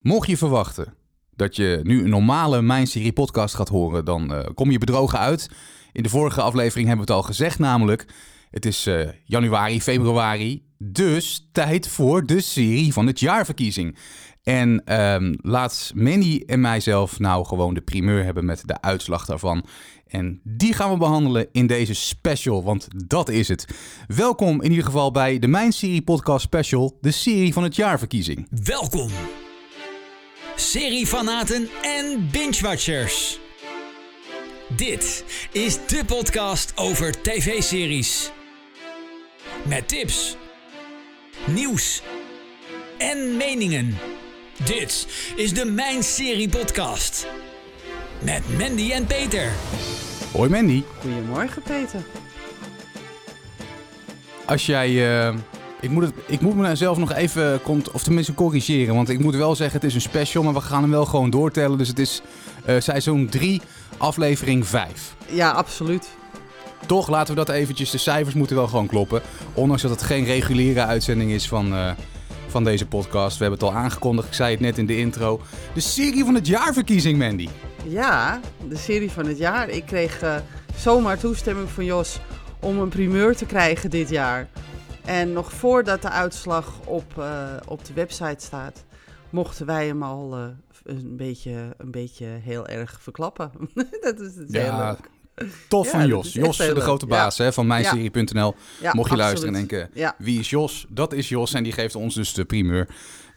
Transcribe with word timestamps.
Mocht 0.00 0.28
je 0.28 0.36
verwachten 0.36 0.94
dat 1.36 1.56
je 1.56 1.80
nu 1.82 2.02
een 2.02 2.10
normale 2.10 2.62
Mijn 2.62 2.86
Serie 2.86 3.12
podcast 3.12 3.54
gaat 3.54 3.68
horen, 3.68 4.04
dan 4.04 4.32
uh, 4.32 4.40
kom 4.54 4.70
je 4.70 4.78
bedrogen 4.78 5.18
uit. 5.18 5.50
In 5.92 6.02
de 6.02 6.08
vorige 6.08 6.42
aflevering 6.42 6.88
hebben 6.88 7.06
we 7.06 7.12
het 7.12 7.22
al 7.22 7.26
gezegd, 7.28 7.58
namelijk 7.58 8.06
het 8.50 8.66
is 8.66 8.86
uh, 8.86 9.08
januari, 9.24 9.82
februari, 9.82 10.64
dus 10.78 11.48
tijd 11.52 11.88
voor 11.88 12.26
de 12.26 12.40
serie 12.40 12.92
van 12.92 13.06
het 13.06 13.20
jaarverkiezing. 13.20 13.96
En 14.42 15.00
um, 15.02 15.38
laat 15.42 15.92
Mandy 15.94 16.42
en 16.46 16.60
mijzelf 16.60 17.18
nou 17.18 17.46
gewoon 17.46 17.74
de 17.74 17.80
primeur 17.80 18.24
hebben 18.24 18.44
met 18.44 18.62
de 18.66 18.80
uitslag 18.80 19.24
daarvan. 19.24 19.64
En 20.06 20.40
die 20.44 20.72
gaan 20.72 20.90
we 20.90 20.96
behandelen 20.96 21.48
in 21.52 21.66
deze 21.66 21.94
special, 21.94 22.64
want 22.64 22.88
dat 23.06 23.28
is 23.28 23.48
het. 23.48 23.66
Welkom 24.06 24.62
in 24.62 24.70
ieder 24.70 24.84
geval 24.84 25.10
bij 25.10 25.38
de 25.38 25.48
Mijn 25.48 25.72
Serie 25.72 26.02
Podcast 26.02 26.44
Special, 26.44 26.98
de 27.00 27.10
serie 27.10 27.52
van 27.52 27.62
het 27.62 27.76
jaarverkiezing. 27.76 28.46
Welkom, 28.64 29.10
seriefanaten 30.60 31.68
en 31.82 32.28
binge-watchers. 32.32 33.38
Dit 34.68 35.24
is 35.52 35.86
de 35.86 36.04
podcast 36.06 36.72
over 36.74 37.22
tv-series. 37.22 38.30
Met 39.62 39.88
tips, 39.88 40.36
nieuws 41.46 42.02
en 42.98 43.36
meningen. 43.36 43.98
Dit 44.64 45.06
is 45.36 45.52
de 45.52 45.64
Mijn 45.64 46.02
Serie 46.02 46.48
Podcast. 46.48 47.26
Met 48.18 48.58
Mandy 48.58 48.90
en 48.90 49.06
Peter. 49.06 49.52
Hoi 50.32 50.50
Mandy. 50.50 50.82
Goedemorgen 51.00 51.62
Peter. 51.62 52.02
Als 54.44 54.66
jij... 54.66 54.90
Uh, 54.90 55.34
ik, 55.80 55.90
moet 55.90 56.02
het, 56.02 56.12
ik 56.26 56.40
moet 56.40 56.56
mezelf 56.56 56.98
nog 56.98 57.12
even, 57.12 57.60
of 57.92 58.02
tenminste 58.02 58.34
corrigeren. 58.34 58.94
Want 58.94 59.08
ik 59.08 59.18
moet 59.18 59.34
wel 59.34 59.54
zeggen, 59.54 59.80
het 59.80 59.88
is 59.88 59.94
een 59.94 60.00
special, 60.00 60.42
maar 60.42 60.54
we 60.54 60.60
gaan 60.60 60.82
hem 60.82 60.90
wel 60.90 61.06
gewoon 61.06 61.30
doortellen. 61.30 61.78
Dus 61.78 61.88
het 61.88 61.98
is 61.98 62.22
uh, 62.68 62.80
seizoen 62.80 63.28
3, 63.28 63.60
aflevering 63.96 64.66
5. 64.66 65.14
Ja, 65.26 65.50
absoluut. 65.50 66.08
Toch 66.86 67.08
laten 67.08 67.34
we 67.34 67.44
dat 67.44 67.54
eventjes, 67.54 67.90
de 67.90 67.98
cijfers 67.98 68.34
moeten 68.34 68.56
wel 68.56 68.68
gewoon 68.68 68.86
kloppen. 68.86 69.22
Ondanks 69.54 69.82
dat 69.82 69.90
het 69.90 70.02
geen 70.02 70.24
reguliere 70.24 70.84
uitzending 70.84 71.30
is 71.30 71.48
van... 71.48 71.72
Uh, 71.72 71.90
van 72.50 72.64
deze 72.64 72.86
podcast. 72.86 73.38
We 73.38 73.42
hebben 73.44 73.60
het 73.60 73.68
al 73.68 73.82
aangekondigd, 73.82 74.28
ik 74.28 74.34
zei 74.34 74.50
het 74.50 74.60
net 74.60 74.78
in 74.78 74.86
de 74.86 74.98
intro. 74.98 75.40
De 75.74 75.80
serie 75.80 76.24
van 76.24 76.34
het 76.34 76.46
jaarverkiezing, 76.46 77.18
Mandy. 77.18 77.48
Ja, 77.86 78.40
de 78.68 78.76
serie 78.76 79.10
van 79.10 79.26
het 79.26 79.38
jaar. 79.38 79.68
Ik 79.68 79.86
kreeg 79.86 80.22
uh, 80.22 80.34
zomaar 80.76 81.18
toestemming 81.18 81.70
van 81.70 81.84
Jos 81.84 82.18
om 82.60 82.78
een 82.78 82.88
primeur 82.88 83.36
te 83.36 83.46
krijgen 83.46 83.90
dit 83.90 84.08
jaar. 84.08 84.48
En 85.10 85.32
nog 85.32 85.52
voordat 85.52 86.02
de 86.02 86.10
uitslag 86.10 86.80
op, 86.84 87.14
uh, 87.18 87.52
op 87.66 87.84
de 87.84 87.92
website 87.92 88.44
staat, 88.44 88.84
mochten 89.30 89.66
wij 89.66 89.86
hem 89.86 90.02
al 90.02 90.38
uh, 90.38 90.44
een, 90.84 91.16
beetje, 91.16 91.74
een 91.78 91.90
beetje 91.90 92.24
heel 92.24 92.66
erg 92.66 92.98
verklappen. 93.02 93.50
dat 94.00 94.20
is 94.20 94.36
het 94.36 94.52
ja, 94.52 94.62
heel 94.62 94.86
leuk. 94.86 95.10
Tof 95.68 95.84
ja, 95.84 95.90
van 95.90 96.06
Jos. 96.06 96.32
Jos, 96.32 96.56
de 96.56 96.72
leuk. 96.72 96.82
grote 96.82 97.06
baas 97.06 97.38
hè, 97.38 97.52
van 97.52 97.66
mijnserie.nl. 97.66 98.54
Ja, 98.80 98.92
Mocht 98.94 99.10
je 99.10 99.16
luisteren 99.16 99.54
en 99.54 99.66
denken, 99.66 100.14
wie 100.18 100.38
is 100.38 100.50
Jos? 100.50 100.86
Dat 100.88 101.12
is 101.12 101.28
Jos 101.28 101.54
en 101.54 101.62
die 101.62 101.72
geeft 101.72 101.94
ons 101.94 102.14
dus 102.14 102.34
de 102.34 102.44
primeur. 102.44 102.88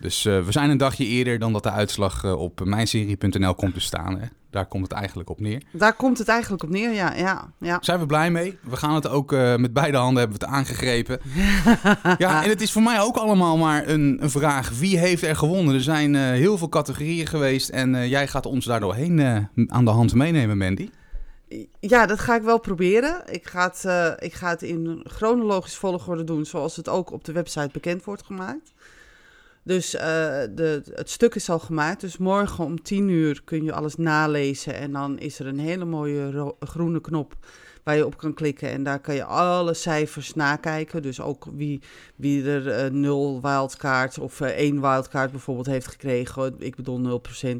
Dus 0.03 0.25
uh, 0.25 0.45
we 0.45 0.51
zijn 0.51 0.69
een 0.69 0.77
dagje 0.77 1.05
eerder 1.05 1.39
dan 1.39 1.53
dat 1.53 1.63
de 1.63 1.71
uitslag 1.71 2.23
uh, 2.23 2.39
op 2.39 2.63
mijnserie.nl 2.63 3.55
komt 3.55 3.73
te 3.73 3.79
staan. 3.79 4.19
Hè? 4.19 4.25
Daar 4.49 4.65
komt 4.65 4.83
het 4.83 4.91
eigenlijk 4.91 5.29
op 5.29 5.39
neer. 5.39 5.61
Daar 5.71 5.93
komt 5.93 6.17
het 6.17 6.27
eigenlijk 6.27 6.63
op 6.63 6.69
neer, 6.69 6.91
ja. 6.91 7.13
ja, 7.15 7.51
ja. 7.57 7.77
Zijn 7.81 7.99
we 7.99 8.05
blij 8.05 8.31
mee? 8.31 8.57
We 8.61 8.75
gaan 8.75 8.95
het 8.95 9.07
ook 9.07 9.31
uh, 9.31 9.55
met 9.55 9.73
beide 9.73 9.97
handen 9.97 10.19
hebben 10.19 10.39
we 10.39 10.45
het 10.45 10.55
aangegrepen. 10.55 11.19
ja, 12.17 12.43
en 12.43 12.49
het 12.49 12.61
is 12.61 12.71
voor 12.71 12.81
mij 12.81 13.01
ook 13.01 13.15
allemaal 13.15 13.57
maar 13.57 13.87
een, 13.87 14.17
een 14.21 14.29
vraag. 14.29 14.79
Wie 14.79 14.97
heeft 14.97 15.23
er 15.23 15.35
gewonnen? 15.35 15.73
Er 15.73 15.81
zijn 15.81 16.15
heel 16.15 16.57
veel 16.57 16.69
categorieën 16.69 17.27
geweest 17.27 17.69
en 17.69 18.07
jij 18.09 18.27
gaat 18.27 18.45
ons 18.45 18.65
daar 18.65 18.79
doorheen 18.79 19.47
aan 19.67 19.85
de 19.85 19.91
hand 19.91 20.13
meenemen, 20.13 20.57
Mandy. 20.57 20.89
Ja, 21.79 22.05
dat 22.05 22.19
ga 22.19 22.35
ik 22.35 22.41
wel 22.41 22.59
proberen. 22.59 23.23
Ik 23.25 23.47
ga, 23.47 23.73
het, 23.73 24.19
ik 24.21 24.33
ga 24.33 24.49
het 24.49 24.61
in 24.61 25.01
chronologisch 25.03 25.75
volgorde 25.75 26.23
doen, 26.23 26.45
zoals 26.45 26.75
het 26.75 26.89
ook 26.89 27.11
op 27.11 27.23
de 27.23 27.31
website 27.31 27.69
bekend 27.71 28.03
wordt 28.03 28.25
gemaakt. 28.25 28.73
Dus 29.63 29.95
uh, 29.95 30.01
de, 30.01 30.81
het 30.93 31.09
stuk 31.09 31.35
is 31.35 31.49
al 31.49 31.59
gemaakt. 31.59 32.01
Dus 32.01 32.17
morgen 32.17 32.63
om 32.63 32.81
10 32.81 33.09
uur 33.09 33.41
kun 33.43 33.63
je 33.63 33.73
alles 33.73 33.95
nalezen. 33.95 34.75
En 34.75 34.91
dan 34.91 35.19
is 35.19 35.39
er 35.39 35.47
een 35.47 35.59
hele 35.59 35.85
mooie 35.85 36.53
groene 36.59 37.01
knop 37.01 37.35
waar 37.83 37.95
je 37.95 38.05
op 38.05 38.17
kan 38.17 38.33
klikken. 38.33 38.69
En 38.69 38.83
daar 38.83 38.99
kan 38.99 39.15
je 39.15 39.23
alle 39.23 39.73
cijfers 39.73 40.33
nakijken. 40.33 41.01
Dus 41.01 41.21
ook 41.21 41.47
wie, 41.53 41.81
wie 42.15 42.49
er 42.49 42.85
uh, 42.85 42.91
nul 42.91 43.41
wildcard 43.41 44.19
of 44.19 44.39
uh, 44.39 44.47
één 44.47 44.81
wildcard 44.81 45.31
bijvoorbeeld 45.31 45.67
heeft 45.67 45.87
gekregen. 45.87 46.55
Ik 46.57 46.75
bedoel 46.75 47.21
0%. 47.43 47.57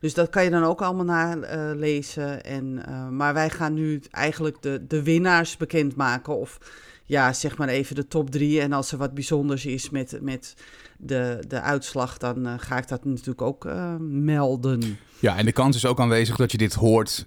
Dus 0.00 0.14
dat 0.14 0.30
kan 0.30 0.44
je 0.44 0.50
dan 0.50 0.64
ook 0.64 0.82
allemaal 0.82 1.34
nalezen. 1.36 2.44
En, 2.44 2.82
maar 3.16 3.34
wij 3.34 3.50
gaan 3.50 3.74
nu 3.74 4.02
eigenlijk 4.10 4.62
de, 4.62 4.86
de 4.86 5.02
winnaars 5.02 5.56
bekendmaken. 5.56 6.36
Of 6.36 6.58
ja, 7.04 7.32
zeg 7.32 7.56
maar 7.56 7.68
even 7.68 7.94
de 7.94 8.06
top 8.06 8.30
drie. 8.30 8.60
En 8.60 8.72
als 8.72 8.92
er 8.92 8.98
wat 8.98 9.14
bijzonders 9.14 9.66
is 9.66 9.90
met, 9.90 10.18
met 10.20 10.54
de, 10.98 11.44
de 11.48 11.60
uitslag, 11.60 12.18
dan 12.18 12.46
uh, 12.46 12.54
ga 12.56 12.78
ik 12.78 12.88
dat 12.88 13.04
natuurlijk 13.04 13.42
ook 13.42 13.68
melden. 13.98 14.98
Ja, 15.18 15.36
en 15.36 15.44
de 15.44 15.52
kans 15.52 15.76
is 15.76 15.86
ook 15.86 16.00
aanwezig 16.00 16.36
dat 16.36 16.52
je 16.52 16.58
dit 16.58 16.74
hoort 16.74 17.26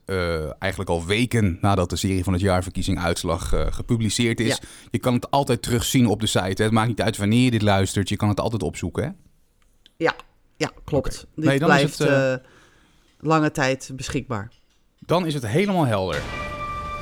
eigenlijk 0.60 0.90
al 0.90 1.06
weken 1.06 1.58
nadat 1.62 1.90
de 1.90 1.96
serie 1.96 2.24
van 2.24 2.34
het 2.34 2.42
jaarverkiezing 2.42 3.00
uitslag 3.00 3.50
gepubliceerd 3.70 4.40
is. 4.40 4.48
Ja. 4.48 4.68
Je 4.92 5.00
kan 5.00 5.14
het 5.14 5.32
altijd 5.32 5.62
terugzien 5.62 6.08
op 6.08 6.20
de 6.20 6.28
site. 6.28 6.54
Hè? 6.56 6.64
Het 6.64 6.72
maakt 6.72 6.88
niet 6.88 7.02
uit 7.02 7.18
wanneer 7.18 7.44
je 7.44 7.52
dit 7.52 7.62
luistert. 7.62 8.10
Je 8.10 8.16
kan 8.16 8.30
het 8.30 8.40
altijd 8.40 8.64
opzoeken, 8.64 9.04
hè? 9.04 9.10
Ja, 9.98 10.16
ja 10.56 10.72
klopt. 10.84 11.08
Okay. 11.08 11.26
Dit 11.36 11.46
nee, 11.46 11.60
dan 11.60 11.68
blijft... 11.68 12.00
Is 12.00 12.08
het, 12.08 12.42
lange 13.20 13.52
tijd 13.52 13.92
beschikbaar. 13.96 14.52
Dan 15.00 15.26
is 15.26 15.34
het 15.34 15.48
helemaal 15.48 15.86
helder. 15.86 16.22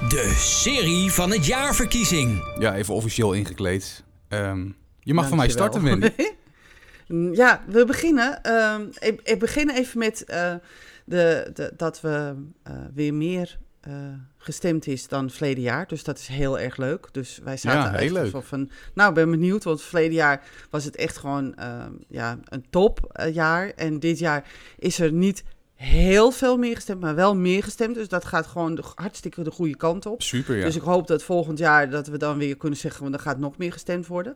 De 0.02 0.34
serie 0.38 1.12
van 1.12 1.32
het 1.32 1.46
jaarverkiezing. 1.46 2.56
Ja, 2.60 2.76
even 2.76 2.94
officieel 2.94 3.34
ingekleed. 3.34 4.04
Um, 4.30 4.76
je 5.00 5.14
mag 5.14 5.28
van 5.28 5.38
mij 5.38 5.50
starten, 5.50 5.84
Wendy. 5.84 6.10
ja, 7.42 7.64
we 7.68 7.86
beginnen. 7.86 8.54
Um, 8.54 8.90
ik, 9.00 9.22
ik, 9.24 9.40
begin 9.40 9.70
even 9.70 10.00
met 10.00 10.24
uh, 10.28 10.56
de, 11.06 11.50
de, 11.54 11.74
dat 11.78 12.02
we 12.02 12.36
uh, 12.68 12.74
weer 12.94 13.14
meer 13.14 13.58
uh, 13.88 13.94
gestemd 14.38 14.88
is 14.88 15.08
dan 15.08 15.30
verleden 15.30 15.64
jaar. 15.64 15.88
Dus 15.88 16.04
dat 16.04 16.18
is 16.20 16.28
heel 16.28 16.60
erg 16.60 16.78
leuk. 16.78 17.08
Dus 17.12 17.40
wij 17.44 17.58
zaten 17.58 17.92
ja, 17.92 17.98
heel 17.98 18.12
leuk. 18.14 18.44
van, 18.44 18.70
nou, 18.94 19.14
ben 19.14 19.32
benieuwd, 19.32 19.64
want 19.64 19.82
verleden 19.82 20.14
jaar 20.14 20.44
was 20.70 20.84
het 20.84 20.96
echt 20.96 21.18
gewoon 21.18 21.56
ja, 22.08 22.40
een 22.46 22.66
topjaar. 22.70 23.70
en 23.70 24.00
dit 24.00 24.20
jaar 24.20 24.48
is 24.78 25.00
er 25.00 25.12
niet 25.12 25.44
heel 25.86 26.32
veel 26.32 26.58
meer 26.58 26.76
gestemd, 26.76 27.02
maar 27.02 27.16
wel 27.16 27.36
meer 27.36 27.64
gestemd. 27.64 27.96
Dus 27.96 28.08
dat 28.08 28.26
gaat 28.26 28.48
gewoon 28.48 28.76
de, 28.76 28.84
hartstikke 28.96 29.44
de 29.44 29.52
goede 29.52 29.76
kant 29.76 30.06
op. 30.06 30.22
Super, 30.22 30.58
ja. 30.58 30.66
Dus 30.66 30.76
ik 30.76 30.82
hoop 30.82 31.08
dat 31.08 31.24
volgend 31.24 31.58
jaar 31.58 31.90
dat 31.90 32.08
we 32.08 32.18
dan 32.18 32.38
weer 32.38 32.58
kunnen 32.58 32.80
zeggen, 32.80 33.02
want 33.02 33.16
er 33.16 33.20
gaat 33.20 33.40
nog 33.40 33.58
meer 33.58 33.72
gestemd 33.72 34.08
worden. 34.08 34.36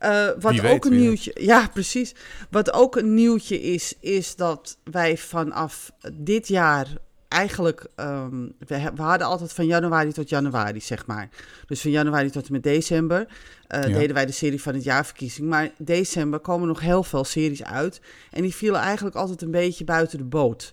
Uh, 0.00 0.28
wat 0.38 0.64
ook 0.64 0.84
een 0.84 0.96
nieuwtje, 0.96 1.32
ja 1.40 1.68
precies. 1.72 2.14
Wat 2.50 2.72
ook 2.72 2.96
een 2.96 3.14
nieuwtje 3.14 3.60
is, 3.60 3.94
is 4.00 4.36
dat 4.36 4.78
wij 4.84 5.16
vanaf 5.16 5.92
dit 6.12 6.48
jaar 6.48 6.86
eigenlijk, 7.32 7.86
um, 7.96 8.52
we, 8.58 8.90
we, 8.94 9.02
hadden 9.02 9.26
altijd 9.26 9.52
van 9.52 9.66
januari 9.66 10.12
tot 10.12 10.28
januari, 10.28 10.80
zeg 10.80 11.06
maar. 11.06 11.28
Dus 11.66 11.80
van 11.80 11.90
januari 11.90 12.30
tot 12.30 12.46
en 12.46 12.52
met 12.52 12.62
december 12.62 13.26
uh, 13.74 13.82
ja. 13.82 13.98
deden 13.98 14.14
wij 14.14 14.26
de 14.26 14.32
serie 14.32 14.62
van 14.62 14.74
het 14.74 14.84
jaarverkiezing. 14.84 15.48
Maar 15.48 15.70
december 15.78 16.38
komen 16.38 16.68
nog 16.68 16.80
heel 16.80 17.02
veel 17.02 17.24
series 17.24 17.64
uit. 17.64 18.00
En 18.30 18.42
die 18.42 18.54
vielen 18.54 18.80
eigenlijk 18.80 19.16
altijd 19.16 19.42
een 19.42 19.50
beetje 19.50 19.84
buiten 19.84 20.18
de 20.18 20.24
boot. 20.24 20.72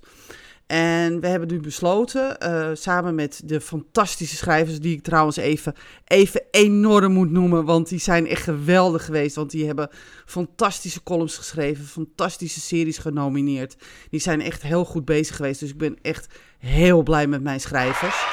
En 0.70 1.20
we 1.20 1.28
hebben 1.28 1.48
nu 1.48 1.60
besloten, 1.60 2.38
uh, 2.44 2.70
samen 2.74 3.16
met 3.16 3.42
de 3.46 3.62
fantastische 3.62 4.36
schrijvers, 4.36 4.80
die 4.80 4.96
ik 4.96 5.04
trouwens 5.04 5.38
even, 5.38 5.74
even 6.06 6.44
enorm 6.52 7.14
moet 7.14 7.32
noemen, 7.32 7.66
want 7.66 7.90
die 7.90 8.00
zijn 8.00 8.28
echt 8.28 8.44
geweldig 8.44 9.06
geweest. 9.06 9.36
Want 9.36 9.52
die 9.52 9.66
hebben 9.66 9.90
fantastische 10.26 11.04
columns 11.04 11.38
geschreven, 11.38 11.86
fantastische 11.86 12.60
series 12.60 12.98
genomineerd. 12.98 13.76
Die 14.10 14.20
zijn 14.20 14.42
echt 14.42 14.62
heel 14.62 14.86
goed 14.86 15.06
bezig 15.06 15.36
geweest. 15.36 15.60
Dus 15.60 15.70
ik 15.70 15.78
ben 15.78 15.98
echt 16.02 16.28
heel 16.58 17.04
blij 17.04 17.28
met 17.28 17.44
mijn 17.44 17.60
schrijvers. 17.60 18.26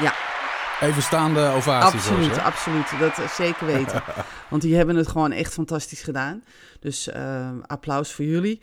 Ja. 0.00 0.14
Even 0.80 1.02
staande 1.02 1.48
ovatie. 1.48 1.98
Absoluut, 1.98 2.38
absoluut. 2.38 2.86
Dat 2.98 3.30
zeker 3.30 3.66
weten. 3.66 4.02
Want 4.50 4.62
die 4.62 4.76
hebben 4.76 4.96
het 4.96 5.08
gewoon 5.08 5.32
echt 5.32 5.52
fantastisch 5.52 6.02
gedaan. 6.02 6.42
Dus 6.80 7.08
uh, 7.08 7.48
applaus 7.66 8.12
voor 8.12 8.24
jullie. 8.24 8.60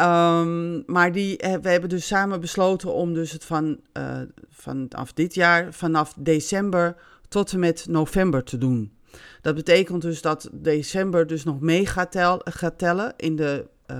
Um, 0.00 0.82
maar 0.86 1.12
die, 1.12 1.36
we 1.36 1.68
hebben 1.68 1.88
dus 1.88 2.06
samen 2.06 2.40
besloten 2.40 2.92
om 2.92 3.14
dus 3.14 3.32
het 3.32 3.44
van, 3.44 3.80
uh, 3.92 4.20
vanaf 4.50 5.12
dit 5.12 5.34
jaar, 5.34 5.72
vanaf 5.72 6.14
december 6.18 6.96
tot 7.28 7.52
en 7.52 7.58
met 7.58 7.86
november 7.88 8.44
te 8.44 8.58
doen. 8.58 8.92
Dat 9.40 9.54
betekent 9.54 10.02
dus 10.02 10.22
dat 10.22 10.48
december 10.52 11.26
dus 11.26 11.44
nog 11.44 11.60
mee 11.60 11.86
gaat, 11.86 12.12
tel, 12.12 12.40
gaat 12.44 12.78
tellen 12.78 13.14
in 13.16 13.36
de 13.36 13.66
uh, 13.90 13.96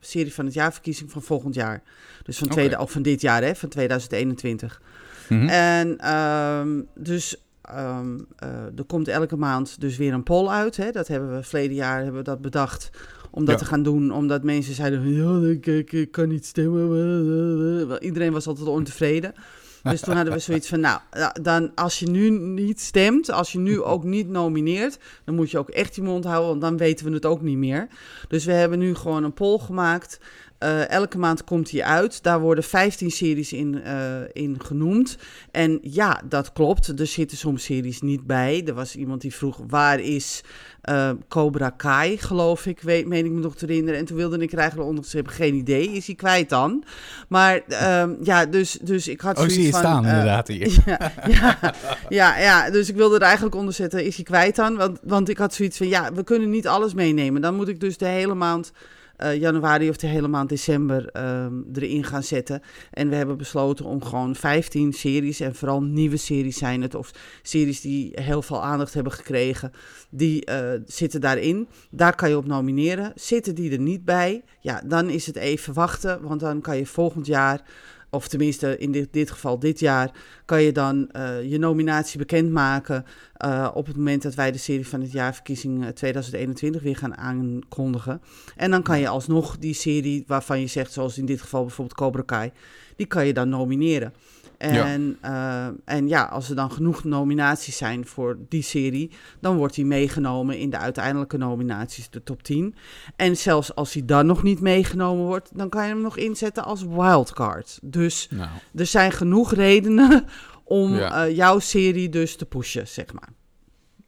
serie 0.00 0.34
van 0.34 0.44
het 0.44 0.54
jaarverkiezing 0.54 1.10
van 1.10 1.22
volgend 1.22 1.54
jaar. 1.54 1.82
Dus 2.22 2.38
van, 2.38 2.48
tweede, 2.48 2.72
okay. 2.72 2.84
of 2.84 2.92
van 2.92 3.02
dit 3.02 3.20
jaar, 3.20 3.42
hè, 3.42 3.54
van 3.54 3.68
2021. 3.68 4.82
Mm 5.28 5.38
-hmm. 5.38 5.48
En 5.48 6.14
um, 6.14 6.88
dus 6.94 7.36
um, 7.76 8.26
uh, 8.44 8.48
er 8.76 8.84
komt 8.86 9.08
elke 9.08 9.36
maand 9.36 9.80
dus 9.80 9.96
weer 9.96 10.12
een 10.12 10.22
poll 10.22 10.48
uit. 10.48 10.76
Hè. 10.76 10.90
Dat 10.90 11.08
hebben 11.08 11.36
we 11.36 11.42
verleden 11.42 11.76
jaar 11.76 11.96
hebben 11.96 12.16
we 12.16 12.22
dat 12.22 12.40
bedacht 12.40 12.90
om 13.30 13.44
dat 13.44 13.54
Ja. 13.54 13.60
te 13.60 13.68
gaan 13.68 13.82
doen. 13.82 14.12
Omdat 14.12 14.42
mensen 14.42 14.74
zeiden, 14.74 15.12
ja, 15.12 15.48
ik, 15.50 15.66
ik, 15.66 15.92
ik 15.92 16.10
kan 16.10 16.28
niet 16.28 16.46
stemmen. 16.46 18.02
Iedereen 18.02 18.32
was 18.32 18.46
altijd 18.46 18.66
ontevreden. 18.68 19.34
Dus 19.82 20.00
toen 20.00 20.14
hadden 20.14 20.32
we 20.32 20.38
zoiets 20.38 20.68
van, 20.68 20.80
nou, 20.80 21.00
dan 21.42 21.74
als 21.74 21.98
je 21.98 22.06
nu 22.10 22.30
niet 22.30 22.80
stemt, 22.80 23.30
als 23.30 23.52
je 23.52 23.58
nu 23.58 23.82
ook 23.92 24.04
niet 24.04 24.28
nomineert, 24.28 24.98
dan 25.24 25.34
moet 25.34 25.50
je 25.50 25.58
ook 25.58 25.68
echt 25.68 25.94
je 25.94 26.02
mond 26.02 26.24
houden, 26.24 26.48
want 26.48 26.60
dan 26.60 26.76
weten 26.76 27.06
we 27.06 27.12
het 27.12 27.26
ook 27.26 27.42
niet 27.42 27.56
meer. 27.56 27.88
Dus 28.28 28.44
we 28.44 28.52
hebben 28.52 28.78
nu 28.78 28.94
gewoon 28.94 29.24
een 29.24 29.32
poll 29.34 29.58
gemaakt. 29.58 30.20
Eh, 30.58 30.90
elke 30.90 31.18
maand 31.18 31.44
komt 31.44 31.70
die 31.70 31.84
uit. 31.84 32.22
Daar 32.22 32.40
worden 32.40 32.64
15 32.64 33.10
series 33.10 33.52
in, 33.52 33.82
eh, 33.82 34.20
in 34.32 34.56
genoemd. 34.64 35.18
En 35.50 35.78
ja, 35.82 36.22
dat 36.28 36.52
klopt. 36.52 37.00
Er 37.00 37.06
zitten 37.06 37.36
soms 37.36 37.64
series 37.64 38.00
niet 38.00 38.26
bij. 38.26 38.62
Er 38.66 38.74
was 38.74 38.96
iemand 38.96 39.20
die 39.20 39.34
vroeg: 39.34 39.60
waar 39.66 40.00
is 40.00 40.42
eh, 40.80 41.10
Cobra 41.28 41.70
Kai, 41.70 42.18
geloof 42.18 42.66
ik, 42.66 42.80
weet, 42.80 43.06
meen 43.06 43.24
ik 43.24 43.30
me 43.30 43.40
nog 43.40 43.56
te 43.56 43.66
herinneren. 43.66 43.98
En 43.98 44.04
toen 44.04 44.16
wilde 44.16 44.38
ik 44.38 44.52
er 44.52 44.58
eigenlijk 44.58 44.88
onder 44.88 45.04
hebben 45.10 45.32
geen 45.32 45.54
idee. 45.54 45.92
Is 45.92 46.06
hij 46.06 46.14
kwijt 46.14 46.48
dan? 46.48 46.84
Maar 47.28 47.60
ehm, 47.68 48.14
ja, 48.22 48.46
dus, 48.46 48.78
dus 48.82 49.08
ik 49.08 49.20
had 49.20 49.36
Oh, 49.36 49.38
zoiets 49.38 49.54
zie 49.54 49.64
je 49.64 49.70
van... 49.70 49.80
staan 49.80 50.06
inderdaad 50.06 50.48
hier. 50.48 50.76
ja, 50.86 51.12
ja, 51.26 51.74
ja, 52.08 52.38
ja, 52.38 52.70
dus 52.70 52.88
ik 52.88 52.96
wilde 52.96 53.16
er 53.16 53.22
eigenlijk 53.22 53.54
onder 53.54 53.74
zetten, 53.74 54.04
is 54.04 54.14
hij 54.14 54.24
kwijt 54.24 54.56
dan? 54.56 54.76
Want, 54.76 54.98
want 55.02 55.28
ik 55.28 55.38
had 55.38 55.54
zoiets 55.54 55.76
van, 55.76 55.88
ja, 55.88 56.12
we 56.12 56.24
kunnen 56.24 56.50
niet 56.50 56.66
alles 56.66 56.94
meenemen. 56.94 57.40
Dan 57.40 57.54
moet 57.54 57.68
ik 57.68 57.80
dus 57.80 57.96
de 57.96 58.06
hele 58.06 58.34
maand 58.34 58.72
eh, 59.18 59.40
januari 59.40 59.88
of 59.88 59.96
de 59.96 60.06
hele 60.06 60.28
maand 60.28 60.48
december 60.48 61.08
ehm, 61.08 61.52
erin 61.72 62.04
gaan 62.04 62.22
zetten. 62.22 62.62
En 62.90 63.08
we 63.08 63.14
hebben 63.14 63.36
besloten 63.36 63.84
om 63.84 64.04
gewoon 64.04 64.34
15 64.34 64.92
series, 64.92 65.40
en 65.40 65.54
vooral 65.54 65.82
nieuwe 65.82 66.16
series 66.16 66.58
zijn 66.58 66.82
het, 66.82 66.94
of 66.94 67.10
series 67.42 67.80
die 67.80 68.10
heel 68.14 68.42
veel 68.42 68.62
aandacht 68.62 68.94
hebben 68.94 69.12
gekregen, 69.12 69.72
die 70.10 70.44
eh, 70.44 70.80
zitten 70.86 71.20
daarin. 71.20 71.68
Daar 71.90 72.14
kan 72.14 72.28
je 72.28 72.36
op 72.36 72.46
nomineren. 72.46 73.12
Zitten 73.14 73.54
die 73.54 73.72
er 73.72 73.80
niet 73.80 74.04
bij, 74.04 74.42
ja, 74.60 74.82
dan 74.86 75.08
is 75.08 75.26
het 75.26 75.36
even 75.36 75.74
wachten, 75.74 76.22
want 76.22 76.40
dan 76.40 76.60
kan 76.60 76.76
je 76.76 76.86
volgend 76.86 77.26
jaar 77.26 77.62
of 78.10 78.28
tenminste 78.28 78.78
in 78.78 78.92
dit, 78.92 79.12
dit 79.12 79.30
geval 79.30 79.58
dit 79.58 79.80
jaar, 79.80 80.10
kan 80.44 80.62
je 80.62 80.72
dan 80.72 81.10
eh, 81.10 81.50
je 81.50 81.58
nominatie 81.58 82.18
bekendmaken 82.18 83.04
eh, 83.34 83.70
op 83.74 83.86
het 83.86 83.96
moment 83.96 84.22
dat 84.22 84.34
wij 84.34 84.52
de 84.52 84.58
serie 84.58 84.88
van 84.88 85.00
het 85.00 85.12
jaarverkiezing 85.12 85.84
eh, 85.84 85.88
2021 85.88 86.82
weer 86.82 86.96
gaan 86.96 87.16
aankondigen. 87.16 88.20
En 88.56 88.70
dan 88.70 88.82
kan 88.82 88.98
je 88.98 89.08
alsnog 89.08 89.58
die 89.58 89.74
serie 89.74 90.24
waarvan 90.26 90.60
je 90.60 90.66
zegt, 90.66 90.92
zoals 90.92 91.18
in 91.18 91.26
dit 91.26 91.40
geval 91.40 91.62
bijvoorbeeld 91.62 91.98
Cobra 91.98 92.22
Kai, 92.22 92.50
die 92.96 93.06
kan 93.06 93.26
je 93.26 93.32
dan 93.32 93.48
nomineren. 93.48 94.12
En 94.58 95.18
ja. 95.22 95.74
en 95.84 96.08
ja, 96.08 96.24
als 96.24 96.48
er 96.48 96.56
dan 96.56 96.70
genoeg 96.70 97.04
nominaties 97.04 97.76
zijn 97.76 98.06
voor 98.06 98.38
die 98.48 98.62
serie, 98.62 99.10
dan 99.40 99.56
wordt 99.56 99.74
die 99.74 99.84
meegenomen 99.84 100.58
in 100.58 100.70
de 100.70 100.78
uiteindelijke 100.78 101.36
nominaties, 101.36 102.10
de 102.10 102.22
top 102.22 102.42
10. 102.42 102.74
En 103.16 103.36
zelfs 103.36 103.74
als 103.74 103.92
hij 103.92 104.04
dan 104.04 104.26
nog 104.26 104.42
niet 104.42 104.60
meegenomen 104.60 105.24
wordt, 105.24 105.50
dan 105.58 105.68
kan 105.68 105.82
je 105.82 105.88
hem 105.88 106.02
nog 106.02 106.16
inzetten 106.16 106.64
als 106.64 106.82
wildcard. 106.82 107.78
Dus 107.82 108.28
Nou, 108.30 108.48
er 108.74 108.86
zijn 108.86 109.12
genoeg 109.12 109.54
redenen 109.54 110.24
om 110.64 110.94
Ja. 110.94 111.26
eh, 111.26 111.36
jouw 111.36 111.58
serie 111.58 112.08
dus 112.08 112.36
te 112.36 112.46
pushen, 112.46 112.88
zeg 112.88 113.12
maar. 113.12 113.28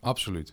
absoluut. 0.01 0.53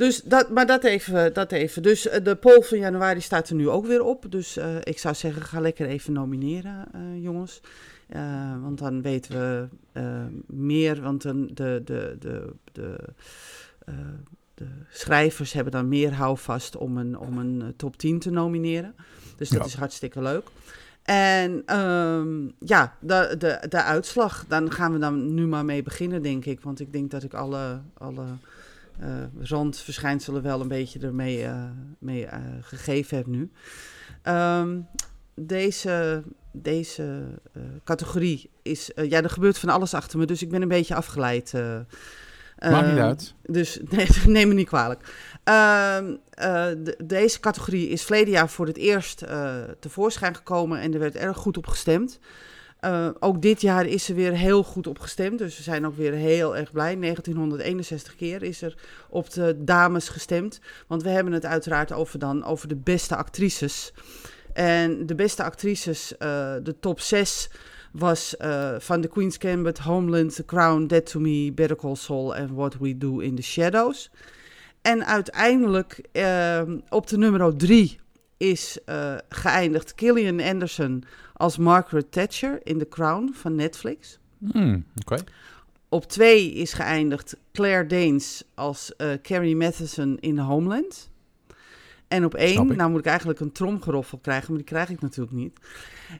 Dus 0.00 0.22
dat, 0.22 0.50
maar 0.50 0.66
dat 0.66 0.84
even, 0.84 1.34
dat 1.34 1.52
even. 1.52 1.82
Dus 1.82 2.08
eh, 2.08 2.24
de 2.24 2.36
poll 2.36 2.62
van 2.62 2.78
januari 2.78 3.20
staat 3.20 3.48
er 3.48 3.54
nu 3.54 3.68
ook 3.68 3.86
weer 3.86 4.02
op. 4.02 4.24
Dus 4.28 4.56
eh, 4.56 4.76
ik 4.80 4.98
zou 4.98 5.14
zeggen, 5.14 5.42
ga 5.42 5.60
lekker 5.60 5.86
even 5.86 6.12
nomineren, 6.12 6.86
eh, 6.92 7.00
jongens. 7.22 7.60
Eh, 8.10 8.62
want 8.62 8.78
dan 8.78 9.02
weten 9.02 9.32
we 9.32 9.68
eh, 9.92 10.24
meer. 10.46 11.02
Want 11.02 11.22
dan 11.22 11.46
de, 11.46 11.80
de, 11.84 12.16
de, 12.18 12.52
de, 12.72 12.98
eh, 13.84 13.94
de 14.54 14.66
schrijvers 14.90 15.52
hebben 15.52 15.72
dan 15.72 15.88
meer 15.88 16.12
houvast 16.12 16.76
om 16.76 16.96
een, 16.96 17.18
om 17.18 17.38
een 17.38 17.72
top 17.76 17.96
10 17.96 18.18
te 18.18 18.30
nomineren. 18.30 18.94
Dus 19.36 19.48
dat 19.48 19.58
Ja. 19.58 19.64
is 19.66 19.74
hartstikke 19.74 20.22
leuk. 20.22 20.46
En 21.02 21.62
ehm, 21.66 22.48
ja, 22.58 22.96
de, 23.00 23.34
de, 23.38 23.66
de 23.68 23.82
uitslag, 23.82 24.44
dan 24.48 24.72
gaan 24.72 24.92
we 24.92 24.98
dan 24.98 25.34
nu 25.34 25.46
maar 25.46 25.64
mee 25.64 25.82
beginnen, 25.82 26.22
denk 26.22 26.44
ik. 26.44 26.60
Want 26.60 26.80
ik 26.80 26.92
denk 26.92 27.10
dat 27.10 27.22
ik 27.22 27.34
alle, 27.34 27.80
alle 27.94 28.24
randverschijnselen 29.40 30.42
wel 30.42 30.60
een 30.60 30.68
beetje 30.68 31.00
ermee 31.00 31.46
mee, 31.98 32.26
gegeven 32.60 33.16
heb 33.16 33.26
nu. 33.26 33.50
Ehm, 34.22 34.78
deze 35.34 36.22
deze 36.52 37.24
eh, 37.52 37.62
categorie 37.84 38.50
is... 38.62 38.92
eh, 38.94 39.10
ja, 39.10 39.22
er 39.22 39.30
gebeurt 39.30 39.58
van 39.58 39.68
alles 39.68 39.94
achter 39.94 40.18
me, 40.18 40.24
dus 40.26 40.42
ik 40.42 40.50
ben 40.50 40.62
een 40.62 40.68
beetje 40.68 40.94
afgeleid. 40.94 41.54
eh. 41.54 41.78
Maakt 42.70 42.86
niet 42.86 42.96
Ehm, 42.96 43.04
uit. 43.06 43.34
Dus 43.42 43.78
nee, 43.90 44.06
neem 44.26 44.48
me 44.48 44.54
niet 44.54 44.66
kwalijk. 44.68 45.14
Ehm, 45.44 46.14
eh, 46.30 46.66
de- 46.78 46.98
deze 47.04 47.40
categorie 47.40 47.88
is 47.88 48.02
verleden 48.04 48.32
jaar 48.32 48.48
voor 48.48 48.66
het 48.66 48.76
eerst 48.76 49.24
tevoorschijn 49.80 50.34
gekomen 50.34 50.80
en 50.80 50.92
er 50.92 50.98
werd 50.98 51.16
erg 51.16 51.36
goed 51.36 51.56
op 51.56 51.66
gestemd. 51.66 52.18
Ook 53.18 53.42
dit 53.42 53.60
jaar 53.60 53.86
is 53.86 54.08
er 54.08 54.14
weer 54.14 54.32
heel 54.32 54.62
goed 54.62 54.86
op 54.86 54.98
gestemd, 54.98 55.38
dus 55.38 55.56
we 55.56 55.62
zijn 55.62 55.86
ook 55.86 55.96
weer 55.96 56.12
heel 56.12 56.56
erg 56.56 56.72
blij. 56.72 56.96
1961 57.00 58.16
keer 58.16 58.42
is 58.42 58.62
er 58.62 58.74
op 59.08 59.30
de 59.32 59.56
dames 59.64 60.08
gestemd, 60.08 60.60
want 60.86 61.02
we 61.02 61.08
hebben 61.08 61.32
het 61.32 61.46
uiteraard 61.46 61.92
over, 61.92 62.18
dan, 62.18 62.44
over 62.44 62.68
de 62.68 62.76
beste 62.76 63.16
actrices. 63.16 63.92
En 64.52 65.06
de 65.06 65.14
beste 65.14 65.42
actrices, 65.42 66.16
eh, 66.18 66.54
de 66.62 66.78
top 66.80 67.00
6 67.00 67.50
was 67.92 68.36
eh, 68.36 68.74
van 68.78 69.00
The 69.00 69.08
Queen's 69.08 69.36
Gambit, 69.38 69.78
Homeland, 69.78 70.34
The 70.34 70.44
Crown, 70.44 70.86
Dead 70.86 71.06
to 71.06 71.20
Me, 71.20 71.52
Better 71.52 71.76
Call 71.76 71.96
Saul 71.96 72.34
en 72.34 72.54
What 72.54 72.78
We 72.78 72.98
Do 72.98 73.18
in 73.18 73.34
the 73.34 73.42
Shadows. 73.42 74.10
En 74.82 75.06
uiteindelijk 75.06 76.02
eh, 76.12 76.62
op 76.88 77.06
de 77.06 77.18
nummer 77.18 77.56
3 77.56 77.98
is 78.36 78.78
geëindigd 79.28 79.92
Gillian 79.96 80.40
Anderson 80.40 81.04
als 81.32 81.56
Margaret 81.56 82.12
Thatcher 82.12 82.60
in 82.62 82.78
The 82.78 82.88
Crown 82.88 83.32
van 83.32 83.54
Netflix. 83.54 84.18
Hmm. 84.52 84.84
Op 85.88 86.08
2 86.08 86.52
is 86.52 86.72
geëindigd 86.72 87.36
Claire 87.52 87.86
Danes 87.86 88.44
als 88.54 88.92
Carrie 89.22 89.56
Matheson 89.56 90.16
in 90.20 90.38
Homeland. 90.38 91.10
En 92.10 92.24
op 92.24 92.30
Snap 92.38 92.42
1, 92.46 92.70
ik. 92.70 92.76
nou 92.76 92.90
moet 92.90 93.00
ik 93.00 93.06
eigenlijk 93.06 93.40
een 93.40 93.52
tromgeroffel 93.52 94.18
krijgen, 94.18 94.46
maar 94.48 94.56
die 94.56 94.66
krijg 94.66 94.88
ik 94.90 95.00
natuurlijk 95.00 95.36
niet. 95.36 95.58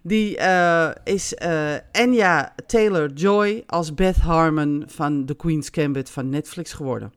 Die 0.02 0.36
eh, 0.36 0.90
is 1.04 1.34
eh 1.34 1.74
Anya 1.92 2.54
Taylor-Joy 2.66 3.62
als 3.66 3.94
Beth 3.94 4.16
Harmon 4.16 4.84
van 4.86 5.24
The 5.24 5.34
Queen's 5.34 5.68
Gambit 5.72 6.10
van 6.10 6.28
Netflix 6.28 6.72
geworden. 6.72 7.12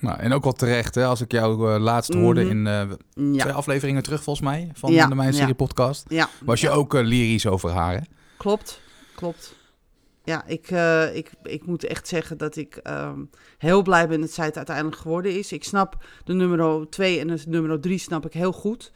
Nou, 0.00 0.18
en 0.18 0.32
ook 0.32 0.44
wel 0.44 0.52
terecht, 0.52 0.94
hè, 0.94 1.04
als 1.04 1.20
ik 1.20 1.32
jou 1.32 1.72
eh, 1.74 1.80
laatst 1.80 2.12
hoorde 2.14 2.42
Mhm. 2.44 2.66
in 2.66 2.96
twee 3.14 3.32
Ja, 3.34 3.46
afleveringen 3.50 4.02
terug, 4.02 4.22
volgens 4.22 4.46
mij, 4.46 4.70
van 4.74 4.92
Ja, 4.92 5.06
de 5.06 5.14
Mijn 5.14 5.32
Serie 5.32 5.48
ja. 5.48 5.54
podcast. 5.54 6.04
Was 6.44 6.60
je 6.60 6.70
ook 6.70 6.92
lyrisch 6.92 7.46
over 7.46 7.70
haar, 7.70 7.94
hè? 7.94 8.00
Klopt, 8.36 8.80
klopt. 9.14 9.54
Ja, 10.26 10.46
ik, 10.46 10.70
eh, 10.70 11.16
ik, 11.16 11.30
ik 11.42 11.66
moet 11.66 11.84
echt 11.84 12.08
zeggen 12.08 12.38
dat 12.38 12.56
ik 12.56 12.76
ehm, 12.76 13.20
heel 13.58 13.82
blij 13.82 14.08
ben 14.08 14.20
dat 14.20 14.30
zij 14.30 14.44
het 14.44 14.56
uiteindelijk 14.56 14.96
geworden 14.96 15.38
is. 15.38 15.52
Ik 15.52 15.64
snap 15.64 16.04
de 16.24 16.32
nummer 16.32 16.88
2 16.88 17.20
en 17.20 17.26
de 17.26 17.42
nummer 17.46 17.80
3 17.80 17.98
snap 17.98 18.26
ik 18.26 18.32
heel 18.32 18.52
goed. 18.52 18.92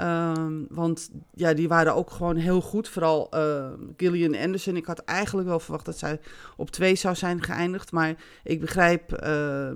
Ehm, 0.00 0.52
want 0.68 1.10
ja, 1.34 1.54
die 1.54 1.68
waren 1.68 1.94
ook 1.94 2.10
gewoon 2.10 2.36
heel 2.36 2.60
goed. 2.60 2.88
Vooral 2.88 3.30
eh, 3.30 3.66
Gillian 3.96 4.36
Anderson. 4.36 4.76
Ik 4.76 4.86
had 4.86 4.98
eigenlijk 4.98 5.48
wel 5.48 5.60
verwacht 5.60 5.84
dat 5.84 5.98
zij 5.98 6.20
op 6.56 6.70
2 6.70 6.94
zou 6.94 7.14
zijn 7.14 7.42
geëindigd. 7.42 7.92
Maar 7.92 8.14
ik 8.44 8.60
begrijp 8.60 9.12
eh, 9.12 9.70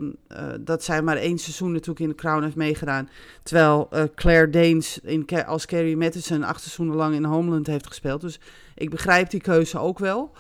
dat 0.61 0.85
zij 0.85 1.03
maar 1.03 1.17
één 1.17 1.39
seizoen 1.39 1.73
natuurlijk 1.73 2.01
in 2.01 2.09
de 2.09 2.15
Crown 2.15 2.43
heeft 2.43 2.57
meegedaan. 2.57 3.09
Terwijl 3.43 3.89
eh, 3.91 4.03
Claire 4.15 4.51
Danes 4.51 4.99
in, 4.99 5.27
als 5.47 5.67
Carrie 5.67 5.97
Matheson 5.97 6.43
acht 6.43 6.61
seizoenen 6.61 6.97
lang 6.97 7.15
in 7.15 7.25
Homeland 7.25 7.67
heeft 7.67 7.87
gespeeld. 7.87 8.21
Dus 8.21 8.41
ik 8.75 8.91
begrijp 8.91 9.31
die 9.31 9.41
keuze 9.41 9.79
ook 9.79 9.99
wel. 9.99 10.33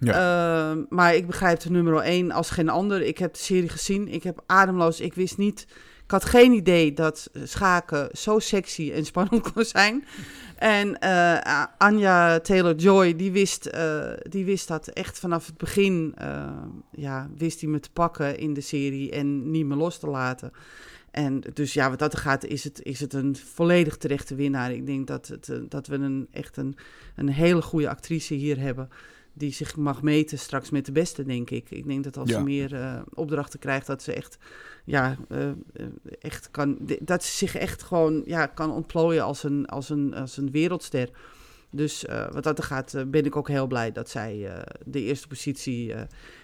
Ehm, 0.00 0.84
maar 0.88 1.14
ik 1.14 1.26
begrijp 1.26 1.60
de 1.60 1.70
nummer 1.70 2.02
1 2.02 2.30
als 2.30 2.50
geen 2.50 2.68
ander. 2.68 3.02
Ik 3.02 3.18
heb 3.18 3.32
de 3.32 3.38
serie 3.38 3.68
gezien. 3.68 4.08
Ik 4.08 4.22
heb 4.22 4.42
ademloos. 4.46 5.00
Ik 5.00 5.14
wist 5.14 5.38
niet. 5.38 5.66
Ik 6.04 6.14
had 6.14 6.24
geen 6.24 6.52
idee 6.52 6.92
dat 6.92 7.30
schaken 7.44 8.08
zo 8.12 8.38
sexy 8.38 8.92
en 8.92 9.04
spannend 9.04 9.42
kon 9.52 9.64
zijn. 9.64 10.04
En 10.56 10.98
eh, 10.98 11.64
Anja 11.78 12.40
Taylor-Joy, 12.40 13.16
die, 13.16 13.32
wist, 13.32 13.66
eh, 13.66 14.12
die 14.28 14.44
wist 14.44 14.68
dat 14.68 14.88
echt 14.88 15.18
vanaf 15.18 15.46
het 15.46 15.56
begin. 15.56 16.12
eh, 16.16 16.62
ja, 16.90 17.30
wist 17.36 17.60
hij 17.60 17.70
me 17.70 17.80
te 17.80 17.90
pakken 17.92 18.38
in 18.38 18.54
de 18.54 18.60
serie 18.60 19.10
en 19.10 19.50
niet 19.50 19.66
meer 19.66 19.76
los 19.76 19.98
te 19.98 20.06
laten. 20.06 20.52
En 21.10 21.42
dus 21.54 21.72
ja, 21.72 21.90
wat 21.90 21.98
dat 21.98 22.16
gaat, 22.16 22.44
is 22.44 22.64
het, 22.64 22.82
is 22.82 23.00
het 23.00 23.12
een 23.12 23.36
volledig 23.36 23.96
terechte 23.96 24.34
winnaar. 24.34 24.72
Ik 24.72 24.86
denk 24.86 25.06
dat, 25.06 25.26
het, 25.28 25.50
dat 25.68 25.86
we 25.86 25.94
een, 25.94 26.28
echt 26.30 26.56
een, 26.56 26.76
een 27.16 27.28
hele 27.28 27.62
goede 27.62 27.88
actrice 27.88 28.34
hier 28.34 28.58
hebben. 28.58 28.88
Die 29.38 29.52
zich 29.52 29.76
mag 29.76 30.02
meten 30.02 30.38
straks 30.38 30.70
met 30.70 30.86
de 30.86 30.92
beste, 30.92 31.24
denk 31.24 31.50
ik. 31.50 31.70
Ik 31.70 31.86
denk 31.86 32.04
dat 32.04 32.16
als 32.16 32.30
Ja. 32.30 32.38
ze 32.38 32.44
meer 32.44 32.74
eh, 32.74 33.00
opdrachten 33.14 33.58
krijgt, 33.58 33.86
dat 33.86 34.02
ze 34.02 34.12
echt, 34.12 34.38
ja, 34.84 35.16
eh, 35.28 35.48
eh, 35.48 35.54
echt 36.20 36.50
kan, 36.50 36.78
dat 37.00 37.24
ze 37.24 37.36
zich 37.36 37.54
echt 37.56 37.82
gewoon 37.82 38.22
ja, 38.26 38.46
kan 38.46 38.70
ontplooien 38.70 39.24
als 39.24 39.42
een, 39.42 39.66
als 39.66 39.88
een, 39.88 40.14
als 40.14 40.36
een 40.36 40.50
wereldster. 40.50 41.10
Dus 41.70 42.04
wat 42.32 42.42
dat 42.42 42.58
er 42.58 42.64
gaat, 42.64 43.04
ben 43.06 43.24
ik 43.24 43.36
ook 43.36 43.48
heel 43.48 43.66
blij 43.66 43.92
dat 43.92 44.08
zij 44.08 44.64
de 44.84 45.00
eerste 45.00 45.28
positie 45.28 45.94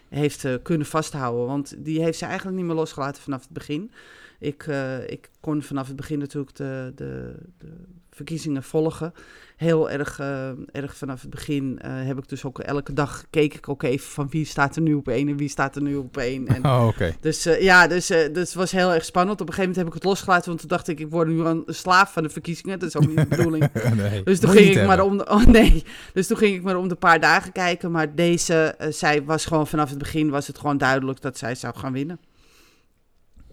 heeft 0.08 0.46
kunnen 0.62 0.86
vasthouden. 0.86 1.46
Want 1.46 1.74
die 1.84 2.02
heeft 2.02 2.18
ze 2.18 2.24
eigenlijk 2.24 2.56
niet 2.56 2.66
meer 2.66 2.74
losgelaten 2.74 3.22
vanaf 3.22 3.42
het 3.42 3.50
begin. 3.50 3.90
Ik, 4.38 4.66
ik 5.06 5.30
kon 5.40 5.62
vanaf 5.62 5.86
het 5.86 5.96
begin 5.96 6.18
natuurlijk 6.18 6.56
de, 6.56 6.92
de, 6.94 7.34
de 7.58 7.72
verkiezingen 8.14 8.62
volgen. 8.62 9.14
Heel 9.56 9.90
erg, 9.90 10.18
eh, 10.18 10.48
erg 10.72 10.96
vanaf 10.96 11.20
het 11.20 11.30
begin 11.30 11.78
eh, 11.78 11.90
heb 11.94 12.18
ik 12.18 12.28
dus 12.28 12.44
ook 12.44 12.58
elke 12.58 12.92
dag 12.92 13.24
keek 13.30 13.54
ik 13.54 13.68
ook 13.68 13.82
even 13.82 14.06
van 14.06 14.28
wie 14.30 14.44
staat 14.44 14.76
er 14.76 14.82
nu 14.82 14.94
op 14.94 15.08
één 15.08 15.28
en 15.28 15.36
wie 15.36 15.48
staat 15.48 15.76
er 15.76 15.82
nu 15.82 15.96
op 15.96 16.16
één. 16.16 16.46
En 16.46 16.64
Oh, 16.64 16.86
oké. 16.86 17.14
dus 17.20 17.46
eh, 17.46 17.62
ja, 17.62 17.86
dus, 17.86 18.06
dus 18.06 18.28
het 18.34 18.54
was 18.54 18.72
heel 18.72 18.92
erg 18.92 19.04
spannend. 19.04 19.40
Op 19.40 19.48
een 19.48 19.54
gegeven 19.54 19.70
moment 19.70 19.86
heb 19.86 19.86
ik 19.96 20.02
het 20.02 20.10
losgelaten, 20.12 20.48
want 20.48 20.60
toen 20.60 20.68
dacht 20.68 20.88
ik, 20.88 21.00
ik 21.00 21.10
word 21.10 21.28
nu 21.28 21.40
een 21.40 21.62
slaaf 21.66 22.12
van 22.12 22.22
de 22.22 22.28
verkiezingen. 22.28 22.78
Dat 22.78 22.88
is 22.88 22.96
ook 22.96 23.06
niet 23.06 23.16
de 23.16 23.26
bedoeling. 23.26 23.68
nee. 23.94 24.22
Dus 24.22 24.38
toen 24.40 24.50
ging 24.50 24.76
ik 24.76 24.86
maar 24.86 25.00
om 25.00 25.18
de, 25.18 25.30
oh 25.34 25.44
nee. 25.44 25.84
Dus 26.12 26.26
toen 26.26 26.36
ging 26.36 26.54
ik 26.56 26.62
maar 26.62 26.76
om 26.76 26.88
de 26.88 26.94
paar 26.94 27.20
dagen 27.20 27.52
kijken. 27.52 27.90
Maar 27.90 28.14
deze, 28.14 28.74
zij 28.90 29.24
was 29.24 29.44
gewoon 29.44 29.66
vanaf 29.66 29.88
het 29.90 29.98
begin 29.98 30.30
was 30.30 30.46
het 30.46 30.58
gewoon 30.58 30.78
duidelijk 30.78 31.20
dat 31.20 31.38
zij 31.38 31.54
zou 31.54 31.76
gaan 31.76 31.92
winnen. 31.92 32.18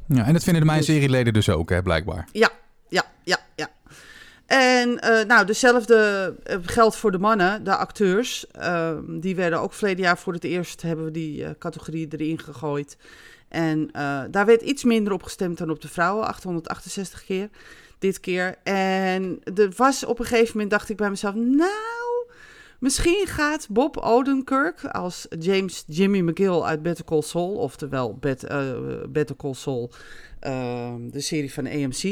Ja, 0.07 0.25
en 0.25 0.33
dat 0.33 0.43
vinden 0.43 0.61
de 0.61 0.67
mijn 0.67 0.77
Dus- 0.79 0.87
serieleden 0.87 1.33
dus 1.33 1.49
ook, 1.49 1.69
hè, 1.69 1.81
blijkbaar. 1.81 2.27
Ja, 2.31 2.49
ja, 2.89 3.03
ja, 3.23 3.37
ja. 3.55 3.69
En 4.51 4.99
eh, 4.99 5.25
nou, 5.25 5.45
dezelfde 5.45 6.33
eh, 6.43 6.57
geldt 6.61 6.95
voor 6.95 7.11
de 7.11 7.19
mannen, 7.19 7.63
de 7.63 7.75
acteurs. 7.75 8.47
Ehm, 8.51 9.19
die 9.19 9.35
werden 9.35 9.59
ook 9.59 9.73
verleden 9.73 10.03
jaar 10.03 10.17
voor 10.17 10.33
het 10.33 10.43
eerst, 10.43 10.81
hebben 10.81 11.05
we 11.05 11.11
die 11.11 11.43
eh, 11.43 11.49
categorie 11.59 12.07
erin 12.09 12.39
gegooid. 12.39 12.97
En 13.47 13.89
daar 14.31 14.45
werd 14.45 14.61
iets 14.61 14.83
minder 14.83 15.13
op 15.13 15.23
gestemd 15.23 15.57
dan 15.57 15.69
op 15.69 15.81
de 15.81 15.87
vrouwen, 15.87 16.27
868 16.27 17.25
keer 17.25 17.49
dit 17.99 18.19
keer. 18.19 18.55
En 18.63 19.39
er 19.55 19.71
was 19.75 20.05
op 20.05 20.19
een 20.19 20.25
gegeven 20.25 20.51
moment, 20.53 20.71
dacht 20.71 20.89
ik 20.89 20.97
bij 20.97 21.09
mezelf, 21.09 21.35
nou, 21.35 22.10
misschien 22.81 23.23
gaat 23.27 23.67
Bob 23.69 23.97
Odenkirk 23.97 24.83
als 24.85 25.27
James 25.39 25.83
Jimmy 25.87 26.19
McGill 26.19 26.61
uit 26.61 26.81
Better 26.81 27.05
Call 27.05 27.21
Saul, 27.21 27.53
oftewel 27.55 28.17
Bet, 28.19 28.43
eh, 28.43 28.71
Better 29.09 29.35
Call 29.35 29.53
Saul, 29.53 29.91
ehm, 30.39 31.09
de 31.09 31.21
serie 31.21 31.53
van 31.53 31.65
AMC. 31.67 32.03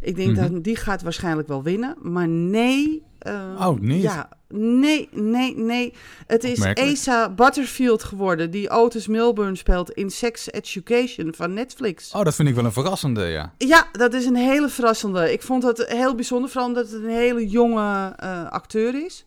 Ik 0.00 0.16
denk 0.16 0.36
Mhm. 0.36 0.52
dat 0.52 0.64
die 0.64 0.76
gaat 0.76 1.02
waarschijnlijk 1.02 1.48
wel 1.48 1.62
winnen, 1.62 1.96
maar 2.02 2.28
nee. 2.28 3.02
eh, 3.18 3.66
Oh, 3.68 3.80
niet? 3.80 4.02
Ja, 4.02 4.28
nee, 4.48 5.08
nee, 5.12 5.56
nee. 5.56 5.92
Het 6.26 6.44
is. 6.44 6.62
Asa 6.64 7.30
Butterfield 7.30 8.02
geworden, 8.04 8.50
die 8.50 8.70
Otis 8.70 9.06
Milburn 9.06 9.56
speelt 9.56 9.90
in 9.90 10.10
Sex 10.10 10.50
Education 10.50 11.34
van 11.36 11.52
Netflix. 11.54 12.12
Oh, 12.12 12.22
dat 12.24 12.34
vind 12.34 12.48
ik 12.48 12.54
wel 12.54 12.64
een 12.64 12.72
verrassende, 12.72 13.24
ja. 13.24 13.52
Ja, 13.58 13.88
dat 13.92 14.14
is 14.14 14.24
een 14.26 14.36
hele 14.36 14.68
verrassende. 14.68 15.32
Ik 15.32 15.42
vond 15.42 15.62
dat 15.62 15.84
heel 15.88 16.14
bijzonder, 16.14 16.50
vooral 16.50 16.68
omdat 16.68 16.90
het 16.90 17.02
een 17.02 17.08
hele 17.08 17.48
jonge 17.48 18.12
eh, 18.16 18.50
acteur 18.50 19.04
is. 19.04 19.24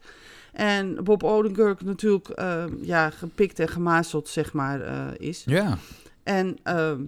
En 0.58 1.04
Bob 1.04 1.24
Odenkirk 1.24 1.84
natuurlijk 1.84 2.30
eh, 2.30 2.64
ja, 2.82 3.10
gepikt 3.10 3.60
en 3.60 3.68
gemazeld, 3.68 4.28
zeg 4.28 4.54
maar, 4.54 4.82
eh, 4.82 5.08
is. 5.18 5.44
Ja, 5.46 5.78
En 6.24 6.58
ehm, 6.64 7.02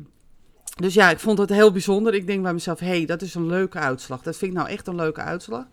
dus 0.76 0.94
ja, 0.94 1.10
ik 1.10 1.20
vond 1.20 1.38
het 1.38 1.50
heel 1.50 1.72
bijzonder. 1.72 2.14
Ik 2.14 2.28
denk 2.28 2.44
bij 2.44 2.54
mezelf, 2.54 2.80
hé, 2.80 2.88
hey, 2.88 3.06
dat 3.06 3.22
is 3.22 3.36
een 3.36 3.48
leuke 3.48 3.78
uitslag. 3.78 4.22
Dat 4.22 4.38
vind 4.38 4.52
ik 4.52 4.58
nou 4.58 4.70
echt 4.70 4.88
een 4.88 4.96
leuke 4.96 5.22
uitslag. 5.22 5.66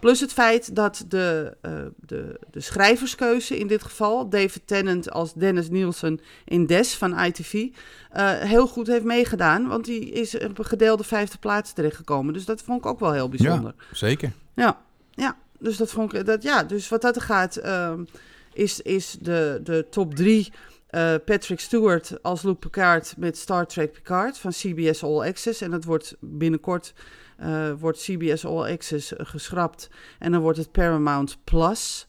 Plus 0.00 0.20
het 0.20 0.32
feit 0.32 0.74
dat 0.74 1.04
de, 1.08 1.56
eh, 1.60 1.72
de, 2.06 2.38
de 2.50 2.60
schrijverskeuze 2.60 3.58
in 3.58 3.66
dit 3.66 3.82
geval, 3.82 4.28
David 4.28 4.62
Tennant 4.64 5.10
als 5.10 5.34
Dennis 5.34 5.68
Nielsen 5.68 6.20
in 6.44 6.66
Des 6.66 6.94
van 6.94 7.18
ITV, 7.18 7.68
eh, 8.10 8.30
heel 8.30 8.66
goed 8.66 8.86
heeft 8.86 9.04
meegedaan. 9.04 9.68
Want 9.68 9.84
die 9.84 10.10
is 10.10 10.38
op 10.38 10.58
een 10.58 10.64
gedeelde 10.64 11.04
vijfde 11.04 11.38
plaats 11.38 11.72
terechtgekomen. 11.72 12.32
Dus 12.32 12.44
dat 12.44 12.62
vond 12.62 12.78
ik 12.78 12.86
ook 12.86 13.00
wel 13.00 13.12
heel 13.12 13.28
bijzonder. 13.28 13.74
zeker. 13.92 14.32
Ja, 14.54 14.80
ja. 15.10 15.36
Dus 15.62 15.76
dat 15.76 15.90
vond 15.90 16.14
ik. 16.14 16.26
Dat, 16.26 16.42
ja, 16.42 16.64
dus 16.64 16.88
wat 16.88 17.02
dat 17.02 17.22
gaat, 17.22 17.56
ehm, 17.56 18.04
is, 18.52 18.80
is 18.80 19.16
de, 19.20 19.60
de 19.62 19.86
top 19.90 20.14
drie. 20.14 20.52
eh, 20.88 21.14
Patrick 21.24 21.60
Stewart 21.60 22.22
als 22.22 22.42
Luke 22.42 22.58
Picard 22.58 23.14
met 23.18 23.36
Star 23.38 23.66
Trek 23.66 23.92
Picard 23.92 24.38
van 24.38 24.50
CBS 24.50 25.02
All 25.04 25.28
Access. 25.28 25.60
En 25.60 25.70
dat 25.70 25.84
wordt 25.84 26.16
binnenkort 26.20 26.94
eh, 27.36 27.70
wordt 27.78 27.98
CBS 27.98 28.44
All 28.46 28.72
Access 28.72 29.16
eh, 29.16 29.26
geschrapt. 29.26 29.88
En 30.18 30.32
dan 30.32 30.40
wordt 30.40 30.58
het 30.58 30.72
Paramount 30.72 31.38
Plus. 31.44 32.06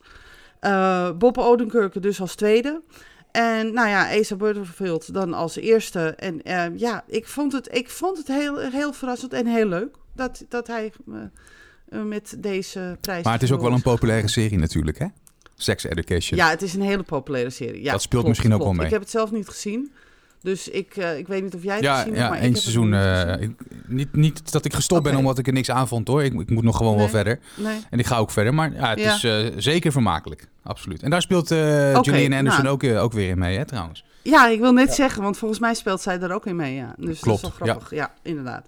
Eh, 0.60 1.12
Bob 1.12 1.38
Odenkirk 1.38 2.02
dus 2.02 2.22
als 2.22 2.36
tweede. 2.36 2.82
En 3.32 3.74
nou 3.74 3.88
ja, 3.90 4.20
Asa 4.20 4.36
Butterfield 4.36 5.14
dan 5.14 5.34
als 5.34 5.56
eerste. 5.56 6.00
En 6.00 6.42
eh, 6.44 6.66
ja, 6.76 7.04
ik 7.08 7.28
vond 7.28 7.52
het, 7.52 7.76
ik 7.76 7.90
vond 7.90 8.18
het 8.18 8.28
heel, 8.28 8.58
heel 8.58 8.94
verrassend 8.94 9.34
en 9.34 9.46
heel 9.46 9.66
leuk 9.66 9.96
dat, 10.16 10.46
dat 10.50 10.68
hij 10.68 10.94
eh, 11.08 11.16
eh, 11.16 11.24
met 11.90 12.36
deze 12.38 12.98
prijs. 13.02 13.24
Maar 13.24 13.34
het 13.34 13.44
is 13.44 13.52
ook 13.52 13.62
wel 13.62 13.72
een 13.72 13.82
populaire 13.82 14.28
serie 14.28 14.58
natuurlijk, 14.58 15.00
hè? 15.00 15.06
Sex 15.56 15.84
Education. 15.84 16.38
Ja, 16.40 16.50
het 16.50 16.62
is 16.62 16.74
een 16.74 16.82
hele 16.82 17.04
populaire 17.04 17.50
serie. 17.50 17.84
Ja, 17.84 17.92
Dat 17.92 18.02
speelt 18.02 18.10
klopt, 18.24 18.28
misschien 18.28 18.54
ook 18.54 18.64
wel 18.64 18.74
mee. 18.74 18.86
Ik 18.86 18.92
heb 18.92 19.02
het 19.02 19.10
zelf 19.10 19.32
niet 19.32 19.48
gezien. 19.48 19.92
Dus 20.42 20.68
ik, 20.70 20.96
eh, 20.98 21.18
ik 21.18 21.28
weet 21.28 21.44
niet 21.44 21.56
of 21.56 21.64
jij 21.64 21.74
het 21.76 21.84
Ja, 21.84 21.98
gezien 21.98 22.16
hebt, 22.16 22.34
ja 22.36 22.40
één 22.42 22.56
seizoen. 22.56 22.94
eh, 22.94 23.42
ik- 23.42 23.56
niet, 23.88 24.14
niet 24.16 24.52
dat 24.52 24.66
ik 24.66 24.74
gestopt 24.74 25.04
ben 25.04 25.16
omdat 25.16 25.38
ik 25.38 25.48
er 25.48 25.54
niks 25.54 25.72
aan 25.72 25.88
vond, 25.88 26.08
hoor. 26.08 26.24
Ik, 26.24 26.34
ik 26.40 26.50
moet 26.50 26.64
nog 26.64 26.78
gewoon 26.78 26.98
wel 26.98 27.10
verder. 27.10 27.40
Nee. 27.56 27.80
En 27.90 28.00
ik 28.00 28.06
ga 28.06 28.18
ook 28.18 28.32
verder. 28.32 28.54
Maar 28.54 28.74
ja, 28.74 28.90
het 28.90 29.00
Ja. 29.00 29.14
is 29.16 29.24
eh, 29.24 29.46
zeker 29.58 29.92
vermakelijk. 29.92 30.48
Absoluut. 30.64 31.04
En 31.04 31.10
daar 31.10 31.22
speelt 31.22 31.52
eh 31.52 31.94
Oké, 31.98 32.10
Julian 32.12 32.34
Anderson 32.34 32.64
nou. 32.64 32.74
ook, 32.76 32.84
eh, 32.84 33.04
ook 33.04 33.14
weer 33.14 33.30
in 33.30 33.38
mee, 33.38 33.58
hè, 33.58 33.66
trouwens. 33.66 34.06
Ja, 34.22 34.48
ik 34.48 34.60
wil 34.60 34.72
net 34.74 34.94
zeggen, 34.94 35.22
want 35.24 35.38
volgens 35.38 35.60
mij 35.60 35.74
speelt 35.74 36.02
zij 36.02 36.20
daar 36.20 36.32
ook 36.32 36.46
in 36.46 36.56
mee. 36.56 36.76
Ja. 36.76 36.96
Dus 36.98 37.20
Klopt, 37.20 37.42
dat 37.42 37.52
is 37.52 37.58
wel 37.58 37.68
grappig. 37.68 37.92
Ja. 37.98 38.14
inderdaad. 38.22 38.68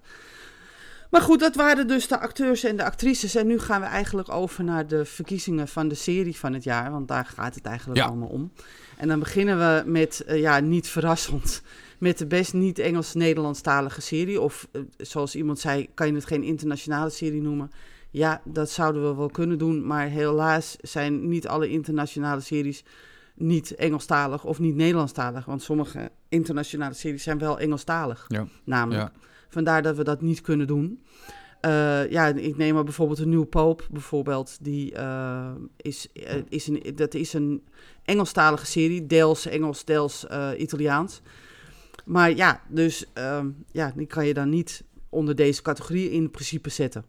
Maar 1.15 1.23
goed, 1.23 1.39
dat 1.39 1.55
waren 1.55 1.87
dus 1.87 2.07
de 2.07 2.19
acteurs 2.19 2.63
en 2.63 2.75
de 2.77 2.83
actrices. 2.83 3.35
En 3.35 3.47
nu 3.47 3.59
gaan 3.59 3.81
we 3.81 3.87
eigenlijk 3.87 4.29
over 4.29 4.63
naar 4.63 4.87
de 4.87 5.05
verkiezingen 5.05 5.67
van 5.67 5.87
de 5.87 5.95
serie 5.95 6.35
van 6.35 6.53
het 6.53 6.63
jaar. 6.63 6.91
Want 6.91 7.07
daar 7.07 7.25
gaat 7.25 7.55
het 7.55 7.65
eigenlijk 7.65 7.99
Ja. 7.99 8.05
allemaal 8.05 8.27
om. 8.27 8.51
En 8.97 9.07
dan 9.07 9.19
beginnen 9.19 9.57
we 9.57 9.89
met, 9.89 10.23
eh, 10.25 10.39
ja, 10.39 10.59
niet 10.59 10.87
verrassend, 10.87 11.61
met 11.97 12.17
de 12.17 12.25
best 12.25 12.53
niet-Engels-Nederlandstalige 12.53 14.01
serie. 14.01 14.41
Of 14.41 14.67
eh, 14.71 14.81
zoals 14.97 15.35
iemand 15.35 15.59
zei, 15.59 15.87
kan 15.93 16.07
je 16.07 16.13
het 16.13 16.25
geen 16.25 16.43
internationale 16.43 17.09
serie 17.09 17.41
noemen? 17.41 17.71
Ja, 18.11 18.41
dat 18.43 18.69
zouden 18.69 19.09
we 19.09 19.15
wel 19.15 19.29
kunnen 19.29 19.57
doen. 19.57 19.85
Maar 19.87 20.07
helaas 20.07 20.75
zijn 20.81 21.27
niet 21.29 21.47
alle 21.47 21.69
internationale 21.69 22.41
series 22.41 22.83
niet 23.35 23.75
Engelstalig 23.75 24.43
of 24.43 24.59
niet 24.59 24.75
Nederlandstalig. 24.75 25.45
Want 25.45 25.61
sommige 25.63 26.11
internationale 26.29 26.93
series 26.93 27.23
zijn 27.23 27.37
wel 27.37 27.59
Engelstalig, 27.59 28.25
Ja. 28.27 28.47
namelijk. 28.63 29.11
Ja. 29.13 29.23
Vandaar 29.55 29.81
dat 29.81 29.95
we 29.95 30.03
dat 30.03 30.21
niet 30.21 30.41
kunnen 30.41 30.67
doen. 30.67 31.03
Eh, 31.61 32.09
ja, 32.09 32.27
ik 32.27 32.57
neem 32.57 32.73
maar 32.73 32.83
bijvoorbeeld 32.83 33.19
een 33.19 33.29
New 33.29 33.49
Pope, 33.49 33.83
bijvoorbeeld. 33.91 34.57
Die 34.61 34.93
eh, 34.93 35.51
is, 35.77 36.11
eh, 36.13 36.35
is 36.49 36.67
een, 36.67 36.93
dat 36.95 37.13
is 37.13 37.33
een 37.33 37.63
Engelstalige 38.03 38.65
serie, 38.65 39.05
deels 39.05 39.45
Engels, 39.45 39.85
deels 39.85 40.25
Italiaans. 40.57 41.21
Maar 42.05 42.35
ja, 42.35 42.61
dus 42.67 43.05
ehm, 43.13 43.49
ja, 43.71 43.93
die 43.95 44.07
kan 44.07 44.27
je 44.27 44.33
dan 44.33 44.49
niet 44.49 44.83
onder 45.09 45.35
deze 45.35 45.61
categorie 45.61 46.11
in 46.11 46.31
principe 46.31 46.69
zetten. 46.69 47.05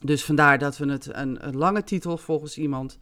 Dus 0.00 0.24
vandaar 0.24 0.58
dat 0.58 0.76
we 0.76 0.90
het 0.90 1.08
een, 1.12 1.56
lange 1.56 1.84
titel 1.84 2.16
volgens 2.16 2.58
iemand 2.58 2.98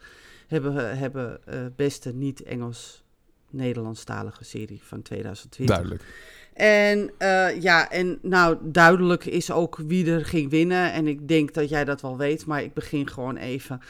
hebben, 0.47 0.99
hebben 0.99 1.41
beste 1.77 2.13
niet-Engels-Nederlandstalige 2.13 4.45
serie 4.45 4.81
van 4.83 5.03
2020. 5.03 5.77
Duidelijk. 5.77 6.05
En 6.53 7.11
eh, 7.19 7.61
ja, 7.61 7.91
en 7.91 8.19
nou 8.23 8.57
duidelijk 8.63 9.25
is 9.25 9.51
ook 9.51 9.77
wie 9.87 10.11
er 10.11 10.25
ging 10.25 10.51
winnen. 10.51 10.93
En 10.93 11.07
ik 11.07 11.29
denk 11.29 11.55
dat 11.55 11.69
jij 11.69 11.85
dat 11.85 12.01
wel 12.01 12.17
weet, 12.17 12.47
maar 12.47 12.63
ik 12.63 12.75
begin 12.75 13.09
gewoon 13.09 13.37
even 13.37 13.81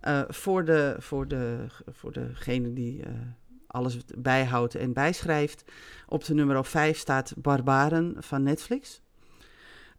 eh, 0.00 0.20
voor, 0.28 0.64
de, 0.64 0.96
voor, 0.98 1.28
de, 1.28 1.56
voor 1.86 2.12
degene 2.12 2.72
die 2.72 3.02
eh, 3.02 3.10
alles 3.66 3.98
bijhoudt 4.16 4.74
en 4.74 4.92
bijschrijft. 4.92 5.64
Op 6.08 6.24
de 6.24 6.34
nummer 6.34 6.64
5 6.64 6.98
staat 6.98 7.32
Barbaren 7.36 8.14
van 8.18 8.42
Netflix. 8.42 9.00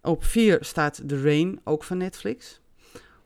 Op 0.01 0.23
4 0.23 0.57
staat 0.61 1.01
The 1.07 1.21
Rain, 1.21 1.59
ook 1.63 1.83
van 1.83 1.97
Netflix. 1.97 2.61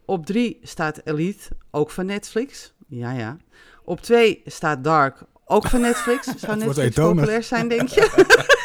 Op 0.06 0.26
3 0.26 0.60
staat 0.64 1.02
Elite, 1.04 1.48
ook 1.72 1.92
van 1.92 2.06
Netflix. 2.06 2.74
Ja, 2.88 3.12
ja. 3.12 3.38
Op 3.84 4.02
2 4.02 4.42
staat 4.46 4.84
Dark, 4.84 5.24
ook 5.46 5.68
van 5.68 5.82
Netflix. 5.82 6.28
Zou 6.38 6.58
Netflix 6.58 6.96
populair 6.96 7.44
zijn, 7.44 7.68
denk 7.68 7.88
je? 7.88 8.10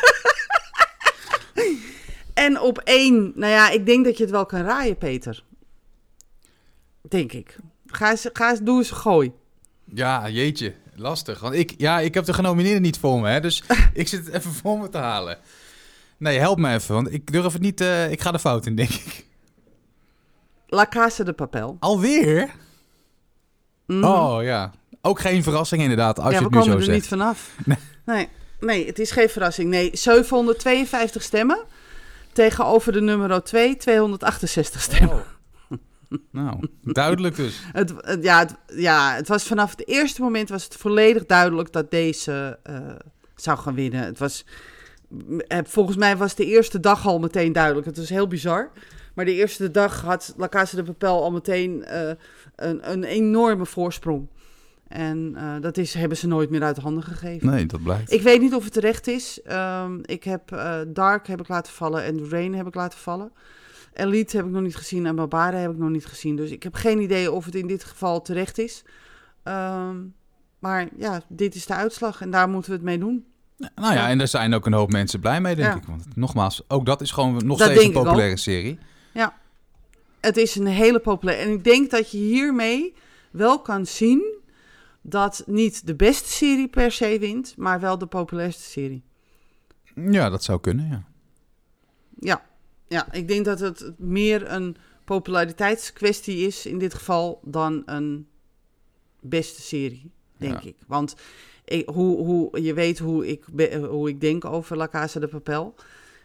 en 2.34 2.60
op 2.60 2.78
1, 2.78 3.32
nou 3.34 3.52
ja, 3.52 3.70
ik 3.70 3.86
denk 3.86 4.04
dat 4.04 4.16
je 4.16 4.22
het 4.22 4.32
wel 4.32 4.46
kan 4.46 4.60
raaien, 4.62 4.98
Peter. 4.98 5.44
Denk 7.08 7.32
ik. 7.32 7.56
Ga 7.86 8.10
eens, 8.10 8.28
ga 8.32 8.50
eens, 8.50 8.60
doe 8.60 8.78
eens 8.78 8.90
een 8.90 8.96
gooi. 8.96 9.32
Ja, 9.84 10.28
jeetje. 10.28 10.74
Lastig. 10.94 11.40
Want 11.40 11.54
ik, 11.54 11.74
ja, 11.76 12.00
ik 12.00 12.14
heb 12.14 12.24
de 12.24 12.32
genomineerden 12.32 12.82
niet 12.82 12.98
voor 12.98 13.20
me, 13.20 13.28
hè. 13.28 13.40
Dus 13.40 13.62
ik 13.92 14.08
zit 14.08 14.26
het 14.26 14.34
even 14.34 14.52
voor 14.52 14.78
me 14.78 14.88
te 14.88 14.98
halen. 14.98 15.38
Nee, 16.16 16.38
help 16.38 16.58
me 16.58 16.72
even, 16.74 16.94
want 16.94 17.12
ik 17.12 17.32
durf 17.32 17.52
het 17.52 17.62
niet... 17.62 17.80
eh, 17.80 18.10
ik 18.10 18.20
ga 18.20 18.30
de 18.32 18.38
fout 18.38 18.66
in, 18.66 18.76
denk 18.76 18.90
ik. 18.90 19.24
La 20.66 20.86
Casa 20.86 21.24
de 21.24 21.32
Papel. 21.32 21.76
Alweer? 21.80 22.50
Mhm. 23.86 24.04
Oh, 24.04 24.42
ja. 24.42 24.72
Ook 25.00 25.20
geen 25.20 25.42
verrassing 25.42 25.82
inderdaad, 25.82 26.18
als 26.18 26.32
ja, 26.32 26.38
je 26.38 26.38
we 26.38 26.42
het 26.44 26.52
nu 26.52 26.58
komen 26.58 26.72
zo 26.72 26.78
er 26.78 26.84
zegt. 26.84 26.98
niet 26.98 27.08
vanaf. 27.08 27.50
Nee. 27.64 27.78
nee, 28.04 28.28
het 28.60 28.98
is 28.98 29.10
geen 29.10 29.28
verrassing. 29.28 29.70
Nee, 29.70 29.90
752 29.92 31.22
stemmen 31.22 31.58
tegenover 32.32 32.92
de 32.92 33.00
nummer 33.00 33.42
2, 33.42 33.76
268 33.76 34.80
stemmen. 34.82 35.22
Nou, 36.30 36.68
duidelijk 36.82 37.36
dus. 37.36 37.60
Het, 37.72 37.92
het- 37.96 38.22
ja, 38.24 38.38
het, 38.38 38.54
ja, 38.66 39.14
het 39.14 39.28
was 39.28 39.42
vanaf 39.44 39.70
het 39.70 39.88
eerste 39.88 40.22
moment 40.22 40.48
was 40.48 40.64
het 40.64 40.74
volledig 40.76 41.26
duidelijk 41.26 41.72
dat 41.72 41.90
deze 41.90 42.58
eh, 42.62 42.76
zou 43.36 43.58
gaan 43.58 43.74
winnen. 43.74 44.04
Het 44.04 44.18
was 44.18 44.44
eh, 45.48 45.58
volgens 45.64 45.96
mij 45.96 46.16
was 46.16 46.34
de 46.34 46.44
eerste 46.46 46.80
dag 46.80 47.06
al 47.06 47.18
meteen 47.18 47.52
duidelijk. 47.52 47.86
Het 47.86 47.96
was 47.96 48.08
heel 48.08 48.26
bizar. 48.26 48.70
Maar 49.14 49.24
de 49.24 49.34
eerste 49.34 49.70
dag 49.70 50.00
had 50.00 50.34
La 50.36 50.48
Casa 50.48 50.76
de 50.76 50.82
Papel 50.82 51.22
al 51.22 51.30
meteen 51.30 51.84
eh, 51.84 52.10
een, 52.56 52.90
een 52.92 53.04
enorme 53.04 53.66
voorsprong. 53.66 54.28
En 54.88 55.32
eh, 55.36 55.54
dat 55.60 55.76
is, 55.76 55.94
hebben 55.94 56.16
ze 56.18 56.26
nooit 56.26 56.50
meer 56.50 56.62
uit 56.62 56.76
handen 56.76 57.02
gegeven. 57.02 57.50
Nee, 57.50 57.66
dat 57.66 57.82
blijkt. 57.82 58.12
Ik 58.12 58.22
weet 58.22 58.40
niet 58.40 58.54
of 58.54 58.64
het 58.64 58.72
terecht 58.72 59.06
is. 59.06 59.42
Ehm, 59.42 59.98
ik 60.02 60.24
heb 60.24 60.52
eh, 60.52 60.78
Dark 60.88 61.26
heb 61.26 61.40
ik 61.40 61.48
laten 61.48 61.72
vallen 61.72 62.04
en 62.04 62.28
Rain 62.30 62.54
heb 62.54 62.66
ik 62.66 62.74
laten 62.74 62.98
vallen. 62.98 63.32
Elite 63.92 64.36
heb 64.36 64.46
ik 64.46 64.52
nog 64.52 64.62
niet 64.62 64.76
gezien 64.76 65.06
en 65.06 65.16
Barbara 65.16 65.56
heb 65.56 65.70
ik 65.70 65.78
nog 65.78 65.90
niet 65.90 66.06
gezien. 66.06 66.36
Dus 66.36 66.50
ik 66.50 66.62
heb 66.62 66.74
geen 66.74 67.00
idee 67.00 67.32
of 67.32 67.44
het 67.44 67.54
in 67.54 67.66
dit 67.66 67.84
geval 67.84 68.22
terecht 68.22 68.58
is. 68.58 68.84
Ehm, 69.42 69.96
maar 70.58 70.88
ja, 70.98 71.22
dit 71.28 71.54
is 71.54 71.66
de 71.66 71.74
uitslag 71.74 72.20
en 72.20 72.30
daar 72.30 72.48
moeten 72.48 72.70
we 72.70 72.76
het 72.76 72.86
mee 72.86 72.98
doen. 72.98 73.24
Nou 73.74 73.94
ja, 73.94 74.08
en 74.08 74.18
daar 74.18 74.28
zijn 74.28 74.54
ook 74.54 74.66
een 74.66 74.72
hoop 74.72 74.90
mensen 74.90 75.20
blij 75.20 75.40
mee, 75.40 75.54
denk 75.54 75.68
Ja. 75.72 75.76
ik. 75.76 75.86
Want 75.86 76.16
nogmaals, 76.16 76.62
ook 76.68 76.86
dat 76.86 77.00
is 77.00 77.10
gewoon 77.10 77.46
nog 77.46 77.58
Dat 77.58 77.70
steeds 77.70 77.84
een 77.84 77.92
populaire 77.92 78.36
serie. 78.36 78.78
Het 80.20 80.36
is 80.36 80.54
een 80.54 80.66
hele 80.66 80.98
populaire. 80.98 81.44
En 81.44 81.52
ik 81.52 81.64
denk 81.64 81.90
dat 81.90 82.10
je 82.10 82.18
hiermee 82.18 82.94
wel 83.30 83.60
kan 83.60 83.86
zien 83.86 84.35
dat 85.08 85.42
niet 85.46 85.86
de 85.86 85.94
beste 85.94 86.28
serie 86.28 86.68
per 86.68 86.92
se 86.92 87.18
wint, 87.18 87.54
maar 87.56 87.80
wel 87.80 87.98
de 87.98 88.06
populairste 88.06 88.62
serie. 88.62 89.02
Ja, 89.94 90.30
dat 90.30 90.44
zou 90.44 90.60
kunnen, 90.60 90.88
ja. 90.88 91.04
Ja, 92.20 92.46
ja 92.88 93.12
ik 93.12 93.28
denk 93.28 93.44
dat 93.44 93.60
het 93.60 93.92
meer 93.98 94.50
een 94.50 94.76
populariteitskwestie 95.04 96.46
is 96.46 96.66
in 96.66 96.78
dit 96.78 96.94
geval 96.94 97.40
dan 97.44 97.82
een 97.86 98.26
beste 99.20 99.62
serie, 99.62 100.10
denk 100.36 100.62
Ja. 100.62 100.68
ik. 100.68 100.76
Want 100.86 101.14
ik, 101.64 101.88
hoe, 101.88 102.16
hoe, 102.24 102.62
je 102.62 102.74
weet 102.74 102.98
hoe 102.98 103.26
ik, 103.28 103.44
be- 103.52 103.86
hoe 103.90 104.08
ik 104.08 104.20
denk 104.20 104.44
over 104.44 104.76
La 104.76 104.88
Casa 104.88 105.20
de 105.20 105.28
Papel. 105.28 105.74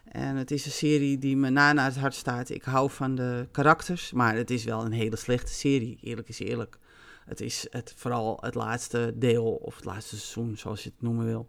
En 0.05 0.35
het 0.35 0.51
is 0.51 0.65
een 0.65 0.71
serie 0.71 1.17
die 1.17 1.37
me 1.37 1.49
na 1.49 1.73
naar 1.73 1.85
het 1.85 1.97
hart 1.97 2.15
staat. 2.15 2.49
Ik 2.49 2.63
hou 2.63 2.89
van 2.89 3.15
de 3.15 3.47
karakters, 3.51 4.11
maar 4.11 4.35
het 4.35 4.49
is 4.49 4.63
wel 4.63 4.85
een 4.85 4.91
hele 4.91 5.15
slechte 5.15 5.53
serie, 5.53 5.97
eerlijk 6.01 6.29
is 6.29 6.39
eerlijk. 6.39 6.77
Het 7.25 7.41
is 7.41 7.67
het, 7.69 7.93
vooral 7.95 8.37
het 8.41 8.55
laatste 8.55 9.13
deel, 9.15 9.45
of 9.45 9.75
het 9.75 9.85
laatste 9.85 10.17
seizoen, 10.17 10.57
zoals 10.57 10.83
je 10.83 10.89
het 10.89 11.01
noemen 11.01 11.25
wil. 11.25 11.45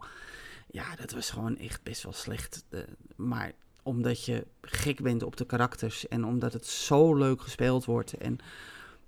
Ja, 0.71 0.95
dat 0.95 1.11
was 1.11 1.29
gewoon 1.29 1.57
echt 1.57 1.83
best 1.83 2.03
wel 2.03 2.13
slecht. 2.13 2.65
Maar 3.15 3.51
omdat 3.83 4.25
je 4.25 4.45
gek 4.61 5.01
bent 5.01 5.23
op 5.23 5.37
de 5.37 5.45
karakters 5.45 6.07
en 6.07 6.25
omdat 6.25 6.53
het 6.53 6.65
zo 6.65 7.15
leuk 7.15 7.41
gespeeld 7.41 7.85
wordt 7.85 8.13
en 8.13 8.37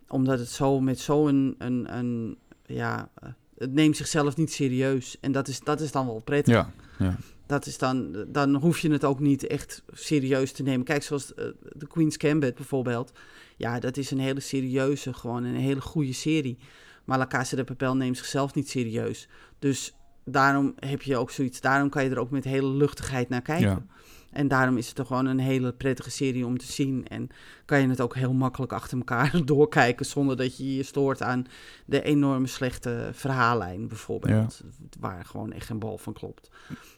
omdat 0.07 0.39
het 0.39 0.49
zo 0.49 0.79
met 0.79 0.99
zo'n 0.99 1.55
een, 1.57 1.97
een, 1.97 2.37
ja, 2.65 3.09
eh, 3.13 3.29
het 3.57 3.73
neemt 3.73 3.97
zichzelf 3.97 4.37
niet 4.37 4.51
serieus 4.51 5.17
en 5.19 5.31
dat 5.31 5.47
is, 5.47 5.59
dat 5.59 5.81
is 5.81 5.91
dan 5.91 6.05
wel 6.05 6.21
prettig. 6.23 6.53
Ja, 6.53 6.71
ja. 6.99 7.17
Dat 7.45 7.65
is 7.65 7.77
dan, 7.77 8.25
dan 8.27 8.55
hoef 8.55 8.79
je 8.79 8.91
het 8.91 9.03
ook 9.03 9.19
niet 9.19 9.47
echt 9.47 9.83
serieus 9.93 10.51
te 10.51 10.63
nemen. 10.63 10.85
Kijk, 10.85 11.03
zoals 11.03 11.33
eh, 11.33 11.45
de 11.71 11.87
Queen's 11.87 12.15
Gambit 12.17 12.55
bijvoorbeeld. 12.55 13.11
Ja, 13.57 13.79
dat 13.79 13.97
is 13.97 14.11
een 14.11 14.19
hele 14.19 14.39
serieuze, 14.39 15.13
gewoon 15.13 15.43
een 15.43 15.55
hele 15.55 15.81
goede 15.81 16.13
serie. 16.13 16.57
Maar 17.03 17.17
La 17.17 17.27
Casa 17.27 17.55
de 17.55 17.63
Papel 17.63 17.95
neemt 17.95 18.17
zichzelf 18.17 18.53
niet 18.53 18.69
serieus. 18.69 19.27
Dus 19.59 19.95
daarom 20.25 20.73
heb 20.75 21.01
je 21.01 21.17
ook 21.17 21.31
zoiets, 21.31 21.61
daarom 21.61 21.89
kan 21.89 22.03
je 22.03 22.09
er 22.09 22.19
ook 22.19 22.31
met 22.31 22.43
hele 22.43 22.67
luchtigheid 22.67 23.29
naar 23.29 23.41
kijken. 23.41 23.67
Ja. 23.67 23.85
En 24.35 24.47
daarom 24.47 24.77
is 24.77 24.85
het 24.87 24.95
toch 24.95 25.07
gewoon 25.07 25.25
een 25.25 25.39
hele 25.39 25.73
prettige 25.73 26.09
serie 26.11 26.45
om 26.45 26.57
te 26.57 26.71
zien. 26.71 27.07
En 27.07 27.27
kan 27.65 27.81
je 27.81 27.87
het 27.87 28.01
ook 28.01 28.15
heel 28.15 28.33
makkelijk 28.33 28.73
achter 28.73 28.97
elkaar 28.97 29.41
doorkijken 29.45 30.05
zonder 30.05 30.37
dat 30.37 30.57
je 30.57 30.75
je 30.75 30.83
stoort 30.83 31.21
aan 31.21 31.45
de 31.85 32.01
enorme 32.01 32.47
slechte 32.47 33.09
verhaallijn 33.13 33.87
bijvoorbeeld. 33.87 34.61
Waar 34.99 35.25
gewoon 35.25 35.51
echt 35.51 35.65
geen 35.65 35.79
bal 35.79 35.97
van 35.97 36.13
klopt. 36.13 36.49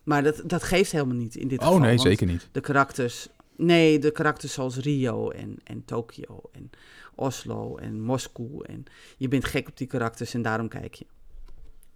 Maar 0.03 0.23
dat, 0.23 0.41
dat 0.45 0.63
geeft 0.63 0.91
helemaal 0.91 1.15
niet 1.15 1.35
in 1.35 1.47
dit 1.47 1.59
geval. 1.59 1.75
Oh 1.75 1.81
nee, 1.81 1.97
zeker 1.97 2.27
niet. 2.27 2.49
De 2.51 2.61
karakters, 2.61 3.27
nee, 3.57 3.99
de 3.99 4.11
karakters 4.11 4.53
zoals 4.53 4.77
Rio 4.77 5.29
en, 5.29 5.55
en 5.63 5.85
Tokio 5.85 6.41
en 6.51 6.69
Oslo 7.15 7.75
en 7.77 8.01
Moskou. 8.01 8.65
En 8.65 8.85
je 9.17 9.27
bent 9.27 9.45
gek 9.45 9.67
op 9.67 9.77
die 9.77 9.87
karakters 9.87 10.33
en 10.33 10.41
daarom 10.41 10.67
kijk 10.67 10.93
je. 10.93 11.05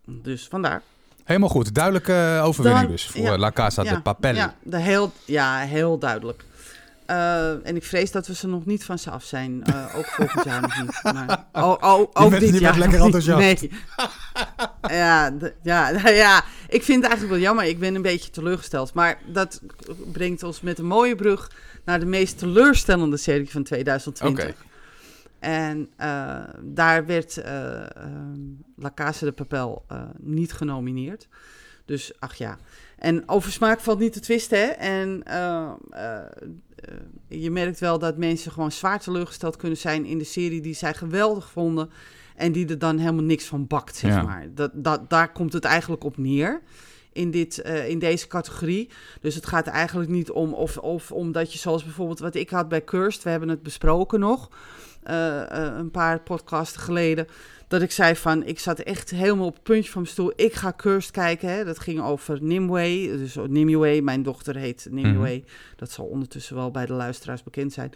Dus 0.06 0.47
vandaar. 0.47 0.82
Helemaal 1.24 1.50
goed. 1.50 1.74
Duidelijke 1.74 2.41
overwinning 2.43 2.84
Dan- 2.86 2.91
dus 2.95 3.08
voor 3.08 3.21
ja, 3.21 3.38
La 3.38 3.52
Casa 3.52 3.84
de 3.84 4.02
Papel. 4.02 4.36
Ja, 4.36 4.56
de 4.63 4.78
heel, 4.80 5.12
ja, 5.26 5.58
heel 5.60 5.97
duidelijk. 6.00 6.43
Eh, 7.06 7.67
en 7.67 7.76
ik 7.76 7.84
vrees 7.84 8.12
dat 8.12 8.28
we 8.28 8.36
ze 8.36 8.47
nog 8.47 8.65
niet 8.65 8.84
van 8.86 9.00
ze 9.00 9.10
af 9.10 9.24
zijn. 9.24 9.63
Eh, 9.63 9.95
ook 9.97 10.06
volgend 10.17 10.45
jaar 10.45 10.62
nog 10.62 10.82
niet. 10.82 11.00
Maar, 11.04 11.45
oh, 11.52 11.76
oh, 11.82 12.08
ook 12.13 12.39
dit 12.39 12.54
je 12.54 12.60
jaar 12.60 12.78
lekker 12.78 13.02
enthousiast. 13.02 13.39
Nee. 13.62 13.71
ja, 14.82 15.30
de- 15.32 15.54
ja, 15.62 15.89
ja, 16.10 16.43
ik 16.72 16.84
vind 16.84 17.04
het 17.04 17.12
eigenlijk 17.12 17.32
wel 17.34 17.40
jammer. 17.40 17.66
Ik 17.66 17.80
ben 17.80 17.96
een 17.96 18.02
beetje 18.02 18.30
teleurgesteld. 18.30 18.94
Maar 18.94 19.22
dat 19.26 19.62
brengt 20.12 20.44
ons 20.44 20.62
met 20.62 20.80
een 20.80 20.86
mooie 20.86 21.16
brug 21.16 21.52
naar 21.86 22.00
de 22.00 22.06
meest 22.06 22.38
teleurstellende 22.38 23.18
serie 23.18 23.50
van 23.50 23.64
2020. 23.64 24.44
Oké. 24.44 24.56
En 25.40 25.90
eh, 25.98 26.44
daar 26.62 27.06
werd 27.06 27.38
ehm, 27.38 28.40
La 28.76 28.92
Casa 28.96 29.26
de 29.26 29.32
Papel 29.32 29.84
eh, 29.88 30.04
niet 30.18 30.54
genomineerd. 30.54 31.28
Dus 31.86 32.12
ach 32.20 32.36
ja. 32.36 32.58
En 32.98 33.30
over 33.30 33.52
smaak 33.52 33.80
valt 33.80 34.00
niet 34.00 34.14
te 34.14 34.20
twisten. 34.20 34.60
Hè? 34.60 34.66
En 34.66 35.24
je 37.28 37.52
merkt 37.52 37.80
wel 37.80 38.00
dat 38.00 38.18
mensen 38.18 38.52
gewoon 38.52 38.72
zwaar 38.72 39.00
teleurgesteld 39.00 39.56
kunnen 39.56 39.78
zijn 39.78 40.06
in 40.06 40.18
de 40.18 40.24
serie 40.24 40.62
die 40.62 40.74
zij 40.74 40.94
geweldig 40.94 41.50
vonden. 41.50 41.90
En 42.36 42.52
die 42.52 42.67
er 42.67 42.80
dan 42.80 42.98
helemaal 42.98 43.24
niks 43.24 43.46
van 43.46 43.67
bakt, 43.67 43.96
zeg 43.96 44.12
Ja. 44.12 44.22
maar. 44.22 44.48
Dat, 44.56 44.72
dat, 44.74 45.10
daar 45.10 45.32
komt 45.32 45.54
het 45.54 45.65
eigenlijk 45.65 46.04
op 46.04 46.17
neer. 46.17 46.62
In, 47.13 47.32
dit, 47.32 47.62
eh, 47.62 47.89
in 47.89 48.00
deze 48.00 48.28
categorie. 48.28 48.89
Dus 49.22 49.36
het 49.36 49.46
gaat 49.46 49.67
eigenlijk 49.67 50.10
niet 50.10 50.32
om 50.32 50.54
of, 50.54 50.78
of 50.78 51.12
omdat 51.12 51.54
je, 51.54 51.60
zoals 51.60 51.84
bijvoorbeeld 51.84 52.20
wat 52.20 52.36
ik 52.36 52.50
had 52.50 52.70
bij 52.70 52.84
Cursed, 52.84 53.24
we 53.24 53.30
hebben 53.30 53.50
het 53.50 53.63
besproken 53.63 54.20
nog, 54.20 54.50
eh, 55.04 55.41
eh, 55.67 55.78
een 55.78 55.91
paar 55.91 56.20
podcasten 56.22 56.82
geleden. 56.82 57.28
Dat 57.72 57.82
ik 57.82 57.92
zei 57.92 58.16
van, 58.16 58.44
ik 58.44 58.60
zat 58.60 58.80
echt 58.80 59.10
helemaal 59.10 59.46
op 59.46 59.54
het 59.54 59.64
puntje 59.64 59.92
van 59.92 60.02
mijn 60.02 60.14
stoel. 60.14 60.34
Ik 60.36 60.54
ga 60.54 60.74
Cursed 60.78 61.12
kijken. 61.12 61.50
Hè. 61.50 61.66
Dat 61.66 61.80
ging 61.80 62.02
over 62.02 62.38
Nimue. 62.42 63.18
Dus 63.18 63.38
Nimue, 63.48 64.02
mijn 64.02 64.24
dochter 64.24 64.56
heet 64.56 64.88
Nimue. 64.90 65.44
Dat 65.76 65.92
zal 65.92 66.06
ondertussen 66.06 66.56
wel 66.56 66.72
bij 66.72 66.86
de 66.86 66.94
luisteraars 66.94 67.44
bekend 67.44 67.74
zijn. 67.74 67.92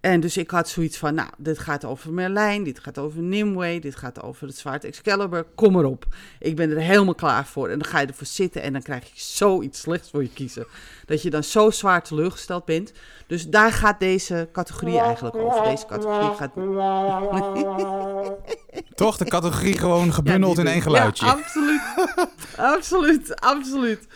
En 0.00 0.20
dus 0.20 0.36
ik 0.36 0.50
had 0.50 0.68
zoiets 0.68 0.98
van, 0.98 1.14
nou, 1.14 1.28
dit 1.38 1.58
gaat 1.58 1.84
over 1.84 2.12
Merlijn. 2.12 2.62
Dit 2.62 2.78
gaat 2.78 2.98
over 2.98 3.22
Nimue. 3.22 3.80
Dit 3.80 3.96
gaat 3.96 4.22
over 4.22 4.46
het 4.46 4.56
zwaard 4.56 4.84
Excalibur. 4.84 5.46
Kom 5.54 5.78
erop. 5.78 6.06
Ik 6.38 6.56
ben 6.56 6.70
er 6.70 6.80
helemaal 6.80 7.14
klaar 7.14 7.46
voor. 7.46 7.68
En 7.68 7.78
dan 7.78 7.88
ga 7.88 8.00
je 8.00 8.06
ervoor 8.06 8.26
zitten 8.26 8.62
en 8.62 8.72
dan 8.72 8.82
krijg 8.82 9.04
je 9.04 9.12
zoiets 9.14 9.80
slechts 9.80 10.10
voor 10.10 10.22
je 10.22 10.32
kiezen. 10.32 10.66
Dat 11.06 11.22
je 11.22 11.30
dan 11.30 11.44
zo 11.44 11.70
zwaar 11.70 12.02
teleurgesteld 12.02 12.64
bent. 12.64 12.92
Dus 13.26 13.48
daar 13.48 13.72
gaat 13.72 14.00
deze 14.00 14.48
categorie 14.52 14.98
eigenlijk 14.98 15.36
over. 15.36 15.62
Deze 15.64 15.86
categorie 15.86 16.36
gaat... 16.36 16.54
Toch 18.94 19.16
de 19.24 19.30
categorie 19.30 19.78
gewoon 19.78 20.12
gebundeld 20.12 20.56
Ja, 20.56 20.62
in 20.62 20.68
één 20.68 20.82
geluidje. 20.82 21.26
Ja, 21.26 21.32
absoluut. 21.32 21.80
absoluut, 22.76 23.40
absoluut. 23.40 24.06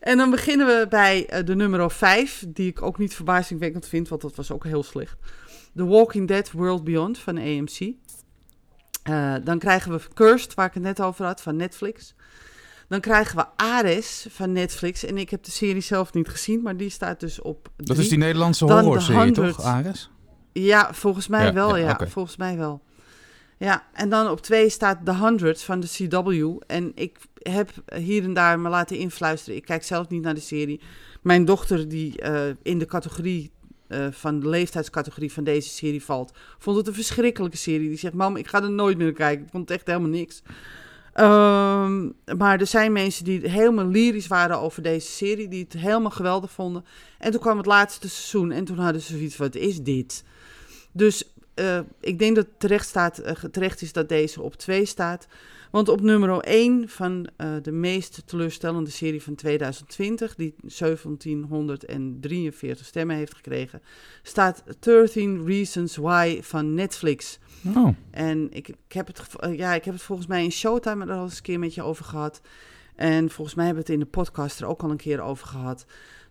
En 0.00 0.16
dan 0.16 0.30
beginnen 0.30 0.66
we 0.66 0.86
bij 0.88 1.26
eh, 1.26 1.44
de 1.44 1.54
nummer 1.54 1.90
5, 1.90 2.44
die 2.48 2.68
ik 2.68 2.82
ook 2.82 2.98
niet 2.98 3.14
verbazingwekkend 3.14 3.86
vind, 3.86 4.08
want 4.08 4.20
dat 4.20 4.34
was 4.34 4.50
ook 4.50 4.64
heel 4.64 4.82
slecht. 4.82 5.16
The 5.74 5.86
Walking 5.86 6.28
Dead 6.28 6.50
World 6.52 6.84
Beyond 6.84 7.18
van 7.18 7.38
AMC. 7.38 7.92
Eh, 9.02 9.34
dan 9.44 9.58
krijgen 9.58 9.92
we 9.92 10.00
Cursed, 10.14 10.54
waar 10.54 10.66
ik 10.66 10.74
het 10.74 10.82
net 10.82 11.00
over 11.00 11.24
had, 11.24 11.40
van 11.40 11.56
Netflix. 11.56 12.14
Dan 12.88 13.00
krijgen 13.00 13.36
we 13.36 13.46
Ares 13.56 14.26
van 14.30 14.52
Netflix. 14.52 15.04
En 15.04 15.18
ik 15.18 15.30
heb 15.30 15.42
de 15.42 15.50
serie 15.50 15.80
zelf 15.80 16.12
niet 16.12 16.28
gezien, 16.28 16.62
maar 16.62 16.76
die 16.76 16.90
staat 16.90 17.20
dus 17.20 17.40
op 17.40 17.68
Dat 17.76 17.98
is 17.98 18.08
die 18.08 18.18
Nederlandse 18.18 18.64
horrorserie, 18.64 19.20
100. 19.20 19.56
toch, 19.56 19.64
Ares? 19.64 20.10
Ja, 20.52 20.94
volgens 20.94 21.28
mij 21.28 21.44
Ja, 21.44 21.52
wel, 21.52 21.76
ja. 21.76 21.98
Volgens 22.08 22.36
mij 22.36 22.56
wel. 22.56 22.82
Ja, 23.58 23.86
en 23.92 24.08
dan 24.08 24.30
op 24.30 24.40
twee 24.40 24.68
staat 24.68 25.04
The 25.04 25.14
Hundred 25.14 25.62
van 25.62 25.80
de 25.80 25.86
CW. 25.86 26.56
En 26.66 26.92
ik 26.94 27.18
heb 27.42 27.70
hier 27.94 28.24
en 28.24 28.34
daar 28.34 28.60
me 28.60 28.68
laten 28.68 28.96
influisteren. 28.96 29.56
Ik 29.56 29.64
kijk 29.64 29.84
zelf 29.84 30.08
niet 30.08 30.22
naar 30.22 30.34
de 30.34 30.40
serie. 30.40 30.80
Mijn 31.22 31.44
dochter, 31.44 31.88
die 31.88 32.20
eh, 32.20 32.54
in 32.62 32.78
de 32.78 32.86
categorie 32.86 33.50
eh, 33.88 34.06
van 34.10 34.40
de 34.40 34.48
leeftijdscategorie 34.48 35.32
van 35.32 35.44
deze 35.44 35.68
serie 35.68 36.04
valt, 36.04 36.32
vond 36.58 36.76
het 36.76 36.86
een 36.86 36.94
verschrikkelijke 36.94 37.56
serie. 37.56 37.88
Die 37.88 37.98
zegt: 37.98 38.14
Mam, 38.14 38.36
ik 38.36 38.46
ga 38.46 38.62
er 38.62 38.70
nooit 38.70 38.98
meer 38.98 39.12
kijken. 39.12 39.44
Ik 39.44 39.50
vond 39.50 39.70
echt 39.70 39.86
helemaal 39.86 40.08
niks. 40.08 40.42
Ehm, 41.12 42.08
maar 42.36 42.60
er 42.60 42.66
zijn 42.66 42.92
mensen 42.92 43.24
die 43.24 43.48
helemaal 43.48 43.86
lyrisch 43.86 44.26
waren 44.26 44.60
over 44.60 44.82
deze 44.82 45.10
serie, 45.10 45.48
die 45.48 45.62
het 45.62 45.72
helemaal 45.72 46.10
geweldig 46.10 46.50
vonden. 46.50 46.84
En 47.18 47.30
toen 47.30 47.40
kwam 47.40 47.56
het 47.56 47.66
laatste 47.66 48.08
seizoen 48.08 48.50
en 48.50 48.64
toen 48.64 48.78
hadden 48.78 49.02
ze 49.02 49.16
zoiets 49.16 49.36
wat 49.36 49.54
is 49.54 49.82
dit? 49.82 50.24
Dus 50.92 51.24
eh, 51.58 51.80
ik 52.00 52.18
denk 52.18 52.36
dat 52.36 52.46
terecht, 52.58 52.88
staat, 52.88 53.18
eh, 53.18 53.34
terecht 53.34 53.82
is 53.82 53.92
dat 53.92 54.08
deze 54.08 54.42
op 54.42 54.54
2 54.54 54.84
staat. 54.84 55.26
Want 55.70 55.88
op 55.88 56.00
nummer 56.00 56.38
1 56.40 56.88
van 56.88 57.28
eh, 57.36 57.50
de 57.62 57.72
meest 57.72 58.22
teleurstellende 58.24 58.90
serie 58.90 59.22
van 59.22 59.34
2020, 59.34 60.34
die 60.34 60.54
1743 60.62 62.86
stemmen 62.86 63.16
heeft 63.16 63.34
gekregen, 63.34 63.82
staat 64.22 64.62
13 64.78 65.46
Reasons 65.46 65.96
Why 65.96 66.42
van 66.42 66.74
Netflix. 66.74 67.38
Oh, 67.76 67.96
En 68.10 68.48
ik, 68.50 68.68
ik, 68.68 68.92
heb 68.92 69.06
het, 69.06 69.22
ja, 69.56 69.74
ik 69.74 69.84
heb 69.84 69.94
het 69.94 70.02
volgens 70.02 70.28
mij 70.28 70.44
in 70.44 70.52
Showtime 70.52 71.06
er 71.06 71.12
al 71.12 71.24
eens 71.24 71.36
een 71.36 71.42
keer 71.42 71.58
met 71.58 71.74
je 71.74 71.82
over 71.82 72.04
gehad. 72.04 72.40
En 72.94 73.30
volgens 73.30 73.56
mij 73.56 73.66
hebben 73.66 73.84
we 73.84 73.92
het 73.92 74.00
in 74.00 74.04
de 74.04 74.10
podcast 74.10 74.60
er 74.60 74.66
ook 74.66 74.82
al 74.82 74.90
een 74.90 74.96
keer 74.96 75.20
over 75.20 75.46
gehad. 75.46 75.86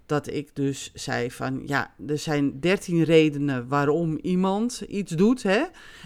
Dat 0.08 0.34
ik 0.34 0.50
dus 0.56 0.92
zei 0.94 1.32
van 1.32 1.62
ja, 1.66 1.94
er 2.08 2.18
zijn 2.18 2.60
13 2.60 3.04
redenen 3.04 3.68
waarom 3.68 4.18
iemand 4.22 4.84
iets 4.88 5.12
doet. 5.12 5.44
Hè? 5.44 5.64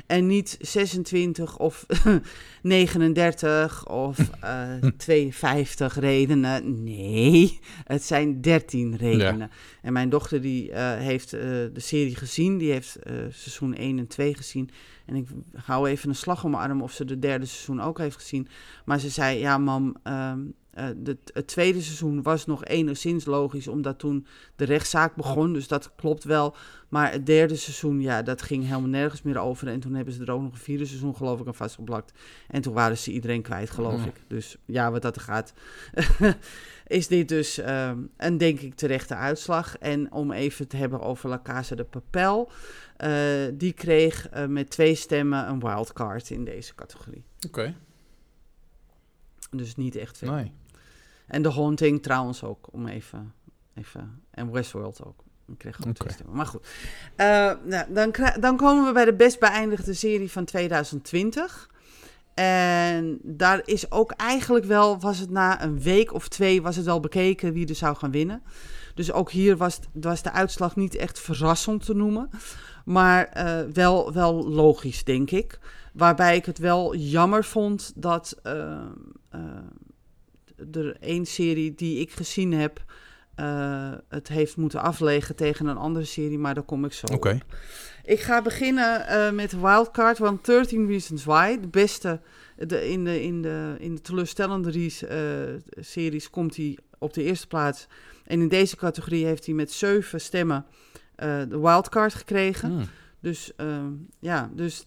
En 0.07 0.27
niet 0.27 0.57
26 0.59 1.57
of 1.57 1.85
39 2.61 3.87
of 3.87 4.17
uh, 4.43 4.91
52 4.97 5.99
redenen. 5.99 6.83
Nee, 6.83 7.59
het 7.83 8.03
zijn 8.03 8.41
13 8.41 8.97
redenen. 8.97 9.51
En 9.81 9.93
mijn 9.93 10.09
dochter 10.09 10.41
die 10.41 10.69
uh, 10.69 10.93
heeft 10.95 11.33
uh, 11.33 11.41
de 11.41 11.71
serie 11.75 12.15
gezien. 12.15 12.57
Die 12.57 12.71
heeft 12.71 12.97
seizoen 13.29 13.75
1 13.75 13.99
en 13.99 14.07
2 14.07 14.35
gezien. 14.35 14.69
En 15.05 15.15
ik 15.15 15.27
hou 15.55 15.89
even 15.89 16.09
een 16.09 16.15
slag 16.15 16.43
om 16.43 16.51
mijn 16.51 16.63
arm 16.63 16.81
of 16.81 16.91
ze 16.91 17.05
de 17.05 17.19
derde 17.19 17.45
seizoen 17.45 17.81
ook 17.81 17.97
heeft 17.97 18.15
gezien. 18.15 18.47
Maar 18.85 18.99
ze 18.99 19.09
zei, 19.09 19.39
ja 19.39 19.57
mam, 19.57 19.95
um, 20.03 20.53
uh, 20.77 20.85
de, 20.97 21.17
het 21.33 21.47
tweede 21.47 21.81
seizoen 21.81 22.21
was 22.21 22.45
nog 22.45 22.65
enigszins 22.65 23.25
logisch, 23.25 23.67
omdat 23.67 23.99
toen 23.99 24.25
de 24.55 24.65
rechtszaak 24.65 25.15
begon. 25.15 25.53
Dus 25.53 25.67
dat 25.67 25.91
klopt 25.95 26.23
wel. 26.23 26.55
Maar 26.89 27.11
het 27.11 27.25
derde 27.25 27.55
seizoen, 27.55 28.01
ja, 28.01 28.21
dat 28.21 28.41
ging 28.41 28.63
helemaal 28.67 28.89
nergens 28.89 29.21
meer 29.21 29.37
over. 29.37 29.67
En 29.67 29.79
toen 29.79 29.93
hebben 29.93 30.13
ze 30.13 30.21
er 30.25 30.31
ook 30.31 30.41
nog 30.41 30.51
een 30.51 30.57
vierde 30.57 30.85
seizoen, 30.85 31.15
geloof 31.15 31.39
ik, 31.39 31.47
aan 31.47 31.55
vastgeplakt. 31.55 32.13
En 32.47 32.61
toen 32.61 32.73
waren 32.73 32.97
ze 32.97 33.11
iedereen 33.11 33.41
kwijt, 33.41 33.69
geloof 33.69 33.99
Ja. 33.99 34.05
ik. 34.05 34.15
Dus 34.27 34.57
ja, 34.65 34.91
wat 34.91 35.01
dat 35.01 35.15
er 35.15 35.21
gaat, 35.21 35.53
is 36.87 37.07
dit 37.07 37.29
dus 37.29 37.59
uh, 37.59 37.91
een, 38.17 38.37
denk 38.37 38.59
ik, 38.59 38.75
terechte 38.75 39.15
uitslag. 39.15 39.77
En 39.77 40.11
om 40.11 40.31
even 40.31 40.67
te 40.67 40.77
hebben 40.77 40.99
over 41.01 41.29
La 41.29 41.39
Casa 41.43 41.75
de 41.75 41.83
Papel. 41.83 42.51
Uh, 43.05 43.09
die 43.53 43.73
kreeg 43.73 44.33
uh, 44.33 44.45
met 44.45 44.69
twee 44.69 44.95
stemmen 44.95 45.47
een 45.47 45.59
wildcard 45.59 46.29
in 46.29 46.43
deze 46.43 46.75
categorie. 46.75 47.23
Oké. 47.47 47.75
Dus 49.51 49.75
niet 49.75 49.95
echt 49.95 50.17
veel. 50.17 50.31
Nee. 50.31 50.51
En 51.27 51.41
The 51.41 51.49
Haunting 51.49 52.03
trouwens 52.03 52.43
ook, 52.43 52.67
om 52.71 52.87
even... 52.87 53.33
even 53.73 54.23
en 54.31 54.51
Westworld 54.51 55.05
ook. 55.05 55.23
Ik 55.47 55.57
kreeg 55.57 55.87
ook 55.87 55.93
twee 55.93 56.13
stemmen. 56.13 56.35
Maar 56.35 56.45
goed. 56.45 56.67
Uh, 57.17 57.51
nou, 57.63 57.93
dan, 57.93 58.13
dan 58.39 58.57
komen 58.57 58.85
we 58.85 58.91
bij 58.91 59.05
de 59.05 59.13
best 59.13 59.39
beëindigde 59.39 59.93
serie 59.93 60.31
van 60.31 60.45
2020. 60.45 61.69
En 62.33 63.19
daar 63.23 63.61
is 63.65 63.91
ook 63.91 64.11
eigenlijk 64.11 64.65
wel, 64.65 64.99
was 64.99 65.17
het 65.17 65.29
na 65.29 65.63
een 65.63 65.81
week 65.81 66.13
of 66.13 66.27
twee, 66.27 66.61
was 66.61 66.75
het 66.75 66.85
wel 66.85 66.99
bekeken 66.99 67.53
wie 67.53 67.67
er 67.67 67.75
zou 67.75 67.95
gaan 67.95 68.11
winnen. 68.11 68.43
Dus 68.95 69.11
ook 69.11 69.31
hier 69.31 69.57
was, 69.57 69.79
was 69.93 70.21
de 70.21 70.31
uitslag 70.31 70.75
niet 70.75 70.95
echt 70.95 71.19
verrassend 71.19 71.85
te 71.85 71.93
noemen. 71.93 72.29
Maar 72.85 73.31
uh, 73.37 73.59
wel, 73.73 74.13
wel 74.13 74.49
logisch, 74.49 75.03
denk 75.03 75.31
ik. 75.31 75.59
Waarbij 75.91 76.35
ik 76.35 76.45
het 76.45 76.57
wel 76.57 76.95
jammer 76.95 77.43
vond 77.43 77.91
dat 77.95 78.39
uh, 78.43 78.81
uh, 79.35 79.41
er 80.71 80.97
één 80.99 81.25
serie 81.25 81.75
die 81.75 81.99
ik 81.99 82.11
gezien 82.11 82.53
heb... 82.53 82.83
Uh, 83.35 83.91
het 84.09 84.27
heeft 84.27 84.57
moeten 84.57 84.81
afleggen 84.81 85.35
tegen 85.35 85.65
een 85.65 85.77
andere 85.77 86.05
serie, 86.05 86.37
maar 86.37 86.53
daar 86.53 86.63
kom 86.63 86.85
ik 86.85 86.93
zo 86.93 87.05
Oké. 87.05 87.15
Okay. 87.15 87.41
Ik 88.03 88.19
ga 88.19 88.41
beginnen 88.41 89.05
uh, 89.09 89.31
met 89.31 89.61
Wildcard, 89.61 90.17
want 90.17 90.45
13 90.45 90.87
Reasons 90.87 91.23
Why, 91.23 91.59
de 91.59 91.67
beste... 91.67 92.19
De, 92.57 92.89
in, 92.89 93.03
de, 93.03 93.23
in, 93.23 93.41
de, 93.41 93.75
in 93.79 93.95
de 93.95 94.01
teleurstellende 94.01 94.77
uh, 94.77 94.89
series 95.79 96.29
komt 96.29 96.55
hij 96.55 96.77
op 96.97 97.13
de 97.13 97.23
eerste 97.23 97.47
plaats. 97.47 97.87
En 98.25 98.41
in 98.41 98.47
deze 98.47 98.75
categorie 98.75 99.25
heeft 99.25 99.45
hij 99.45 99.55
met 99.55 99.71
zeven 99.71 100.21
stemmen 100.21 100.65
de 101.15 101.59
wildcard 101.59 102.13
gekregen. 102.13 102.69
Hmm. 102.69 102.87
Dus 103.21 103.51
uh, 103.57 103.83
ja, 104.19 104.49
dus 104.53 104.85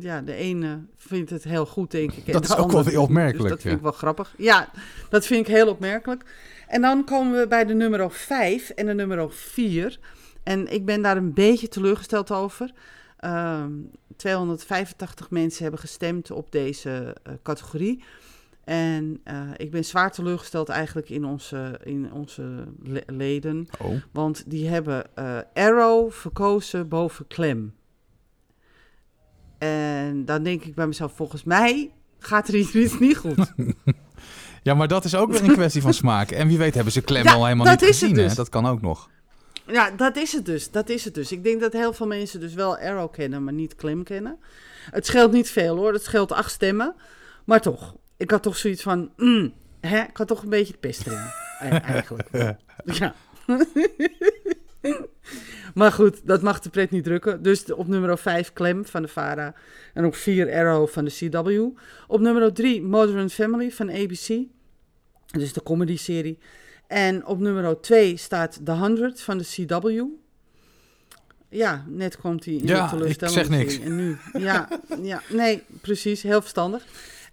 ja, 0.00 0.20
de 0.20 0.34
ene 0.34 0.80
vindt 0.96 1.30
het 1.30 1.44
heel 1.44 1.66
goed, 1.66 1.90
denk 1.90 2.12
ik. 2.12 2.32
Dat 2.32 2.44
is 2.44 2.56
ook 2.56 2.72
wel 2.72 2.84
weer 2.84 3.00
opmerkelijk. 3.00 3.42
Dus 3.42 3.50
dat 3.50 3.60
vind 3.60 3.72
ja. 3.72 3.76
ik 3.76 3.82
wel 3.82 3.92
grappig. 3.92 4.34
Ja, 4.38 4.70
dat 5.08 5.26
vind 5.26 5.48
ik 5.48 5.54
heel 5.54 5.68
opmerkelijk. 5.68 6.24
En 6.68 6.80
dan 6.80 7.04
komen 7.04 7.38
we 7.38 7.46
bij 7.46 7.64
de 7.64 7.74
nummer 7.74 8.10
5 8.10 8.70
en 8.70 8.86
de 8.86 8.94
nummer 8.94 9.32
4. 9.32 9.98
En 10.42 10.72
ik 10.72 10.84
ben 10.84 11.02
daar 11.02 11.16
een 11.16 11.34
beetje 11.34 11.68
teleurgesteld 11.68 12.30
over. 12.30 12.72
Uh, 13.20 13.64
285 14.16 15.30
mensen 15.30 15.62
hebben 15.62 15.80
gestemd 15.80 16.30
op 16.30 16.52
deze 16.52 17.16
uh, 17.28 17.34
categorie. 17.42 18.02
En 18.64 19.20
uh, 19.24 19.50
ik 19.56 19.70
ben 19.70 19.84
zwaar 19.84 20.12
teleurgesteld 20.12 20.68
eigenlijk 20.68 21.08
in 21.08 21.24
onze, 21.24 21.80
in 21.84 22.12
onze 22.12 22.64
le 22.82 23.02
leden. 23.06 23.68
Oh. 23.82 23.94
Want 24.12 24.50
die 24.50 24.68
hebben 24.68 25.04
uh, 25.18 25.38
Arrow 25.54 26.10
verkozen 26.10 26.88
boven 26.88 27.26
Clem. 27.26 27.74
En 29.58 30.24
dan 30.24 30.42
denk 30.42 30.64
ik 30.64 30.74
bij 30.74 30.86
mezelf, 30.86 31.12
volgens 31.16 31.44
mij 31.44 31.90
gaat 32.18 32.48
er 32.48 32.54
iets 32.54 32.98
niet 32.98 33.16
goed. 33.16 33.52
ja, 34.62 34.74
maar 34.74 34.88
dat 34.88 35.04
is 35.04 35.14
ook 35.14 35.30
weer 35.32 35.44
een 35.44 35.52
kwestie 35.52 35.82
van 35.82 35.94
smaak. 35.94 36.30
En 36.30 36.48
wie 36.48 36.58
weet 36.58 36.74
hebben 36.74 36.92
ze 36.92 37.00
Clem 37.02 37.24
Ja, 37.24 37.32
al 37.32 37.44
helemaal 37.44 37.66
niet 37.66 37.80
het 37.80 37.88
gezien. 37.88 38.16
Hè? 38.16 38.22
dus. 38.22 38.34
Dat 38.34 38.48
kan 38.48 38.66
ook 38.66 38.80
nog. 38.80 39.10
Ja, 39.66 39.90
dat 39.90 40.16
is 40.16 40.32
het 40.32 40.44
dus. 40.46 40.70
Dat 40.70 40.88
is 40.88 41.04
het 41.04 41.14
dus. 41.14 41.32
Ik 41.32 41.44
denk 41.44 41.60
dat 41.60 41.72
heel 41.72 41.92
veel 41.92 42.06
mensen 42.06 42.40
dus 42.40 42.54
wel 42.54 42.78
Arrow 42.78 43.12
kennen, 43.12 43.44
maar 43.44 43.52
niet 43.52 43.74
Clem 43.76 44.02
kennen. 44.02 44.38
Het 44.90 45.06
scheelt 45.06 45.32
niet 45.32 45.50
veel 45.50 45.76
hoor. 45.76 45.92
Het 45.92 46.04
scheelt 46.04 46.32
acht 46.32 46.50
stemmen. 46.52 46.94
Maar 47.44 47.60
toch, 47.60 47.96
ik 48.16 48.30
had 48.30 48.42
toch 48.42 48.56
zoiets 48.56 48.82
van... 48.82 49.10
mm, 49.16 49.52
hè, 49.80 50.00
ik 50.00 50.16
had 50.16 50.26
toch 50.26 50.42
een 50.42 50.48
beetje 50.48 50.72
de 50.72 50.78
pest 50.78 51.06
erin. 51.06 51.26
e- 51.60 51.68
Eigenlijk. 51.92 52.28
ja. 52.84 53.14
maar 55.76 55.92
goed, 55.92 56.20
dat 56.26 56.42
mag 56.42 56.60
de 56.60 56.70
pret 56.70 56.90
niet 56.90 57.04
drukken. 57.04 57.42
Dus 57.42 57.72
op 57.72 57.88
nummer 57.88 58.18
5 58.18 58.52
Clem 58.52 58.86
van 58.86 59.02
de 59.02 59.08
VARA. 59.08 59.54
En 59.94 60.04
op 60.04 60.14
4 60.14 60.52
Arrow 60.52 60.88
van 60.88 61.04
de 61.04 61.10
CW. 61.10 61.78
Op 62.06 62.20
nummer 62.20 62.52
3 62.52 62.82
Modern 62.82 63.30
Family 63.30 63.70
van 63.70 63.90
ABC. 63.90 64.44
Dus 65.26 65.52
de 65.52 65.62
comedy-serie. 65.62 66.38
En 66.86 67.26
op 67.26 67.38
nummer 67.38 67.80
2 67.80 68.16
staat 68.16 68.60
The 68.64 68.72
100 68.72 69.20
van 69.20 69.38
de 69.38 69.44
CW. 69.44 70.02
Ja, 71.48 71.84
net 71.88 72.16
komt 72.16 72.44
hij 72.44 72.54
in 72.54 72.66
Ja, 72.66 72.78
de 72.78 72.84
ik 72.84 72.90
teleurstellende 72.90 73.40
zeg 73.40 73.48
niks. 73.48 73.78
En 73.78 73.96
nu, 73.96 74.16
ja, 74.32 74.68
ja, 75.02 75.22
nee, 75.28 75.62
precies, 75.80 76.22
heel 76.22 76.40
verstandig. 76.40 76.84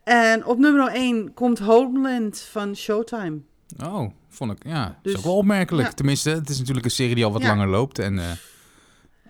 En 0.03 0.45
op 0.45 0.57
nummer 0.57 0.87
1 0.87 1.33
komt 1.33 1.59
Homeland 1.59 2.39
van 2.39 2.75
Showtime. 2.75 3.39
Oh, 3.83 4.11
vond 4.29 4.51
ik. 4.51 4.57
Ja, 4.67 4.99
Dus- 5.01 5.11
is 5.13 5.17
ook 5.19 5.25
wel 5.25 5.37
opmerkelijk. 5.37 5.87
ja. 5.87 5.93
Tenminste, 5.93 6.29
het 6.29 6.49
is 6.49 6.57
natuurlijk 6.57 6.85
een 6.85 6.91
serie 6.91 7.15
die 7.15 7.25
al 7.25 7.31
wat 7.31 7.41
Ja. 7.41 7.47
langer 7.47 7.67
loopt. 7.67 7.99
En 7.99 8.19
eh, 8.19 8.25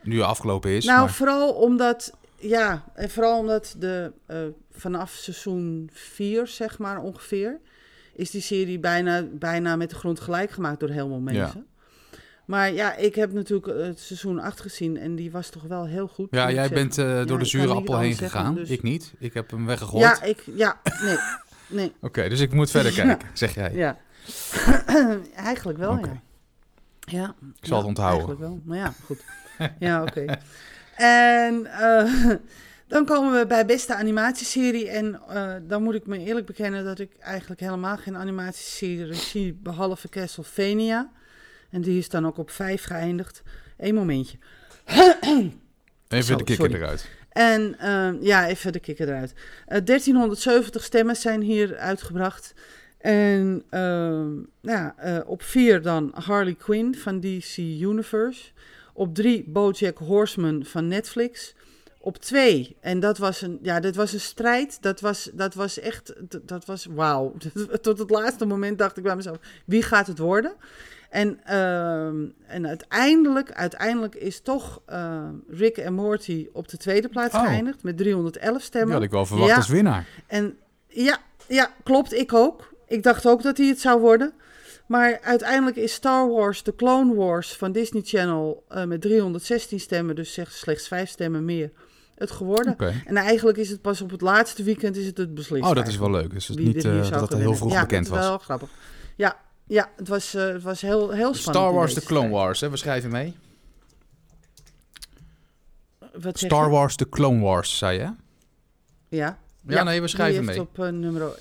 nu 0.03 0.21
afgelopen 0.21 0.71
is. 0.71 0.85
nou, 0.85 0.99
maar... 0.99 1.11
vooral 1.13 1.53
omdat, 1.53 2.13
ja, 2.39 2.83
en 2.95 3.09
vooral 3.09 3.39
omdat 3.39 3.75
de, 3.79 4.11
eh, 4.25 4.37
vanaf 4.71 5.11
seizoen 5.11 5.89
4, 5.93 6.47
zeg 6.47 6.77
maar 6.79 7.01
ongeveer, 7.01 7.59
is 8.15 8.31
die 8.31 8.41
serie 8.41 8.79
bijna, 8.79 9.23
bijna 9.31 9.75
met 9.75 9.89
de 9.89 9.95
grond 9.95 10.19
gelijk 10.19 10.51
gemaakt 10.51 10.79
door 10.79 10.89
heel 10.89 11.07
veel 11.07 11.19
mensen. 11.19 11.65
Maar 12.45 12.73
ja, 12.73 12.95
ik 12.95 13.15
heb 13.15 13.31
natuurlijk 13.33 13.67
het 13.87 13.99
seizoen 13.99 14.39
8 14.39 14.61
gezien 14.61 14.97
en 14.97 15.15
die 15.15 15.31
was 15.31 15.49
toch 15.49 15.63
wel 15.63 15.85
heel 15.87 16.07
goed. 16.07 16.27
Ja, 16.31 16.51
jij 16.51 16.69
bent 16.69 16.97
eh, 16.97 17.25
door 17.25 17.39
de 17.39 17.45
zure 17.45 17.73
appel 17.73 17.99
heen 17.99 18.13
zeggen, 18.15 18.39
gegaan. 18.39 18.55
dus- 18.55 18.69
Ik 18.69 18.83
niet. 18.83 19.13
Ik 19.19 19.33
heb 19.33 19.51
hem 19.51 19.65
weggegooid. 19.65 20.03
Ja, 20.03 20.21
ik, 20.23 20.43
ja, 20.55 20.81
nee, 21.01 21.17
nee, 21.67 21.91
Oké, 22.01 22.29
dus 22.29 22.39
ik 22.39 22.53
moet 22.53 22.71
verder 22.71 22.91
kijken, 23.03 23.27
zeg 23.33 23.55
jij. 23.55 23.73
ja. 23.73 23.97
Eigenlijk 25.35 25.77
wel, 25.77 25.97
ja. 25.97 26.21
Ja, 26.99 27.35
Ik 27.61 27.65
zal 27.67 27.77
het 27.77 27.87
onthouden. 27.87 28.27
Eigenlijk 28.27 28.39
wel, 28.39 28.61
maar 28.65 28.77
ja, 28.77 28.93
goed. 29.05 29.23
ja, 29.79 30.01
oké. 30.01 30.25
En 30.95 31.65
eh, 31.65 32.29
dan 32.93 33.05
komen 33.05 33.39
we 33.39 33.47
bij 33.47 33.65
beste 33.65 33.95
animatieserie. 33.95 34.89
En 34.89 35.21
eh, 35.29 35.53
dan 35.61 35.83
moet 35.83 35.95
ik 35.95 36.05
me 36.07 36.17
eerlijk 36.19 36.45
bekennen 36.45 36.83
dat 36.83 36.99
ik 36.99 37.11
eigenlijk 37.19 37.61
helemaal 37.61 37.97
geen 37.97 38.17
animatieserie 38.17 39.13
zie, 39.13 39.53
behalve 39.53 40.09
Castlevania. 40.09 41.11
En 41.69 41.81
die 41.81 41.97
is 41.97 42.09
dan 42.09 42.25
ook 42.25 42.37
op 42.37 42.49
vijf 42.49 42.83
geëindigd. 42.83 43.41
Eén 43.77 43.95
momentje. 43.95 44.37
Even 46.07 46.23
Zo, 46.25 46.35
de 46.35 46.43
kikker 46.43 46.65
sorry. 46.65 46.81
eruit. 46.81 47.09
En 47.29 47.79
eh, 47.79 48.11
ja, 48.21 48.47
even 48.47 48.71
de 48.71 48.79
kikker 48.79 49.07
eruit. 49.07 49.33
Eh, 49.65 49.79
1370 49.83 50.83
stemmen 50.83 51.15
zijn 51.15 51.41
hier 51.41 51.77
uitgebracht. 51.77 52.53
En 53.03 53.63
ehm, 53.69 54.31
ja, 54.61 54.95
eh, 54.97 55.19
op 55.25 55.41
vier 55.41 55.81
dan 55.81 56.11
Harley 56.13 56.53
Quinn 56.53 56.95
van 56.95 57.19
DC 57.19 57.57
Universe. 57.57 58.51
Op 58.93 59.15
drie 59.15 59.43
BoJack 59.47 59.97
Horseman 59.97 60.65
van 60.65 60.87
Netflix. 60.87 61.55
Op 61.99 62.17
twee, 62.17 62.75
en 62.81 62.99
dat 62.99 63.17
was 63.17 63.41
een, 63.41 63.59
ja, 63.61 63.79
dit 63.79 63.95
was 63.95 64.13
een 64.13 64.19
strijd. 64.19 64.81
Dat 64.81 64.99
was, 65.01 65.29
dat 65.33 65.53
was 65.53 65.79
echt, 65.79 66.13
dat, 66.29 66.47
dat 66.47 66.65
was 66.65 66.85
wauw. 66.85 67.33
Tot 67.81 67.99
het 67.99 68.09
laatste 68.09 68.45
moment 68.45 68.77
dacht 68.77 68.97
ik 68.97 69.03
bij 69.03 69.15
mezelf, 69.15 69.37
wie 69.65 69.81
gaat 69.83 70.07
het 70.07 70.17
worden? 70.19 70.53
En, 71.09 71.39
ehm, 71.43 72.25
en 72.47 72.67
uiteindelijk, 72.67 73.51
uiteindelijk 73.51 74.15
is 74.15 74.39
toch 74.41 74.81
eh, 74.85 75.29
Rick 75.49 75.77
en 75.77 75.93
Morty 75.93 76.47
op 76.53 76.67
de 76.67 76.77
tweede 76.77 77.09
plaats 77.09 77.35
Oh. 77.35 77.41
geëindigd 77.43 77.83
met 77.83 77.97
311 77.97 78.57
Die 78.57 78.65
stemmen. 78.65 78.93
had 78.93 79.03
ik 79.03 79.11
wel 79.11 79.25
verwacht 79.25 79.49
Ja. 79.49 79.55
als 79.55 79.67
winnaar. 79.67 80.07
En 80.27 80.57
ja, 80.87 81.17
ja, 81.47 81.71
klopt, 81.83 82.13
ik 82.13 82.33
ook. 82.33 82.72
Ik 82.87 83.03
dacht 83.03 83.27
ook 83.27 83.43
dat 83.43 83.57
hij 83.57 83.67
het 83.67 83.79
zou 83.79 83.99
worden. 83.99 84.33
Maar 84.87 85.19
uiteindelijk 85.21 85.75
is 85.75 85.93
Star 85.93 86.29
Wars, 86.29 86.61
The 86.61 86.75
Clone 86.75 87.15
Wars 87.15 87.57
van 87.57 87.71
Disney 87.71 88.01
Channel 88.05 88.63
eh, 88.67 88.83
met 88.83 89.01
316 89.01 89.79
stemmen, 89.79 90.15
dus 90.15 90.39
slechts 90.49 90.87
vijf 90.87 91.09
stemmen 91.09 91.45
meer, 91.45 91.71
het 92.15 92.31
geworden. 92.31 92.77
En 93.05 93.17
eigenlijk 93.17 93.57
is 93.57 93.69
het 93.69 93.81
pas 93.81 94.01
op 94.01 94.11
het 94.11 94.21
laatste 94.21 94.63
weekend 94.63 94.97
is 94.97 95.05
het 95.05 95.17
het 95.17 95.33
beslist. 95.33 95.63
Oh, 95.63 95.73
dat 95.73 95.87
is 95.87 95.97
wel 95.97 96.11
leuk. 96.11 96.33
Dus 96.33 96.47
het 96.47 96.59
niet 96.59 96.85
eh, 96.85 97.09
dat 97.09 97.29
gaan 97.29 97.39
heel 97.39 97.55
vroeg 97.55 97.71
ja, 97.71 97.81
bekend 97.81 98.05
dat 98.07 98.13
is 98.13 98.19
was. 98.19 98.29
wel 98.29 98.37
grappig. 98.37 98.69
Ja, 99.15 99.37
ja 99.67 99.89
het, 99.95 100.07
was, 100.07 100.33
eh, 100.33 100.47
het 100.47 100.63
was 100.63 100.81
heel, 100.81 100.99
heel 100.99 101.33
spannend. 101.33 101.39
Star 101.41 101.73
Wars 101.73 101.93
The 101.93 102.01
Clone. 102.01 102.29
Wars, 102.29 102.59
hè? 102.59 102.69
We 102.69 102.77
schrijven 102.77 103.11
mee. 103.11 103.35
Wat 106.21 106.39
Star? 106.39 106.69
Wars 106.69 106.95
The 106.95 107.09
Clone 107.09 107.41
Wars, 107.41 107.77
zei 107.77 107.99
je? 107.99 108.13
Ja. 109.17 109.37
Ja, 109.67 109.83
nee, 109.83 110.01
we 110.01 110.07
schrijven 110.07 110.45
mee. 110.45 110.59
op 110.59 110.77
nummer... 110.77 111.31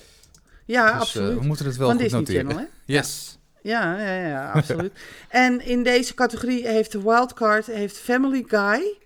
Ja, 0.65 0.83
Dus, 0.85 0.93
eh, 0.93 0.99
absoluut. 0.99 1.39
we 1.39 1.45
moeten 1.45 1.65
het 1.65 1.75
wel 1.77 1.87
Van 1.87 1.95
goed 1.95 2.03
Disney 2.03 2.21
noteren. 2.21 2.45
Channel, 2.45 2.65
hè? 2.85 2.93
Yes. 2.93 3.37
Ja, 3.61 3.97
ja, 3.99 4.27
ja, 4.27 4.51
absoluut. 4.51 4.91
en 5.29 5.65
in 5.65 5.83
deze 5.83 6.13
categorie 6.13 6.67
heeft 6.67 6.91
de 6.91 7.01
wildcard 7.01 7.65
heeft 7.65 7.97
Family 7.97 8.43
Guy 8.47 8.97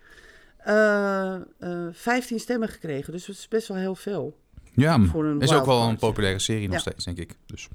eh, 0.58 1.36
eh, 1.36 1.42
15 1.92 2.40
stemmen 2.40 2.70
gekregen. 2.70 3.14
Dus 3.14 3.26
dat 3.26 3.36
is 3.36 3.48
best 3.48 3.68
wel 3.68 3.78
heel 3.78 3.96
veel. 3.96 4.38
Ja, 4.74 5.00
Voor 5.00 5.26
een 5.26 5.42
is 5.42 5.54
ook 5.54 5.66
wel 5.66 5.82
een 5.82 5.98
populaire 5.98 6.40
serie 6.40 6.66
nog 6.68 6.74
Ja. 6.76 6.80
steeds, 6.82 7.06
denk 7.06 7.18
ik. 7.18 7.34
Dus 7.46 7.68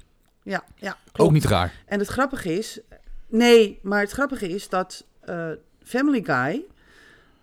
Ja, 0.43 0.63
ja 0.75 0.97
ook 1.17 1.31
niet 1.31 1.45
raar. 1.45 1.73
En 1.85 1.99
het 1.99 2.07
grappige 2.07 2.57
is... 2.57 2.79
Nee, 3.27 3.79
maar 3.81 3.99
het 4.01 4.11
grappige 4.11 4.49
is 4.49 4.69
dat 4.69 5.05
eh, 5.19 5.49
Family 5.83 6.23
Guy 6.23 6.63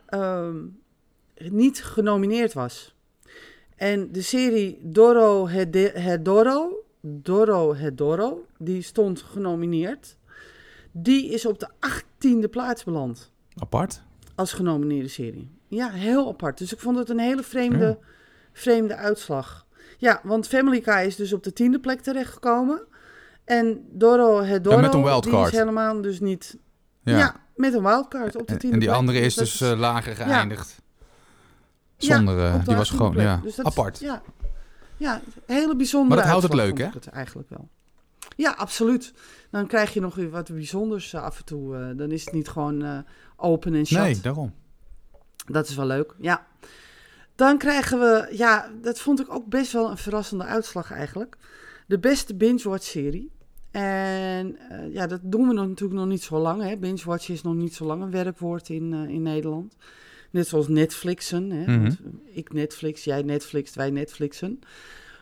ehm, 0.06 0.56
niet 1.36 1.82
genomineerd 1.84 2.52
was. 2.52 2.94
En 3.80 4.12
de 4.12 4.22
serie 4.22 4.78
Doro 4.82 5.46
Hedoro, 5.46 6.84
Doro 7.00 7.72
Hedoro, 7.72 8.44
die 8.58 8.82
stond 8.82 9.20
genomineerd. 9.22 10.16
Die 10.92 11.30
is 11.32 11.46
op 11.46 11.58
de 11.58 11.68
18e 11.86 12.50
plaats 12.50 12.84
beland 12.84 13.30
Apart. 13.56 14.02
als 14.34 14.52
genomineerde 14.52 15.08
serie. 15.08 15.50
Ja, 15.68 15.90
heel 15.90 16.28
apart. 16.28 16.58
Dus 16.58 16.72
ik 16.72 16.78
vond 16.80 16.98
het 16.98 17.08
een 17.08 17.18
hele 17.18 17.42
vreemde, 17.42 17.84
Ja. 17.86 17.98
vreemde 18.52 18.94
uitslag. 18.96 19.66
Ja, 19.98 20.20
want 20.22 20.46
Family 20.48 20.80
Guy 20.84 21.06
is 21.06 21.16
dus 21.16 21.32
op 21.32 21.42
de 21.42 21.52
tiende 21.52 21.80
plek 21.80 22.00
terechtgekomen. 22.00 22.82
En 23.44 23.84
Doro 23.90 24.40
Hedoro, 24.40 24.76
En 24.76 24.80
met 24.82 24.92
een 24.94 25.00
die 25.00 25.08
wildcard. 25.08 25.52
is 25.52 25.58
helemaal 25.58 26.00
dus 26.00 26.20
niet... 26.20 26.56
Ja. 27.02 27.18
Ja, 27.18 27.36
met 27.56 27.74
een 27.74 27.82
wildcard 27.82 28.36
op 28.36 28.46
de 28.46 28.52
en, 28.52 28.58
tiende 28.58 28.74
en 28.74 28.80
die 28.80 28.88
plek. 28.88 29.00
andere 29.00 29.18
is 29.20 29.34
dus 29.34 29.60
eh, 29.60 29.78
lager 29.78 30.16
geëindigd. 30.16 30.82
Zonder, 32.04 32.38
eh, 32.44 32.64
die 32.66 32.76
was 32.76 32.88
18e 32.92 32.96
gewoon, 32.96 33.10
plek. 33.12 33.24
ja, 33.24 33.40
Dus 33.42 33.58
is- 33.58 33.64
apart. 33.64 33.98
ja, 33.98 34.22
ja, 34.96 35.20
hele 35.46 35.76
bijzondere 35.76 36.08
Maar 36.14 36.16
dat 36.24 36.26
houdt 36.26 36.42
het 36.42 36.54
leuk, 36.54 36.94
het 36.94 37.06
eigenlijk 37.06 37.48
wel. 37.48 37.68
Ja, 38.36 38.50
absoluut. 38.50 39.12
Dan 39.50 39.66
krijg 39.66 39.94
je 39.94 40.00
nog 40.00 40.14
weer 40.14 40.30
wat 40.30 40.48
bijzonders 40.52 41.12
eh, 41.12 41.22
af 41.22 41.38
en 41.38 41.44
toe. 41.44 41.76
eh, 41.76 41.96
dan 41.96 42.10
is 42.10 42.24
het 42.24 42.34
niet 42.34 42.48
gewoon 42.48 43.04
open 43.36 43.74
en 43.74 43.86
shut. 43.86 43.98
Nee, 44.02 44.20
daarom. 44.20 44.52
Dat 45.46 45.68
is 45.68 45.74
wel 45.74 45.86
leuk, 45.86 46.14
ja. 46.18 46.46
Dan 47.34 47.58
krijgen 47.58 47.98
we, 47.98 48.28
ja, 48.36 48.70
dat 48.82 49.00
vond 49.00 49.20
ik 49.20 49.32
ook 49.34 49.46
best 49.46 49.72
wel 49.72 49.90
een 49.90 49.96
verrassende 49.98 50.44
uitslag 50.44 50.92
eigenlijk. 50.92 51.36
De 51.86 51.98
beste 51.98 52.34
binge-watch-serie. 52.34 53.30
En 53.70 54.58
ja, 54.92 55.06
dat 55.06 55.20
doen 55.22 55.48
we 55.48 55.54
nog, 55.54 55.66
natuurlijk 55.68 56.00
nog 56.00 56.08
niet 56.08 56.22
zo 56.22 56.38
lang. 56.38 56.62
Hè. 56.62 56.76
Binge-watch 56.76 57.28
is 57.28 57.42
nog 57.42 57.54
niet 57.54 57.74
zo 57.74 57.84
lang 57.84 58.02
een 58.02 58.10
werkwoord 58.10 58.68
in, 58.68 58.92
in 58.92 59.22
Nederland. 59.22 59.76
Net 60.30 60.46
zoals 60.46 60.68
Netflixen. 60.68 61.50
Hè. 61.50 61.62
Mhm. 61.62 61.82
Want 61.82 61.98
ik 62.32 62.52
Netflix, 62.52 63.04
jij 63.04 63.22
Netflix, 63.22 63.74
wij 63.74 63.90
Netflixen. 63.90 64.60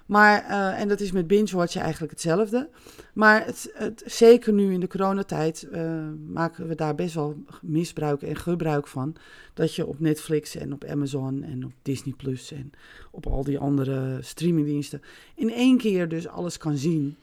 Maar, 0.09 0.44
eh, 0.44 0.81
en 0.81 0.88
dat 0.88 1.01
is 1.01 1.12
met 1.12 1.27
binge-watchen 1.27 1.81
eigenlijk 1.81 2.12
hetzelfde. 2.12 2.68
Maar 3.12 3.47
het, 3.47 3.71
het, 3.75 4.03
zeker 4.07 4.53
nu 4.53 4.73
in 4.73 4.81
de 4.81 4.87
coronatijd 4.87 5.62
eh, 5.62 6.09
maken 6.27 6.68
we 6.68 6.75
daar 6.75 6.94
best 6.94 7.14
wel 7.14 7.44
misbruik 7.62 8.23
en 8.23 8.37
gebruik 8.37 8.87
van. 8.87 9.16
Dat 9.55 9.75
je 9.75 9.87
op 9.87 10.01
Netflix 10.01 10.57
en 10.57 10.73
op 10.73 10.85
Amazon 10.85 11.42
en 11.42 11.64
op 11.64 11.73
Disney 11.83 12.14
Plus 12.16 12.53
en 12.53 12.71
op 13.11 13.27
al 13.27 13.44
die 13.44 13.59
andere 13.59 14.18
streamingdiensten 14.21 15.03
in 15.35 15.53
één 15.53 15.79
keer 15.79 16.09
dus 16.09 16.29
alles 16.29 16.57
kan 16.57 16.77
zien. 16.77 17.16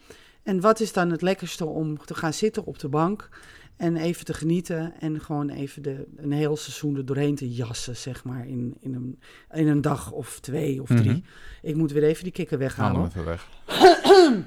En 0.43 0.59
wat 0.59 0.79
is 0.79 0.93
dan 0.93 1.11
het 1.11 1.21
lekkerste 1.21 1.65
om 1.65 1.97
te 1.97 2.15
gaan 2.15 2.33
zitten 2.33 2.65
op 2.65 2.79
de 2.79 2.89
bank 2.89 3.29
en 3.77 3.97
even 3.97 4.25
te 4.25 4.33
genieten 4.33 4.93
en 4.99 5.21
gewoon 5.21 5.49
even 5.49 5.81
de, 5.81 6.05
een 6.15 6.31
heel 6.31 6.57
seizoen 6.57 6.95
er 6.95 7.05
doorheen 7.05 7.35
te 7.35 7.53
jassen, 7.53 7.95
zeg 7.97 8.23
maar, 8.23 8.47
in, 8.47 8.77
in, 8.79 8.93
een, 8.93 9.19
in 9.51 9.67
een 9.67 9.81
dag 9.81 10.11
of 10.11 10.39
twee 10.39 10.81
of 10.81 10.87
drie. 10.87 11.09
Mhm. 11.09 11.19
Ik 11.61 11.75
moet 11.75 11.91
weer 11.91 12.03
even 12.03 12.23
die 12.23 12.33
kikker 12.33 12.57
Haal 12.59 12.67
weghalen. 12.67 13.05
even 13.07 13.25
weg. 13.25 13.47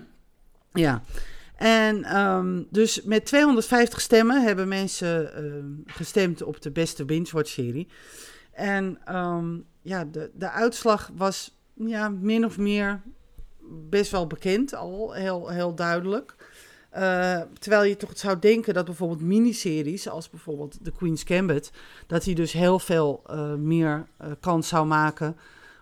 Ja. 0.73 1.03
En 1.57 2.05
ehm, 2.05 2.62
dus 2.71 3.03
met 3.03 3.25
250 3.27 4.01
stemmen 4.01 4.43
hebben 4.43 4.69
mensen 4.69 5.35
ehm, 5.35 5.67
gestemd 5.87 6.43
op 6.43 6.62
de 6.62 6.71
beste 6.71 7.05
binge-watch-serie. 7.05 7.88
En 8.53 8.99
ehm, 9.05 9.57
ja, 9.83 10.05
de, 10.05 10.31
de 10.35 10.51
uitslag 10.51 11.11
was 11.14 11.59
ja, 11.75 12.09
min 12.09 12.45
of 12.45 12.59
meer 12.59 13.01
best 13.88 14.11
wel 14.11 14.27
bekend 14.27 14.75
al, 14.75 15.12
heel, 15.12 15.49
heel 15.49 15.75
duidelijk. 15.75 16.37
Eh, 16.90 17.40
terwijl 17.59 17.85
je 17.85 17.96
toch 17.96 18.11
zou 18.14 18.38
denken 18.38 18.74
dat 18.74 18.85
bijvoorbeeld 18.85 19.20
miniseries, 19.20 20.09
als 20.09 20.31
bijvoorbeeld 20.31 20.79
The 20.83 20.92
Queen's 20.92 21.22
Gambit, 21.22 21.70
dat 22.07 22.24
die 22.24 22.35
dus 22.35 22.53
heel 22.53 22.79
veel 22.79 23.22
eh, 23.27 23.55
meer 23.55 24.07
eh, 24.16 24.31
kans 24.40 24.68
zou 24.68 24.87
maken 24.87 25.37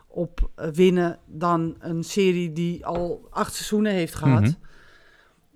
op 0.06 0.50
winnen 0.72 1.18
dan 1.26 1.76
een 1.78 2.04
serie 2.04 2.52
die 2.52 2.86
al 2.86 3.26
acht 3.30 3.54
seizoenen 3.54 3.92
heeft 3.92 4.14
gehad. 4.14 4.40
Mhm. 4.40 4.52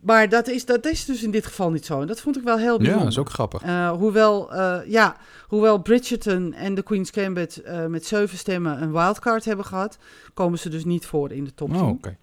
Maar 0.01 0.29
dat 0.29 0.49
is, 0.49 0.65
dat 0.65 0.87
is 0.87 1.05
dus 1.05 1.23
in 1.23 1.31
dit 1.31 1.47
geval 1.47 1.71
niet 1.71 1.87
zo. 1.87 2.01
En 2.01 2.07
dat 2.07 2.21
vond 2.21 2.37
ik 2.37 2.43
wel 2.43 2.59
heel 2.59 2.73
Ja, 2.73 2.77
bijzonder. 2.79 3.03
dat 3.03 3.13
is 3.13 3.19
ook 3.19 3.31
grappig. 3.31 3.63
Hoewel, 3.99 4.55
ja, 4.85 5.17
hoewel 5.47 5.79
Bridgerton 5.79 6.55
en 6.55 6.75
The 6.75 6.83
Queen's 6.83 7.11
Gambit 7.11 7.63
met 7.89 8.07
zeven 8.07 8.39
stemmen 8.39 8.83
een 8.83 8.93
wildcard 8.93 9.45
hebben 9.45 9.65
gehad, 9.65 9.99
komen 10.35 10.59
ze 10.59 10.69
dus 10.69 10.85
niet 10.85 11.07
voor 11.07 11.33
in 11.33 11.45
de 11.45 11.55
top 11.55 11.71
10. 11.71 11.81
Oh, 11.81 11.89
oké. 11.89 12.17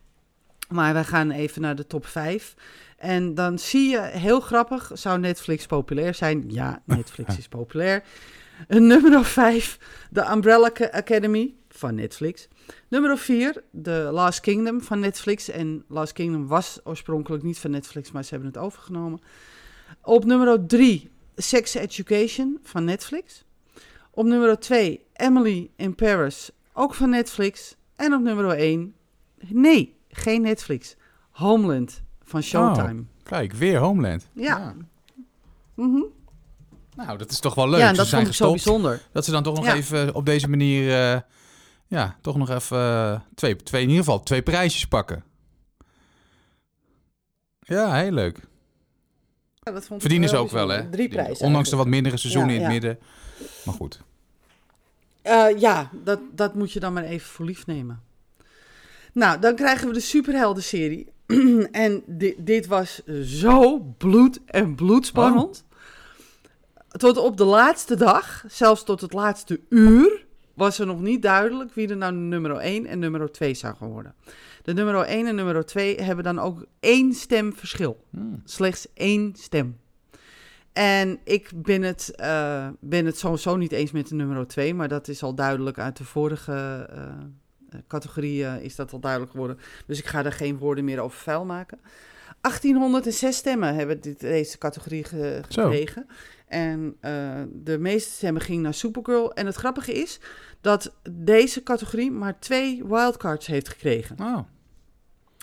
Maar 0.69 0.93
wij 0.93 1.03
gaan 1.03 1.31
even 1.31 1.61
naar 1.61 1.75
de 1.75 1.87
top 1.87 2.05
5. 2.05 2.55
En 2.97 3.33
dan 3.33 3.59
zie 3.59 3.89
je, 3.89 3.99
heel 4.01 4.39
grappig, 4.39 4.91
zou 4.93 5.19
Netflix 5.19 5.65
populair 5.65 6.13
zijn? 6.13 6.43
Ja, 6.47 6.81
Netflix 6.85 7.37
is 7.37 7.47
populair. 7.47 8.03
Nummer 8.67 9.25
5, 9.25 9.79
The 10.13 10.31
Umbrella 10.31 10.71
Ca- 10.71 10.89
Academy 10.91 11.53
van 11.69 11.95
Netflix. 11.95 12.47
Nummer 12.87 13.17
4, 13.17 13.63
The 13.83 14.09
Last 14.11 14.39
Kingdom 14.39 14.81
van 14.81 14.99
Netflix. 14.99 15.49
En 15.49 15.83
Last 15.87 16.13
Kingdom 16.13 16.47
was 16.47 16.79
oorspronkelijk 16.83 17.43
niet 17.43 17.59
van 17.59 17.71
Netflix, 17.71 18.11
maar 18.11 18.23
ze 18.23 18.29
hebben 18.29 18.47
het 18.49 18.57
overgenomen. 18.57 19.21
Op 20.01 20.25
nummer 20.25 20.65
3, 20.65 21.09
Sex 21.35 21.73
Education 21.73 22.59
van 22.63 22.83
Netflix. 22.83 23.45
Op 24.11 24.25
nummer 24.25 24.59
2, 24.59 25.05
Emily 25.13 25.69
in 25.75 25.95
Paris, 25.95 26.51
ook 26.73 26.93
van 26.93 27.09
Netflix. 27.09 27.75
En 27.95 28.13
op 28.13 28.21
nummer 28.21 28.49
1, 28.49 28.95
nee, 29.47 29.95
geen 30.09 30.41
Netflix. 30.41 30.95
Homeland 31.31 32.01
van 32.27 32.41
Showtime. 32.43 33.03
Kijk, 33.23 33.53
weer 33.53 33.77
Homeland. 33.79 34.27
Ja. 34.33 34.75
Mhm. 35.75 36.01
Nou, 36.95 37.17
dat 37.17 37.31
is 37.31 37.39
toch 37.39 37.55
wel 37.55 37.69
leuk. 37.69 37.79
Ja, 37.79 37.87
en 37.87 37.95
Ze 37.95 38.01
dat 38.01 38.07
zijn 38.07 38.21
vond 38.21 38.33
ik 38.33 38.39
zo 38.41 38.51
bijzonder. 38.51 39.01
Dat 39.11 39.25
ze 39.25 39.31
dan 39.31 39.43
toch 39.43 39.55
nog 39.55 39.65
Ja. 39.65 39.73
even 39.75 40.15
op 40.15 40.25
deze 40.25 40.49
manier... 40.49 41.13
eh, 41.13 41.19
ja, 41.87 42.17
toch 42.21 42.37
nog 42.37 42.49
even 42.49 42.77
eh, 42.77 43.19
twee, 43.35 43.55
twee, 43.55 43.81
in 43.81 43.89
ieder 43.89 44.03
geval 44.03 44.23
twee 44.23 44.41
prijsjes 44.41 44.87
pakken. 44.87 45.23
Ja, 47.59 47.93
heel 47.93 48.11
leuk. 48.11 48.37
Ja, 49.59 49.71
dat 49.71 49.81
vond 49.85 49.93
ik 49.93 50.01
Verdienen 50.01 50.29
ze 50.29 50.37
ook 50.37 50.51
wel, 50.51 50.67
hè? 50.69 50.89
Drie 50.89 51.07
prijzen. 51.07 51.45
Ondanks 51.45 51.69
de 51.69 51.75
wat 51.75 51.87
mindere 51.87 52.17
seizoenen 52.17 52.51
Ja, 52.53 52.55
in 52.57 52.63
het 52.63 52.73
ja. 52.73 52.79
midden. 52.79 52.99
Maar 53.65 53.73
goed. 53.75 54.01
Eh, 55.21 55.59
ja, 55.59 55.89
dat, 56.03 56.19
dat 56.31 56.53
moet 56.55 56.71
je 56.71 56.79
dan 56.79 56.93
maar 56.93 57.03
even 57.03 57.27
voor 57.29 57.45
lief 57.45 57.65
nemen. 57.65 58.01
Nou, 59.13 59.39
dan 59.39 59.55
krijgen 59.55 59.87
we 59.87 59.93
de 59.93 59.99
superhelden-serie. 59.99 61.11
en 61.71 62.03
di- 62.05 62.35
dit 62.37 62.67
was 62.67 63.03
zo 63.23 63.79
bloed- 63.79 64.39
en 64.45 64.75
bloedspannend. 64.75 65.65
Tot 66.87 67.17
op 67.17 67.37
de 67.37 67.43
laatste 67.43 67.95
dag, 67.95 68.43
zelfs 68.47 68.83
tot 68.83 69.01
het 69.01 69.13
laatste 69.13 69.59
uur, 69.69 70.25
was 70.53 70.79
er 70.79 70.85
nog 70.85 71.01
niet 71.01 71.21
duidelijk 71.21 71.73
wie 71.73 71.87
er 71.89 71.97
nou 71.97 72.13
nummer 72.13 72.51
1 72.55 72.85
en 72.85 72.99
nummer 72.99 73.31
2 73.31 73.53
zou 73.53 73.75
gaan 73.75 73.89
worden. 73.89 74.13
De 74.63 74.73
nummer 74.73 75.01
1 75.01 75.27
en 75.27 75.35
nummer 75.35 75.65
2 75.65 76.01
hebben 76.01 76.23
dan 76.23 76.39
ook 76.39 76.65
één 76.79 77.13
stem 77.13 77.53
verschil. 77.53 78.03
Hmm. 78.09 78.41
Slechts 78.45 78.87
één 78.93 79.35
stem. 79.35 79.77
En 80.73 81.19
ik 81.23 81.49
ben 81.55 81.81
het, 81.81 82.15
eh, 82.15 82.67
ben 82.79 83.05
het 83.05 83.17
sowieso 83.17 83.55
niet 83.55 83.71
eens 83.71 83.91
met 83.91 84.07
de 84.07 84.15
nummer 84.15 84.47
2, 84.47 84.73
maar 84.73 84.87
dat 84.87 85.07
is 85.07 85.23
al 85.23 85.35
duidelijk 85.35 85.79
uit 85.79 85.97
de 85.97 86.03
vorige 86.03 86.87
eh, 86.91 87.01
eh, 87.69 87.79
categorie 87.87 88.45
eh, 88.45 88.63
is 88.63 88.75
dat 88.75 88.93
al 88.93 88.99
duidelijk 88.99 89.31
geworden. 89.31 89.59
Dus 89.87 89.99
ik 89.99 90.05
ga 90.05 90.21
daar 90.23 90.31
geen 90.31 90.57
woorden 90.57 90.83
meer 90.83 90.99
over 90.99 91.17
vuil 91.19 91.45
maken. 91.45 91.79
1806 92.41 93.35
stemmen 93.37 93.75
hebben 93.75 94.01
dit, 94.01 94.19
deze 94.19 94.57
categorie 94.57 95.03
ge- 95.03 95.41
Zo. 95.49 95.63
gekregen. 95.63 96.07
En 96.47 96.95
eh, 96.99 97.41
de 97.53 97.77
meeste 97.79 98.11
stemmen 98.11 98.41
gingen 98.41 98.61
naar 98.61 98.73
Supergirl. 98.73 99.33
En 99.33 99.45
het 99.45 99.55
grappige 99.55 99.93
is 99.93 100.19
dat 100.61 100.93
deze 101.11 101.63
categorie 101.63 102.11
maar 102.11 102.39
twee 102.39 102.83
wildcards 102.85 103.47
heeft 103.47 103.69
gekregen. 103.69 104.15
Oh, 104.19 104.39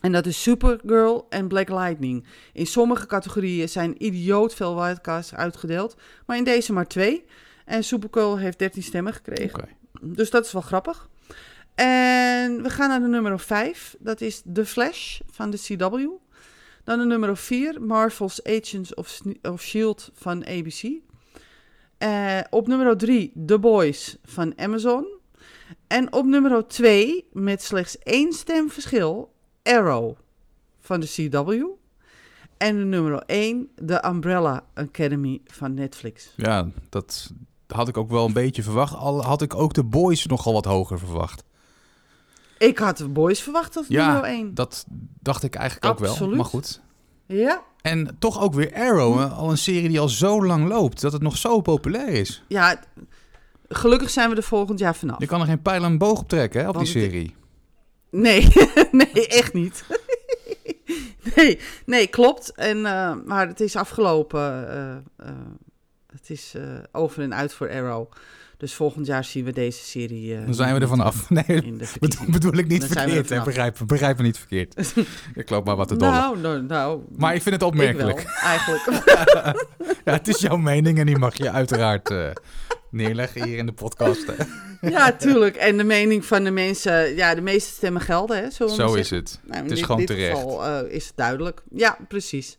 En 0.00 0.12
dat 0.12 0.26
is 0.26 0.42
Supergirl 0.42 1.26
en 1.28 1.48
Black 1.48 1.68
Lightning. 1.68 2.26
In 2.52 2.66
sommige 2.66 3.06
categorieën 3.06 3.68
zijn 3.68 4.04
idioot 4.04 4.54
veel 4.54 4.74
wildcards 4.74 5.34
uitgedeeld, 5.34 5.96
maar 6.26 6.36
in 6.36 6.44
deze 6.44 6.72
maar 6.72 6.86
twee. 6.88 7.24
En 7.64 7.84
Supergirl 7.84 8.38
heeft 8.38 8.58
13 8.58 8.82
stemmen 8.82 9.12
gekregen. 9.12 9.68
dus 10.00 10.30
dat 10.30 10.44
is 10.46 10.52
wel 10.52 10.62
grappig. 10.62 11.08
En 11.74 12.62
we 12.62 12.70
gaan 12.70 12.88
naar 12.88 13.00
de 13.00 13.06
nummer 13.06 13.40
5. 13.40 13.96
Dat 13.98 14.20
is 14.20 14.42
The 14.52 14.66
Flash 14.66 15.20
van 15.30 15.50
de 15.50 15.58
CW. 15.58 16.08
Dan 16.84 16.98
de 16.98 17.04
nummer 17.04 17.36
4, 17.36 17.82
Marvel's 17.82 18.42
Agents 18.42 18.94
of, 18.94 19.08
S.H.I.E.L.D. 19.08 20.10
van 20.14 20.46
ABC. 20.46 20.82
Eh, 21.98 22.40
op 22.50 22.66
nummer 22.66 22.96
3, 22.96 23.32
The 23.46 23.58
Boys 23.58 24.16
van 24.24 24.52
Amazon. 24.58 25.06
En 25.86 26.12
op 26.12 26.24
nummer 26.24 26.66
2, 26.66 27.28
met 27.32 27.62
slechts 27.62 27.98
één 27.98 28.32
stem 28.32 28.70
verschil, 28.70 29.32
Arrow 29.62 30.16
van 30.80 31.00
de 31.00 31.06
CW. 31.06 31.50
En 32.56 32.76
de 32.76 32.84
nummer 32.84 33.22
1, 33.26 33.68
The 33.86 34.04
Umbrella 34.06 34.64
Academy 34.74 35.40
van 35.46 35.74
Netflix. 35.74 36.32
Ja, 36.36 36.68
dat 36.88 37.32
had 37.66 37.88
ik 37.88 37.96
ook 37.96 38.10
wel 38.10 38.26
een 38.26 38.32
beetje 38.32 38.62
verwacht. 38.62 38.94
Al 38.94 39.22
had 39.22 39.42
ik 39.42 39.54
ook 39.54 39.74
de 39.74 39.84
boys 39.84 40.26
nogal 40.26 40.52
wat 40.52 40.64
hoger 40.64 40.98
verwacht. 40.98 41.44
Ik 42.68 42.78
had 42.78 43.12
Boys 43.12 43.40
verwacht 43.42 43.76
als 43.76 43.86
Ja, 43.88 44.12
nummer 44.12 44.30
1. 44.30 44.54
Dat 44.54 44.84
dacht 45.20 45.42
ik 45.42 45.54
eigenlijk 45.54 45.86
ook 45.86 46.18
wel. 46.18 46.28
Maar 46.30 46.44
goed. 46.44 46.80
Ja, 47.26 47.62
En 47.80 48.16
toch 48.18 48.40
ook 48.42 48.54
weer 48.54 48.74
Arrow, 48.74 49.18
hè? 49.18 49.24
al 49.26 49.50
een 49.50 49.58
serie 49.58 49.88
die 49.88 50.00
al 50.00 50.08
zo 50.08 50.44
lang 50.44 50.68
loopt, 50.68 51.00
dat 51.00 51.12
het 51.12 51.22
nog 51.22 51.36
zo 51.36 51.60
populair 51.60 52.08
is. 52.08 52.42
ja, 52.48 52.80
gelukkig 53.68 54.10
zijn 54.10 54.30
we 54.30 54.36
er 54.36 54.42
volgend 54.42 54.78
jaar 54.78 54.94
vanaf. 54.94 55.18
Je 55.18 55.26
kan 55.26 55.40
er 55.40 55.46
geen 55.46 55.62
pijl 55.62 55.84
en 55.84 55.98
boog 55.98 56.20
op 56.20 56.28
trekken 56.28 56.60
hè, 56.60 56.68
op 56.68 56.78
die 56.78 56.82
Want 56.94 57.04
serie. 57.04 57.34
Nee, 58.10 58.48
nee, 58.90 59.26
echt 59.28 59.52
niet. 59.52 59.84
nee, 61.36 61.58
nee, 61.86 62.06
klopt. 62.06 62.52
En, 62.52 62.86
eh, 62.86 63.14
maar 63.24 63.48
het 63.48 63.60
is 63.60 63.76
afgelopen. 63.76 64.68
eh, 64.68 64.90
eh, 65.28 65.34
het 66.06 66.30
is 66.30 66.52
eh, 66.56 66.62
over 66.92 67.22
en 67.22 67.34
uit 67.34 67.52
voor 67.52 67.70
Arrow. 67.70 68.10
Dus 68.56 68.74
volgend 68.74 69.06
jaar 69.06 69.24
zien 69.24 69.44
we 69.44 69.52
deze 69.52 69.84
serie. 69.84 70.34
eh, 70.36 70.44
Dan 70.44 70.54
zijn 70.54 70.74
we 70.74 70.80
er 70.80 70.88
vanaf. 70.88 71.30
Nee, 71.30 71.44
bedoel, 72.00 72.26
bedoel 72.30 72.52
ik 72.56 72.66
niet 72.66 72.80
Dan 72.80 72.90
er 72.90 72.96
verkeerd. 73.02 73.28
Hè? 73.28 73.42
Begrijp, 73.42 73.78
begrijp 73.86 74.16
me 74.16 74.22
niet 74.22 74.38
verkeerd. 74.38 74.94
ik 75.34 75.50
loop 75.50 75.64
maar 75.64 75.76
wat 75.76 75.88
te 75.88 75.96
dollen. 75.96 76.14
Nou, 76.14 76.38
nou, 76.40 76.62
nou. 76.62 77.00
maar 77.16 77.34
ik 77.34 77.42
vind 77.42 77.54
het 77.54 77.64
opmerkelijk. 77.64 78.16
wel, 78.22 78.32
eigenlijk. 78.42 79.02
Ja, 80.04 80.12
het 80.12 80.28
is 80.28 80.40
jouw 80.40 80.56
mening 80.56 80.98
en 80.98 81.06
die 81.06 81.18
mag 81.18 81.36
je 81.36 81.50
uiteraard 81.50 82.10
eh, 82.10 82.26
neerleggen 82.90 83.44
hier 83.44 83.56
in 83.58 83.66
de 83.66 83.72
podcast. 83.72 84.26
hè. 84.26 84.44
ja, 84.88 85.12
tuurlijk. 85.12 85.56
En 85.56 85.76
de 85.76 85.84
mening 85.84 86.24
van 86.24 86.44
de 86.44 86.50
mensen. 86.50 87.14
Ja, 87.16 87.34
de 87.34 87.40
meeste 87.40 87.70
stemmen 87.72 88.02
gelden, 88.02 88.36
hè? 88.42 88.50
Zo 88.50 88.66
zeggen. 88.68 88.98
is 88.98 89.10
het. 89.10 89.40
Nou, 89.44 89.62
Het 89.62 89.70
is 89.70 89.76
dit, 89.76 89.84
gewoon 89.86 90.00
dit 90.00 90.06
terecht. 90.10 90.36
geval 90.36 90.64
eh, 90.64 90.92
is 90.94 91.06
het 91.06 91.16
duidelijk. 91.16 91.62
Ja, 91.74 91.98
precies. 92.08 92.58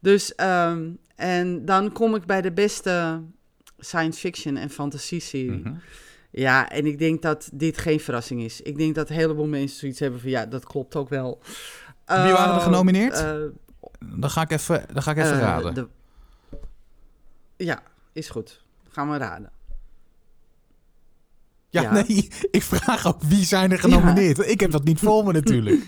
Dus, 0.00 0.34
ehm, 0.34 0.88
en 1.16 1.64
dan 1.64 1.92
kom 1.92 2.14
ik 2.14 2.24
bij 2.26 2.40
de 2.42 2.52
beste 2.52 3.20
science 3.80 4.20
fiction 4.20 4.56
en 4.56 4.70
fantasy 4.70 5.20
serie. 5.20 5.50
Mhm. 5.50 5.74
Ja, 6.30 6.70
en 6.70 6.86
ik 6.86 6.98
denk 6.98 7.22
dat 7.22 7.48
dit 7.52 7.78
geen 7.78 8.00
verrassing 8.00 8.42
is. 8.42 8.60
Ik 8.60 8.76
denk 8.76 8.94
dat 8.94 9.08
een 9.08 9.14
heleboel 9.16 9.46
mensen 9.46 9.78
zoiets 9.78 9.98
hebben 10.00 10.20
van, 10.20 10.30
ja, 10.30 10.46
dat 10.46 10.64
klopt 10.64 10.96
ook 10.96 11.08
wel. 11.08 11.38
Wie 11.42 12.16
waren 12.16 12.50
er 12.54 12.56
Eh, 12.58 12.62
genomineerd? 12.62 13.14
eh, 13.14 13.34
Dan 14.20 14.30
ga 14.30 14.42
ik 14.42 14.50
even, 14.50 14.84
dan 14.92 15.02
ga 15.02 15.10
ik 15.10 15.16
even 15.16 15.32
eh, 15.32 15.38
raden. 15.40 15.74
de- 15.74 15.88
Ja, 17.56 17.82
is 18.12 18.28
goed. 18.28 18.62
Gaan 18.88 19.10
we 19.10 19.16
raden. 19.16 19.50
Ja, 21.68 21.82
ja. 21.82 21.92
nee, 21.92 22.28
ik 22.50 22.62
vraag 22.62 23.06
ook 23.06 23.22
wie 23.22 23.44
zijn 23.44 23.72
er 23.72 23.78
genomineerd. 23.78 24.38
Ik 24.50 24.60
heb 24.60 24.70
dat 24.70 24.84
niet 24.84 24.98
voor 24.98 25.24
me 25.24 25.32
natuurlijk. 25.40 25.82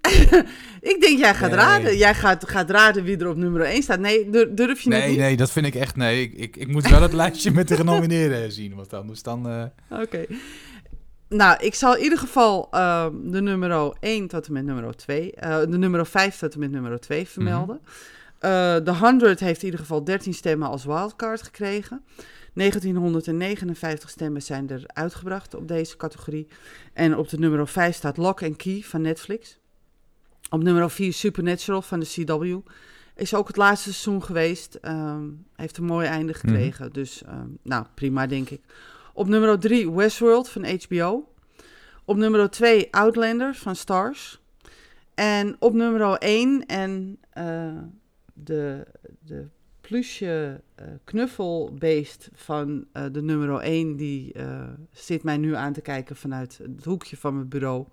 Ik 0.84 1.00
denk, 1.00 1.18
jij 1.18 1.34
gaat 1.34 1.50
Nee. 1.50 1.58
raden. 1.58 1.96
Jij 1.96 2.14
gaat, 2.14 2.48
gaat 2.48 2.70
raden 2.70 3.04
wie 3.04 3.16
er 3.18 3.28
op 3.28 3.36
nummer 3.36 3.60
1 3.62 3.82
staat. 3.82 3.98
Nee, 3.98 4.30
dur- 4.30 4.54
durf 4.54 4.80
je 4.80 4.88
Nee, 4.88 5.08
niet? 5.08 5.18
nee, 5.18 5.36
dat 5.36 5.50
vind 5.50 5.66
ik 5.66 5.74
echt... 5.74 5.96
Nee, 5.96 6.22
ik, 6.22 6.32
ik, 6.32 6.56
ik 6.56 6.68
moet 6.68 6.88
wel 6.88 7.02
het 7.02 7.12
lijstje 7.22 7.50
met 7.50 7.68
de 7.68 7.76
genomineerden 7.76 8.52
zien. 8.52 8.74
Want 8.74 8.92
anders 8.94 9.22
dan... 9.22 9.48
eh, 9.48 10.00
Oké. 10.00 10.24
Nou, 11.28 11.56
ik 11.64 11.74
zal 11.74 11.96
in 11.96 12.02
ieder 12.02 12.18
geval 12.18 12.68
ehm, 12.70 13.12
de 13.24 13.40
nummer 13.42 13.92
1 14.00 14.28
tot 14.28 14.46
en 14.46 14.52
met 14.52 14.64
nummer 14.64 14.96
2, 14.96 15.32
eh, 15.32 15.58
de 15.60 15.78
nummer 15.78 16.06
5 16.06 16.36
tot 16.38 16.54
en 16.54 16.60
met 16.60 16.70
nummer 16.70 17.00
2 17.00 17.28
vermelden. 17.28 17.80
Eh, 18.38 18.50
De 18.84 18.94
100 18.94 19.40
heeft 19.40 19.58
in 19.58 19.64
ieder 19.64 19.80
geval 19.80 20.04
13 20.04 20.34
stemmen 20.34 20.68
als 20.68 20.84
wildcard 20.84 21.42
gekregen. 21.42 22.04
1959 22.54 24.10
stemmen 24.10 24.42
zijn 24.42 24.70
er 24.70 24.82
uitgebracht 24.86 25.54
op 25.54 25.68
deze 25.68 25.96
categorie. 25.96 26.48
En 26.92 27.16
op 27.16 27.28
de 27.28 27.38
nummer 27.38 27.68
5 27.68 27.94
staat 27.96 28.16
Lock 28.16 28.42
and 28.42 28.56
Key 28.56 28.80
van 28.84 29.00
Netflix. 29.02 29.58
Op 30.54 30.62
nummer 30.62 30.90
4 30.90 31.12
Supernatural 31.12 31.82
van 31.82 32.00
de 32.00 32.06
CW. 32.06 32.56
Is 33.16 33.34
ook 33.34 33.46
het 33.46 33.56
laatste 33.56 33.92
seizoen 33.92 34.22
geweest. 34.22 34.74
ehm, 34.74 35.28
heeft 35.56 35.76
een 35.76 35.84
mooi 35.84 36.06
einde 36.06 36.34
gekregen. 36.34 36.92
Dus 36.92 37.22
ehm, 37.22 37.48
nou, 37.62 37.86
prima 37.94 38.26
denk 38.26 38.50
ik. 38.50 38.60
Op 39.12 39.28
nummer 39.28 39.58
3 39.58 39.92
Westworld 39.92 40.48
van 40.48 40.64
HBO. 40.64 41.32
Op 42.04 42.16
nummer 42.16 42.50
2 42.50 42.88
Outlander 42.90 43.54
van 43.54 43.76
Stars. 43.76 44.40
En 45.14 45.56
op 45.58 45.72
nummer 45.72 46.12
1 46.12 46.66
en 46.66 47.18
eh, 47.30 47.78
de, 48.34 48.86
de 49.18 49.46
plusje 49.80 50.60
eh, 50.74 50.86
knuffelbeest 51.04 52.30
van 52.34 52.86
eh, 52.92 53.04
de 53.12 53.22
nummer 53.22 53.60
1... 53.60 53.96
die 53.96 54.34
zit 54.92 55.22
mij 55.22 55.36
nu 55.36 55.54
aan 55.54 55.72
te 55.72 55.80
kijken 55.80 56.16
vanuit 56.16 56.58
het 56.58 56.84
hoekje 56.84 57.16
van 57.16 57.34
mijn 57.34 57.48
bureau. 57.48 57.86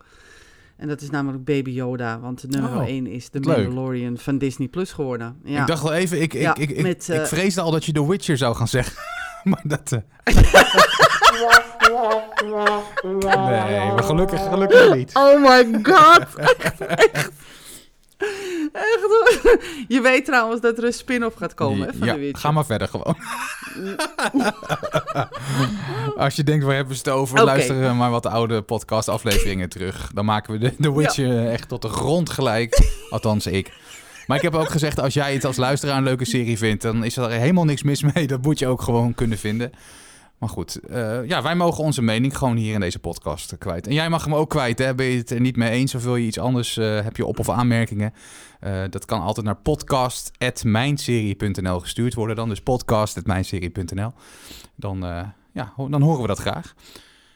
En 0.82 0.88
dat 0.88 1.02
is 1.02 1.10
namelijk 1.10 1.44
Baby 1.44 1.70
Yoda, 1.70 2.20
want 2.20 2.42
de 2.42 2.48
nummer 2.48 2.82
Oh, 2.82 2.88
1 2.88 3.08
is 3.08 3.30
The 3.30 3.40
leuk. 3.40 3.58
Mandalorian 3.58 4.18
van 4.18 4.38
Disney 4.38 4.68
Plus 4.68 4.92
geworden. 4.92 5.36
Ja. 5.44 5.62
Ik 5.62 5.68
dacht 5.68 5.84
wel 5.84 5.94
even... 5.94 6.22
Ik, 6.22 6.34
ik, 6.34 6.42
Ja, 6.42 6.56
ik, 6.56 6.70
ik, 6.70 6.82
met, 6.82 7.08
ik 7.08 7.16
eh, 7.20 7.26
vreesde 7.26 7.62
al 7.62 7.72
dat 7.72 7.86
je 7.86 7.92
The 7.92 8.08
Witcher 8.08 8.38
zou 8.38 8.56
gaan 8.56 8.68
zeggen. 8.68 8.96
maar 9.44 9.62
dat... 9.64 9.92
eh, 9.92 10.00
nee, 13.04 13.92
maar 13.92 14.04
gelukkig, 14.04 14.42
gelukkig 14.50 14.96
niet. 14.96 15.16
Oh 15.16 15.42
my 15.42 15.80
god. 15.84 16.36
echt, 16.60 16.80
echt. 16.80 17.32
Echt. 18.72 19.58
Je 19.88 20.02
weet 20.02 20.26
trouwens 20.26 20.62
dat 20.62 20.78
er 20.78 20.84
een 20.84 20.94
spin-off 20.94 21.36
gaat 21.36 21.54
komen 21.54 21.88
hè, 21.88 21.94
van 21.98 22.08
ja, 22.08 22.14
de 22.14 22.20
Witcher. 22.20 22.40
ga 22.40 22.52
maar 22.52 22.66
verder 22.66 22.88
gewoon. 22.88 23.16
Als 26.18 26.36
je 26.36 26.44
denkt, 26.44 26.66
waar 26.66 26.76
hebben 26.76 26.94
we 26.94 27.00
het 27.00 27.10
over? 27.10 27.36
Oké. 27.36 27.46
Luister 27.46 27.84
eh, 27.84 27.98
maar 27.98 28.12
wat 28.12 28.26
oude 28.26 28.62
podcastafleveringen 28.62 29.70
terug. 29.70 30.12
Dan 30.14 30.26
maken 30.26 30.54
we 30.54 30.60
de, 30.60 30.74
de 30.78 30.94
Witcher 30.94 31.50
echt 31.50 31.68
tot 31.68 31.82
de 31.82 31.90
grond 31.90 32.30
gelijk. 32.30 32.92
Althans, 33.10 33.48
ik. 33.48 33.72
Maar 34.28 34.38
ik 34.38 34.44
heb 34.44 34.56
ook 34.56 34.70
gezegd, 34.70 35.00
als 35.00 35.14
jij 35.14 35.34
het 35.34 35.46
als 35.46 35.58
luisteraar 35.58 35.98
een 35.98 36.04
leuke 36.04 36.26
serie 36.26 36.58
vindt... 36.58 36.82
dan 36.82 37.04
is 37.04 37.18
er 37.18 37.30
helemaal 37.30 37.66
niks 37.66 37.84
mis 37.84 38.04
mee. 38.14 38.28
Dat 38.28 38.42
moet 38.42 38.60
je 38.60 38.68
ook 38.68 38.82
gewoon 38.82 39.14
kunnen 39.14 39.38
vinden. 39.38 39.72
Maar 40.42 40.50
goed, 40.50 40.76
eh, 40.80 41.28
ja, 41.28 41.42
wij 41.42 41.56
mogen 41.56 41.84
onze 41.84 42.02
mening 42.02 42.38
gewoon 42.38 42.56
hier 42.56 42.74
in 42.74 42.80
deze 42.80 43.00
podcast 43.00 43.58
kwijt. 43.58 43.88
En 43.88 43.94
jij 43.94 44.10
mag 44.10 44.24
hem 44.24 44.36
ook 44.36 44.50
kwijt, 44.50 44.80
hè? 44.80 44.96
Ben 44.96 45.06
je 45.06 45.18
het 45.18 45.30
er 45.30 45.40
niet 45.42 45.56
mee 45.56 45.70
eens 45.70 45.96
of 45.96 46.04
wil 46.04 46.16
je 46.16 46.26
iets 46.28 46.40
anders? 46.40 46.78
eh, 46.78 47.02
heb 47.02 47.18
je 47.18 47.26
op- 47.26 47.40
of 47.40 47.50
aanmerkingen? 47.50 48.14
Eh, 48.60 48.82
dat 48.90 49.06
kan 49.06 49.22
altijd 49.22 49.46
naar 49.46 49.56
podcast.mijnserie.nl 49.56 51.80
gestuurd 51.80 52.14
worden 52.14 52.36
dan. 52.36 52.50
Dus 52.50 52.62
podcast.mijnserie.nl. 52.62 54.12
Dan, 54.76 55.00
ja, 55.54 55.74
dan 55.90 56.02
horen 56.02 56.22
we 56.22 56.28
dat 56.28 56.40
graag. 56.40 56.74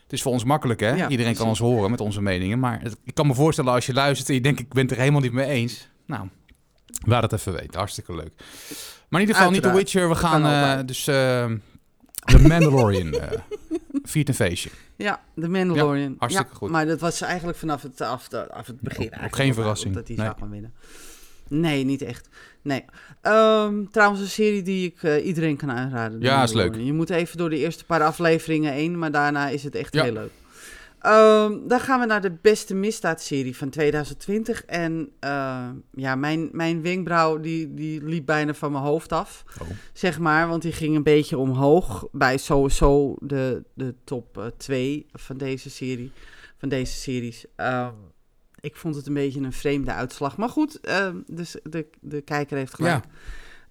Het 0.03 0.13
is 0.13 0.21
voor 0.21 0.31
ons 0.31 0.43
makkelijk, 0.43 0.79
hè? 0.79 0.93
Ja, 0.95 1.09
Iedereen 1.09 1.35
kan 1.35 1.47
ons 1.47 1.59
horen 1.59 1.91
met 1.91 2.01
onze 2.01 2.21
meningen. 2.21 2.59
Maar 2.59 2.81
het- 2.81 2.97
ik 3.03 3.15
kan 3.15 3.27
me 3.27 3.33
voorstellen 3.33 3.73
als 3.73 3.85
je 3.85 3.93
luistert 3.93 4.29
en 4.29 4.35
je 4.35 4.41
denkt... 4.41 4.59
ik 4.59 4.73
ben 4.73 4.83
het 4.83 4.91
er 4.91 4.97
helemaal 4.99 5.21
niet 5.21 5.31
mee 5.31 5.47
eens. 5.47 5.89
Nou, 6.05 6.27
laat 7.05 7.23
het 7.23 7.33
even 7.33 7.53
weten. 7.53 7.77
Hartstikke 7.77 8.15
leuk. 8.15 8.31
Maar 9.09 9.21
in 9.21 9.27
ieder 9.27 9.35
geval 9.35 9.51
niet 9.51 9.61
The. 9.63 9.73
Witcher. 9.73 10.09
We 10.09 10.15
gaan 10.15 10.45
eh, 10.45 10.61
altijd. 10.61 10.87
dus... 10.87 11.07
The 12.25 12.47
Mandalorian 12.47 13.13
eh 13.13 13.39
viert 14.03 14.27
een 14.27 14.35
feestje. 14.35 14.69
Ja, 14.95 15.21
The 15.39 15.47
Mandalorian. 15.49 16.15
hartstikke 16.19 16.51
Ja, 16.51 16.57
goed. 16.57 16.69
Maar 16.69 16.85
dat 16.85 16.99
was 16.99 17.21
eigenlijk 17.21 17.57
vanaf 17.57 17.81
het, 17.81 18.01
af, 18.01 18.27
het 18.31 18.81
begin 18.81 18.99
eigenlijk 19.01 19.35
geen 19.35 19.53
verrassing. 19.53 19.93
Dat 19.93 20.07
hij 20.07 20.15
Nee. 20.17 20.25
zou 20.25 20.37
gaan 20.39 20.49
winnen. 20.49 20.73
Nee, 21.49 21.83
niet 21.83 22.01
echt. 22.01 22.29
Nee. 22.61 22.85
Ehm, 23.21 23.73
trouwens, 23.91 24.21
een 24.21 24.27
serie 24.27 24.61
die 24.61 24.85
ik 24.87 25.03
eh, 25.03 25.25
iedereen 25.25 25.57
kan 25.57 25.71
aanraden. 25.71 26.21
Ja, 26.21 26.43
is 26.43 26.53
leuk. 26.53 26.75
Je 26.75 26.93
moet 26.93 27.09
even 27.09 27.37
door 27.37 27.49
de 27.49 27.57
eerste 27.57 27.85
paar 27.85 28.03
afleveringen 28.03 28.73
heen, 28.73 28.99
maar 28.99 29.11
daarna 29.11 29.47
is 29.49 29.63
het 29.63 29.75
echt 29.75 29.93
Ja. 29.93 30.03
heel 30.03 30.13
leuk. 30.13 30.31
Ehm, 31.05 31.67
dan 31.67 31.79
gaan 31.79 31.99
we 31.99 32.05
naar 32.05 32.21
de 32.21 32.37
beste 32.41 32.75
misdaadserie 32.75 33.57
van 33.57 33.69
2020. 33.69 34.65
En 34.65 35.11
eh, 35.19 35.69
ja, 35.91 36.15
mijn, 36.15 36.49
mijn 36.51 36.81
wenkbrauw 36.81 37.39
die, 37.39 37.73
die 37.73 38.03
liep 38.03 38.25
bijna 38.25 38.53
van 38.53 38.71
mijn 38.71 38.83
hoofd 38.83 39.11
af. 39.11 39.43
Oh. 39.61 39.67
Zeg 39.93 40.19
maar, 40.19 40.47
want 40.47 40.61
die 40.61 40.71
ging 40.71 40.95
een 40.95 41.03
beetje 41.03 41.37
omhoog 41.37 42.07
bij 42.11 42.37
sowieso 42.37 43.15
de, 43.19 43.63
de 43.73 43.95
top 44.03 44.53
2 44.57 45.05
van 45.11 45.37
deze 45.37 45.69
serie. 45.69 46.11
Van 46.57 46.69
deze 46.69 46.93
series. 46.93 47.45
Ehm, 47.55 47.93
ik 48.59 48.75
vond 48.75 48.95
het 48.95 49.07
een 49.07 49.13
beetje 49.13 49.41
een 49.41 49.53
vreemde 49.53 49.91
uitslag. 49.91 50.37
Maar 50.37 50.49
goed, 50.49 50.79
ehm, 50.79 51.15
dus 51.27 51.55
de, 51.63 51.87
de 52.01 52.21
kijker 52.21 52.57
heeft 52.57 52.73
gelijk. 52.73 53.03
Ja, 53.03 53.09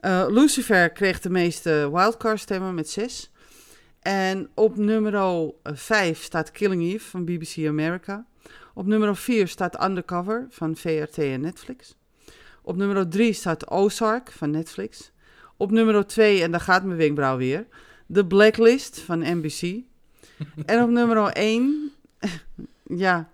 Eh, 0.04 0.24
Lucifer 0.28 0.90
kreeg 0.90 1.20
de 1.20 1.30
meeste 1.30 1.88
wildcard 1.92 2.40
stemmen 2.40 2.74
met 2.74 2.90
6. 2.90 3.30
En 4.04 4.50
op 4.54 4.76
nummer 4.76 5.52
5 5.62 6.22
staat 6.22 6.50
Killing 6.50 6.82
Eve 6.82 7.08
van 7.10 7.24
BBC 7.24 7.66
America. 7.66 8.26
Op 8.74 8.86
nummer 8.86 9.16
4 9.16 9.48
staat 9.48 9.84
Undercover 9.84 10.46
van 10.50 10.76
VRT 10.76 11.18
en 11.18 11.40
Netflix. 11.40 11.96
Op 12.62 12.76
nummer 12.76 13.08
3 13.08 13.32
staat 13.32 13.70
Ozark 13.70 14.32
van 14.32 14.50
Netflix. 14.50 15.12
Op 15.56 15.70
nummer 15.70 16.06
2, 16.06 16.42
en 16.42 16.50
daar 16.50 16.60
gaat 16.60 16.84
mijn 16.84 16.98
wenkbrauw 16.98 17.36
weer, 17.36 17.66
The 18.12 18.26
Blacklist 18.26 19.00
van 19.00 19.18
NBC. 19.18 19.60
En 20.66 20.82
op 20.82 20.90
nummer 20.90 21.26
1, 21.26 21.92
ja, 23.06 23.28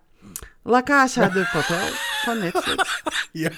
La 0.62 0.82
Casa 0.82 1.28
de 1.28 1.48
Papel 1.52 1.88
van 2.22 2.38
Netflix. 2.38 3.02
Ja. 3.32 3.50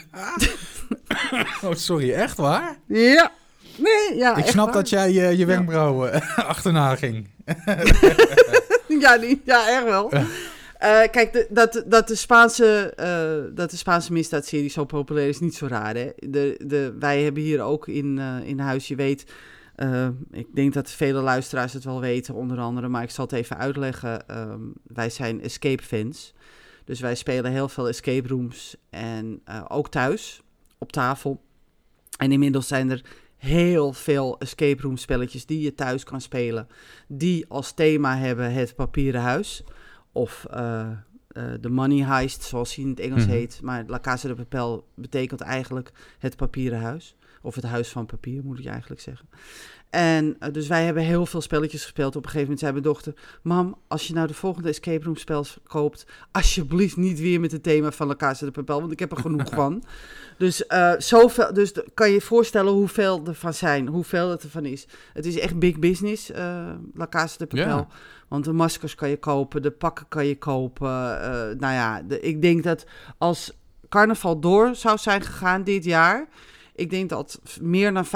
oh, 1.63 1.75
sorry, 1.75 2.13
echt 2.13 2.37
waar? 2.37 2.79
Ja. 2.87 3.33
Nee, 3.77 4.17
ja. 4.17 4.37
Ik 4.37 4.47
snap 4.47 4.65
waar. 4.65 4.75
dat 4.75 4.89
jij 4.89 5.09
eh, 5.09 5.39
je 5.39 5.47
wenkbrauwen 5.47 6.23
achterna 6.37 6.97
ging. 6.97 7.29
Ja, 9.01 9.19
die, 9.19 9.41
ja 9.45 9.69
echt 9.69 9.85
wel. 9.85 10.11
Eh, 10.83 11.01
kijk, 11.11 11.33
de, 11.33 11.47
dat, 11.51 11.85
dat, 11.87 12.09
de 12.09 12.15
Spaanse, 12.15 12.93
eh, 12.97 13.55
dat 13.57 13.71
de 13.71 13.77
Spaanse 13.77 14.13
misdaadserie 14.13 14.71
zo 14.71 14.85
populair 14.85 15.29
is, 15.29 15.41
niet 15.41 15.55
zo 15.55 15.67
raar. 15.67 15.95
Hè? 15.95 16.11
De, 16.17 16.61
de, 16.67 16.97
wij 16.99 17.23
hebben 17.23 17.43
hier 17.43 17.61
ook 17.61 17.89
in, 17.89 18.19
eh, 18.19 18.49
in 18.49 18.59
huis, 18.59 18.89
je 18.89 18.95
weet... 18.95 19.33
ik 20.31 20.55
denk 20.55 20.73
dat 20.73 20.91
vele 20.91 21.21
luisteraars 21.21 21.73
het 21.73 21.85
wel 21.85 22.01
weten, 22.01 22.35
onder 22.35 22.59
andere. 22.59 22.89
Maar 22.89 23.03
ik 23.03 23.11
zal 23.11 23.25
het 23.25 23.35
even 23.35 23.59
uitleggen. 23.59 24.29
Ehm, 24.29 24.61
wij 24.83 25.11
zijn 25.11 25.43
escape 25.43 25.83
fans. 25.83 26.35
Dus 26.85 27.01
wij 27.01 27.15
spelen 27.15 27.53
heel 27.53 27.69
veel 27.69 27.89
escape 27.89 28.29
rooms. 28.29 28.77
En 28.91 29.43
ook 29.69 29.91
thuis, 29.91 30.43
op 30.79 30.93
tafel. 30.93 31.43
En 32.19 32.33
inmiddels 32.33 32.67
zijn 32.67 32.91
er 32.91 33.03
heel 33.43 33.93
veel 33.93 34.39
escape 34.39 34.83
room 34.83 34.97
spelletjes 34.97 35.47
die 35.47 35.61
je 35.61 35.75
thuis 35.75 36.05
kan 36.05 36.21
spelen. 36.21 36.69
Die 37.09 37.45
als 37.49 37.73
thema 37.73 38.17
hebben 38.17 38.53
het 38.53 38.75
papieren 38.75 39.21
huis. 39.21 39.65
Of 40.13 40.47
eh, 40.51 40.81
eh, 41.29 41.45
de 41.61 41.69
money 41.71 42.05
heist, 42.05 42.43
zoals 42.43 42.75
hij 42.75 42.85
in 42.85 42.91
het 42.91 43.01
Engels 43.01 43.23
Mhm. 43.23 43.31
heet. 43.31 43.61
Maar 43.63 43.85
La 43.87 44.01
Casa 44.01 44.29
de 44.29 44.35
Papel 44.35 44.87
betekent 44.95 45.41
eigenlijk 45.41 45.93
het 46.19 46.37
papieren 46.37 46.81
huis. 46.81 47.17
Of 47.43 47.55
het 47.55 47.65
huis 47.65 47.89
van 47.89 48.07
papier, 48.07 48.45
moet 48.45 48.59
ik 48.59 48.67
eigenlijk 48.67 49.01
zeggen. 49.01 49.29
En 49.93 50.37
eh, 50.39 50.53
dus 50.53 50.69
wij 50.69 50.85
hebben 50.85 51.03
heel 51.03 51.27
veel 51.27 51.41
spelletjes 51.41 51.83
gespeeld. 51.83 52.17
Op 52.17 52.25
een 52.25 52.31
gegeven 52.31 52.43
moment 52.43 52.61
zei 52.61 52.73
mijn 52.73 52.85
dochter... 52.85 53.15
Mam, 53.43 53.79
als 53.89 54.07
je 54.07 54.15
nou 54.15 54.27
de 54.27 54.35
volgende 54.35 54.69
escape 54.69 55.05
room 55.05 55.17
spel 55.17 55.47
koopt... 55.67 56.07
alsjeblieft 56.31 56.97
niet 56.97 57.21
weer 57.21 57.41
met 57.41 57.53
het 57.53 57.63
thema 57.63 57.93
van 57.93 58.07
La 58.07 58.17
Casa 58.17 58.47
de 58.47 58.53
Papel... 58.53 58.81
want 58.81 58.93
ik 58.93 58.99
heb 58.99 59.11
er 59.11 59.17
genoeg 59.17 59.49
van. 59.61 59.83
Dus, 60.39 60.67
eh, 60.67 60.93
zoveel, 60.99 61.53
dus 61.53 61.73
kan 61.95 62.09
je 62.09 62.15
je 62.15 62.21
voorstellen 62.21 62.73
hoeveel 62.73 63.23
er 63.27 63.35
van 63.35 63.55
zijn, 63.55 63.89
hoeveel 63.89 64.31
het 64.31 64.43
ervan 64.43 64.65
is. 64.65 64.87
Het 65.13 65.27
is 65.27 65.39
echt 65.39 65.59
big 65.59 65.79
business, 65.79 66.31
eh 66.31 66.71
La 66.95 67.07
Casa 67.09 67.39
de 67.39 67.47
Papel. 67.47 67.77
Ja. 67.77 67.87
Want 68.29 68.45
de 68.45 68.53
maskers 68.53 68.95
kan 68.95 69.09
je 69.09 69.17
kopen, 69.17 69.63
de 69.63 69.71
pakken 69.71 70.07
kan 70.09 70.27
je 70.27 70.39
kopen. 70.39 71.21
eh, 71.21 71.59
nou 71.59 71.75
ja, 71.75 72.03
de, 72.03 72.21
ik 72.21 72.43
denk 72.43 72.63
dat 72.63 72.87
als 73.19 73.53
carnaval 73.89 74.41
door 74.41 74.75
zou 74.75 74.99
zijn 74.99 75.23
gegaan 75.23 75.65
dit 75.65 75.85
jaar... 75.85 76.29
ik 76.75 76.91
denk 76.91 77.09
dat 77.09 77.41
meer 77.61 77.93
dan 77.93 78.07
50% 78.07 78.09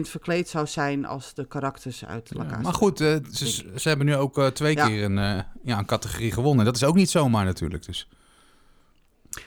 verkleed 0.00 0.48
zou 0.48 0.66
zijn 0.66 1.04
als 1.04 1.34
de 1.34 1.46
karakters 1.46 2.04
uit 2.04 2.34
La 2.34 2.44
Ja, 2.44 2.58
maar 2.58 2.74
goed, 2.74 3.00
eh, 3.00 3.16
ze, 3.32 3.72
ze 3.76 3.88
hebben 3.88 4.06
nu 4.06 4.16
ook 4.16 4.38
eh, 4.38 4.46
twee 4.46 4.76
Ja. 4.76 4.86
keer 4.86 5.04
een, 5.04 5.18
eh, 5.18 5.40
ja, 5.62 5.78
een 5.78 5.86
categorie 5.86 6.32
gewonnen. 6.32 6.64
Dat 6.64 6.76
is 6.76 6.84
ook 6.84 6.94
niet 6.94 7.10
zomaar 7.10 7.44
natuurlijk. 7.44 7.86
Dus. 7.86 8.08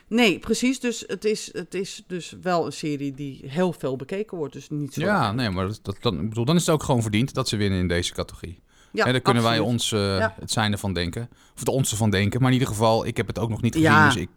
Nee, 0.08 0.39
precies. 0.39 0.80
Dus 0.80 1.04
het 1.08 1.26
is, 1.26 1.50
het 1.54 1.74
is 1.74 2.04
dus 2.08 2.36
wel 2.41 2.66
een 2.66 2.72
serie 2.74 3.12
die 3.12 3.41
heel 3.48 3.74
veel 3.74 3.95
bekeken 3.95 4.38
wordt. 4.38 4.54
Dus 4.54 4.70
niet 4.70 4.93
zo... 4.93 5.02
Ja, 5.02 5.32
nee, 5.32 5.50
maar 5.50 5.68
dat, 5.68 5.80
dat, 5.82 5.98
dan, 6.02 6.30
bedoel, 6.30 6.45
dan 6.45 6.56
is 6.56 6.66
het 6.66 6.76
ook 6.76 6.84
gewoon 6.84 7.02
verdiend 7.02 7.34
dat 7.34 7.48
ze 7.48 7.58
winnen 7.58 7.80
in 7.80 7.88
deze 7.88 8.14
categorie. 8.14 8.62
Ja, 8.92 9.06
en 9.06 9.12
daar 9.12 9.22
kunnen 9.22 9.44
wij 9.44 9.60
ons 9.60 9.92
eh, 9.92 10.00
Ja. 10.18 10.34
het 10.40 10.52
zijne 10.52 10.78
van 10.78 10.94
denken. 10.94 11.30
Of 11.54 11.60
het 11.60 11.68
onze 11.70 11.96
van 11.96 12.10
denken. 12.10 12.40
Maar 12.40 12.48
in 12.50 12.54
ieder 12.54 12.68
geval, 12.74 13.06
ik 13.06 13.18
heb 13.18 13.28
het 13.28 13.40
ook 13.40 13.50
nog 13.50 13.62
niet 13.62 13.74
gezien. 13.76 13.90
Ja. 13.90 14.06
Dus 14.06 14.16
ik, 14.16 14.30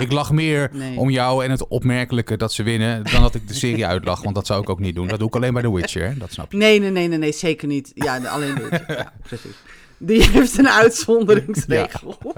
ik 0.00 0.12
lach 0.12 0.32
meer 0.32 0.70
Nee. 0.72 0.96
om 0.98 1.10
jou 1.10 1.44
en 1.44 1.50
het 1.50 1.66
opmerkelijke 1.68 2.36
dat 2.36 2.52
ze 2.52 2.62
winnen... 2.62 3.04
dan 3.12 3.22
dat 3.22 3.34
ik 3.34 3.48
de 3.48 3.54
serie 3.54 3.86
uitlach. 3.94 4.22
Want 4.22 4.34
dat 4.34 4.46
zou 4.46 4.62
ik 4.62 4.68
ook 4.68 4.80
niet 4.80 4.94
doen. 4.94 5.08
Dat 5.08 5.18
doe 5.18 5.28
ik 5.28 5.34
alleen 5.36 5.52
bij 5.52 5.62
The 5.62 5.74
Witcher, 5.74 6.06
hè? 6.08 6.16
dat 6.16 6.32
snap 6.32 6.52
je. 6.52 6.58
Nee, 6.58 6.80
nee, 6.80 6.90
nee, 6.90 7.08
nee, 7.08 7.18
nee, 7.18 7.32
zeker 7.32 7.68
niet. 7.68 7.90
Ja, 7.94 8.16
alleen 8.26 8.54
de 8.54 8.84
ja, 8.88 9.12
precies. 9.28 9.56
Die 9.98 10.22
heeft 10.30 10.58
een 10.58 10.68
uitzonderingsregel. 10.68 12.18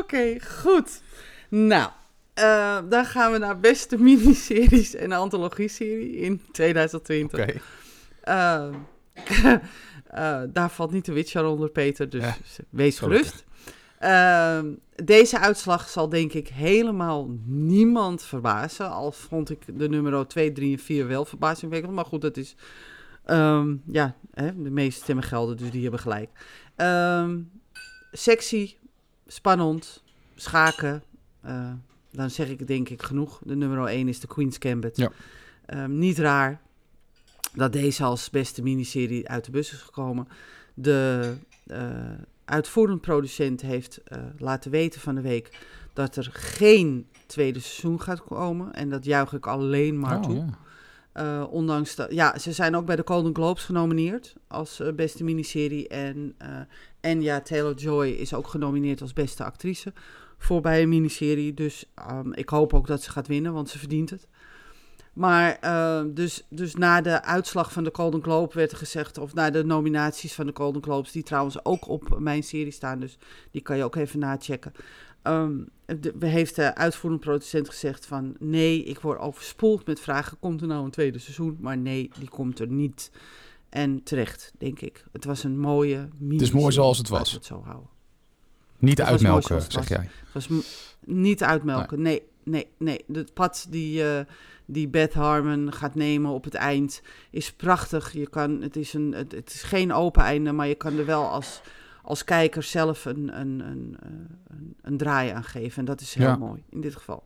Oké, 0.00 0.34
goed. 0.62 1.00
Nou, 1.48 1.90
eh, 2.34 2.78
dan 2.88 3.04
gaan 3.04 3.32
we 3.32 3.38
naar 3.38 3.60
beste 3.60 3.96
miniseries 3.98 4.94
en 4.94 5.12
antologie-serie 5.12 6.16
in 6.16 6.42
2020. 6.52 7.40
Oké. 7.40 7.52
Eh, 8.20 8.64
eh, 10.06 10.42
daar 10.52 10.70
valt 10.70 10.92
niet 10.92 11.04
de 11.04 11.12
Witcher 11.12 11.44
onder, 11.44 11.68
Peter, 11.70 12.08
dus 12.08 12.22
Ja, 12.22 12.36
wees 12.70 12.98
gerust. 12.98 13.44
Eh, 13.98 14.60
deze 15.04 15.38
uitslag 15.38 15.88
zal 15.88 16.08
denk 16.08 16.32
ik 16.32 16.48
helemaal 16.48 17.28
niemand 17.44 18.22
verbazen. 18.22 18.90
Al 18.90 19.12
vond 19.12 19.50
ik 19.50 19.78
de 19.78 19.88
nummer 19.88 20.26
2, 20.26 20.52
3 20.52 20.72
en 20.76 20.82
4 20.82 21.06
wel 21.06 21.24
verbazingwekkend. 21.24 21.92
Maar 21.92 22.04
goed, 22.04 22.20
dat 22.20 22.36
is... 22.36 22.54
ehm, 23.24 23.76
ja, 23.86 24.14
hè, 24.34 24.62
de 24.62 24.70
meeste 24.70 25.02
stemmen 25.02 25.24
gelden, 25.24 25.56
dus 25.56 25.70
die 25.70 25.82
hebben 25.82 26.00
gelijk. 26.00 26.30
Ehm, 26.76 27.40
sexy, 28.12 28.74
spannend, 29.26 30.02
schaken. 30.34 31.02
eh, 31.42 31.72
dan 32.10 32.30
zeg 32.30 32.48
ik 32.48 32.66
denk 32.66 32.88
ik 32.88 33.02
genoeg. 33.02 33.40
De 33.44 33.56
nummer 33.56 33.86
1 33.88 34.08
is 34.08 34.20
de 34.20 34.26
Queen's 34.26 34.56
Gambit. 34.58 34.96
Ja. 34.96 35.10
Ehm, 35.66 35.98
niet 35.98 36.18
raar 36.18 36.60
dat 37.56 37.72
deze 37.72 38.04
als 38.04 38.30
beste 38.30 38.62
miniserie 38.62 39.28
uit 39.28 39.44
de 39.44 39.50
bus 39.50 39.72
is 39.72 39.78
gekomen. 39.80 40.28
De 40.74 41.32
eh, 41.66 41.88
uitvoerend 42.44 43.00
producent 43.00 43.60
heeft 43.60 44.02
eh, 44.04 44.18
laten 44.38 44.70
weten 44.70 45.00
van 45.00 45.14
de 45.14 45.20
week 45.20 45.58
dat 45.92 46.16
er 46.16 46.28
geen 46.32 47.06
tweede 47.26 47.60
seizoen 47.60 48.00
gaat 48.00 48.24
komen. 48.24 48.72
En 48.74 48.90
dat 48.90 49.04
juich 49.04 49.32
ik 49.32 49.46
alleen 49.46 49.98
maar 49.98 50.16
Oh, 50.16 50.22
toe. 50.22 50.34
ja. 50.36 50.58
Eh, 51.12 51.44
ondanks 51.50 51.94
dat, 51.94 52.12
ja, 52.12 52.38
ze 52.38 52.52
zijn 52.52 52.76
ook 52.76 52.86
bij 52.86 52.96
de 52.96 53.02
Golden 53.04 53.34
Globes 53.34 53.64
genomineerd 53.64 54.34
als 54.48 54.82
beste 54.96 55.24
miniserie. 55.24 55.88
En 55.88 56.34
eh 56.38 56.60
Anya 57.00 57.40
Taylor-Joy 57.40 58.08
is 58.08 58.34
ook 58.34 58.46
genomineerd 58.48 59.00
als 59.00 59.12
beste 59.12 59.44
actrice 59.44 59.92
voor 60.38 60.60
bij 60.60 60.82
een 60.82 60.88
miniserie. 60.88 61.54
Dus 61.54 61.84
ehm, 61.94 62.32
ik 62.32 62.48
hoop 62.48 62.74
ook 62.74 62.86
dat 62.86 63.02
ze 63.02 63.10
gaat 63.10 63.26
winnen, 63.26 63.52
want 63.52 63.68
ze 63.68 63.78
verdient 63.78 64.10
het. 64.10 64.26
Maar 65.16 65.58
eh, 65.60 66.02
dus, 66.08 66.46
dus 66.48 66.74
na 66.74 67.00
de 67.00 67.22
uitslag 67.22 67.72
van 67.72 67.84
de 67.84 67.90
Golden 67.92 68.22
Globe 68.22 68.54
werd 68.54 68.72
er 68.72 68.78
gezegd, 68.78 69.18
of 69.18 69.34
na 69.34 69.50
de 69.50 69.64
nominaties 69.64 70.34
van 70.34 70.46
de 70.46 70.52
Golden 70.54 70.82
Globes, 70.82 71.12
die 71.12 71.22
trouwens 71.22 71.64
ook 71.64 71.88
op 71.88 72.18
mijn 72.18 72.42
serie 72.42 72.72
staan, 72.72 73.00
dus 73.00 73.18
die 73.50 73.62
kan 73.62 73.76
je 73.76 73.84
ook 73.84 73.96
even 73.96 74.18
nachecken. 74.18 74.72
Ehm 75.22 75.52
de, 75.86 76.14
we 76.18 76.26
heeft 76.26 76.56
de 76.56 76.74
uitvoerend 76.74 77.20
producent 77.20 77.68
gezegd 77.68 78.06
van 78.06 78.34
nee, 78.38 78.84
ik 78.84 79.00
word 79.00 79.18
overspoeld 79.18 79.86
met 79.86 80.00
vragen. 80.00 80.38
Komt 80.38 80.60
er 80.60 80.66
nou 80.66 80.84
een 80.84 80.90
tweede 80.90 81.18
seizoen? 81.18 81.56
Maar 81.60 81.78
nee, 81.78 82.10
die 82.18 82.28
komt 82.28 82.58
er 82.58 82.68
niet. 82.68 83.10
En 83.68 84.02
terecht, 84.02 84.52
denk 84.58 84.80
ik. 84.80 85.04
Het 85.12 85.24
was 85.24 85.44
een 85.44 85.58
mooie 85.58 86.08
Het 86.28 86.40
is 86.40 86.50
mooi 86.50 86.72
zoals 86.72 86.98
het 86.98 87.08
was. 87.08 87.32
Het 87.32 87.44
zo 87.44 87.62
houden. 87.64 87.88
Niet 88.78 88.98
Het 88.98 89.06
uitmelken, 89.06 89.62
zeg 89.68 89.88
jij. 89.88 90.10
Het 90.32 90.32
was 90.32 90.48
niet 91.04 91.42
uitmelken. 91.42 92.02
Nee, 92.02 92.22
nee, 92.42 92.66
nee. 92.78 93.04
Het 93.12 93.34
pad 93.34 93.66
die, 93.70 94.10
eh, 94.10 94.24
die 94.66 94.88
Beth 94.88 95.12
Harmon 95.14 95.72
gaat 95.72 95.94
nemen 95.94 96.30
op 96.30 96.44
het 96.44 96.54
eind 96.54 97.02
is 97.30 97.52
prachtig. 97.52 98.12
Je 98.12 98.28
kan, 98.28 98.60
het, 98.62 98.76
is 98.76 98.92
een, 98.94 99.12
het, 99.12 99.32
het 99.32 99.52
is 99.54 99.62
geen 99.62 99.92
open 99.92 100.22
einde, 100.22 100.52
maar 100.52 100.66
je 100.68 100.74
kan 100.74 100.98
er 100.98 101.06
wel 101.06 101.28
als, 101.28 101.60
als 102.02 102.24
kijker 102.24 102.62
zelf 102.62 103.04
een, 103.04 103.40
een, 103.40 103.60
een, 103.60 103.96
een, 104.48 104.76
een 104.82 104.96
draai 104.96 105.30
aan 105.30 105.44
geven. 105.44 105.78
En 105.78 105.84
dat 105.84 106.00
is 106.00 106.14
heel 106.14 106.26
Ja. 106.26 106.36
mooi 106.36 106.62
in 106.70 106.80
dit 106.80 106.94
geval. 106.96 107.24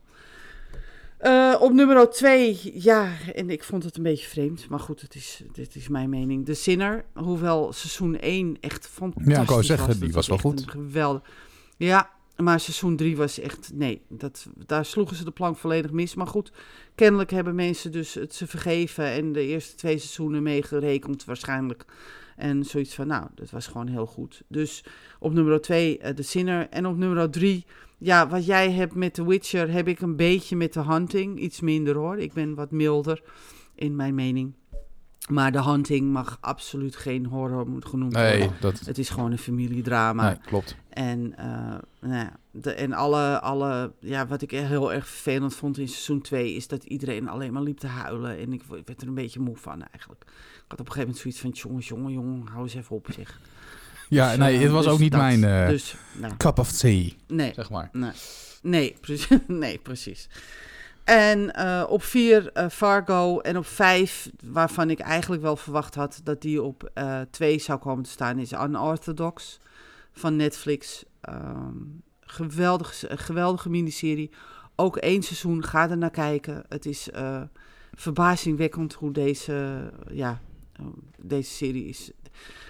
Eh, 1.17 1.55
op 1.59 1.73
nummer 1.73 2.09
2, 2.09 2.71
ja, 2.73 3.11
en 3.35 3.49
ik 3.49 3.63
vond 3.63 3.83
het 3.83 3.97
een 3.97 4.03
beetje 4.03 4.27
vreemd, 4.27 4.69
maar 4.69 4.79
goed, 4.79 5.01
het 5.01 5.15
is, 5.15 5.43
dit 5.51 5.75
is 5.75 5.87
mijn 5.87 6.09
mening. 6.09 6.45
De 6.45 6.53
Sinner, 6.53 7.05
hoewel 7.13 7.73
seizoen 7.73 8.19
1 8.19 8.57
echt 8.59 8.87
fantastisch 8.87 9.35
Ja, 9.35 9.41
ik 9.41 9.49
wou 9.49 9.63
zeggen, 9.63 9.87
was. 9.87 9.99
die 9.99 10.11
was 10.11 10.27
wel 10.27 10.37
goed. 10.37 10.63
Geweldig. 10.67 11.21
Ja, 11.77 12.09
maar 12.37 12.59
seizoen 12.59 12.95
3 12.95 13.17
was 13.17 13.39
echt, 13.39 13.71
nee, 13.73 14.01
dat, 14.09 14.47
daar 14.65 14.85
sloegen 14.85 15.15
ze 15.15 15.23
de 15.23 15.31
plank 15.31 15.57
volledig 15.57 15.91
mis. 15.91 16.15
Maar 16.15 16.27
goed, 16.27 16.51
kennelijk 16.95 17.31
hebben 17.31 17.55
mensen 17.55 17.91
dus 17.91 18.13
het 18.13 18.35
ze 18.35 18.47
vergeven 18.47 19.05
en 19.05 19.31
de 19.31 19.45
eerste 19.45 19.75
twee 19.75 19.97
seizoenen 19.97 20.43
meegerekend 20.43 21.25
waarschijnlijk. 21.25 21.85
En 22.35 22.63
zoiets 22.65 22.95
van, 22.95 23.07
nou, 23.07 23.27
dat 23.35 23.49
was 23.49 23.67
gewoon 23.67 23.87
heel 23.87 24.05
goed. 24.05 24.41
Dus 24.47 24.83
op 25.19 25.33
nummer 25.33 25.61
2 25.61 26.13
de 26.13 26.23
Sinner 26.23 26.69
en 26.69 26.85
op 26.85 26.97
nummer 26.97 27.29
3... 27.29 27.65
Ja, 28.03 28.27
wat 28.27 28.45
jij 28.45 28.71
hebt 28.71 28.95
met 28.95 29.13
The 29.13 29.27
Witcher 29.27 29.71
heb 29.71 29.87
ik 29.87 29.99
een 29.99 30.15
beetje 30.15 30.55
met 30.55 30.71
The 30.71 30.83
Hunting. 30.83 31.39
Iets 31.39 31.59
minder 31.59 31.95
hoor. 31.95 32.17
Ik 32.17 32.33
ben 32.33 32.55
wat 32.55 32.71
milder 32.71 33.21
in 33.75 33.95
mijn 33.95 34.15
mening. 34.15 34.53
Maar 35.31 35.51
The 35.51 35.63
Hunting 35.63 36.11
mag 36.11 36.37
absoluut 36.41 36.95
geen 36.95 37.25
horror 37.25 37.67
moet 37.67 37.85
genoemd 37.85 38.13
Nee, 38.13 38.39
worden. 38.39 38.57
dat 38.61 38.79
Het 38.79 38.97
is 38.97 39.09
gewoon 39.09 39.31
een 39.31 39.37
familiedrama. 39.37 40.25
nee, 40.27 40.37
klopt. 40.45 40.75
En, 40.89 41.33
eh, 41.37 41.45
nou 42.01 42.13
ja, 42.15 42.31
de, 42.51 42.71
en 42.73 42.93
alle, 42.93 43.39
alle, 43.39 43.91
ja, 43.99 44.27
wat 44.27 44.41
ik 44.41 44.51
heel 44.51 44.93
erg 44.93 45.07
vervelend 45.07 45.55
vond 45.55 45.77
in 45.77 45.87
seizoen 45.87 46.21
2 46.21 46.53
is 46.53 46.67
dat 46.67 46.83
iedereen 46.83 47.29
alleen 47.29 47.53
maar 47.53 47.61
liep 47.61 47.77
te 47.79 47.87
huilen. 47.87 48.37
En 48.39 48.53
ik 48.53 48.63
werd 48.85 49.01
er 49.01 49.07
een 49.07 49.13
beetje 49.13 49.39
moe 49.39 49.57
van 49.57 49.83
eigenlijk. 49.91 50.21
Ik 50.55 50.63
had 50.67 50.79
op 50.79 50.85
een 50.85 50.91
gegeven 50.91 50.99
moment 50.99 51.17
zoiets 51.17 51.39
van, 51.39 51.49
jongens, 51.49 51.87
jongen, 51.87 52.11
jongen, 52.13 52.47
hou 52.47 52.63
eens 52.63 52.73
even 52.75 52.95
op 52.95 53.07
zeg. 53.15 53.39
Ja, 54.09 54.29
Dus, 54.29 54.37
nee, 54.37 54.55
eh, 54.55 54.61
het 54.61 54.71
was 54.71 54.83
dus 54.83 54.93
ook 54.93 54.99
niet 54.99 55.11
dat. 55.11 55.21
mijn 55.21 55.43
eh, 55.43 55.67
Dus, 55.67 55.95
nou, 56.13 56.33
cup 56.37 56.59
of 56.59 56.71
tea, 56.71 57.09
nee, 57.27 57.51
zeg 57.55 57.69
maar. 57.69 57.89
nee, 57.91 58.11
nee, 58.61 58.95
precies. 59.01 59.27
nee, 59.47 59.77
precies. 59.77 60.29
En 61.11 61.53
eh, 61.53 61.83
op 61.89 62.03
vier 62.03 62.51
eh, 62.51 62.69
Fargo 62.69 63.39
en 63.39 63.57
op 63.57 63.65
vijf, 63.65 64.29
waarvan 64.45 64.89
ik 64.89 64.99
eigenlijk 64.99 65.41
wel 65.41 65.55
verwacht 65.55 65.95
had 65.95 66.21
dat 66.23 66.41
die 66.41 66.61
op 66.61 66.91
eh, 66.93 67.21
twee 67.31 67.59
zou 67.59 67.79
komen 67.79 68.03
te 68.03 68.09
staan, 68.09 68.39
is 68.39 68.51
Unorthodox 68.51 69.59
van 70.11 70.35
Netflix. 70.35 71.03
Ehm 71.21 71.77
geweldige, 72.19 73.11
een 73.11 73.17
geweldige 73.17 73.69
miniserie. 73.69 74.31
Ook 74.75 74.97
één 74.97 75.23
seizoen, 75.23 75.63
ga 75.63 75.89
er 75.89 75.97
naar 75.97 76.09
kijken. 76.09 76.63
Het 76.69 76.85
is 76.85 77.09
verbazingwekkend 77.93 78.93
hoe 78.93 79.11
deze, 79.11 79.89
ja, 80.11 80.41
deze 81.17 81.51
serie 81.51 81.85
is. 81.85 82.11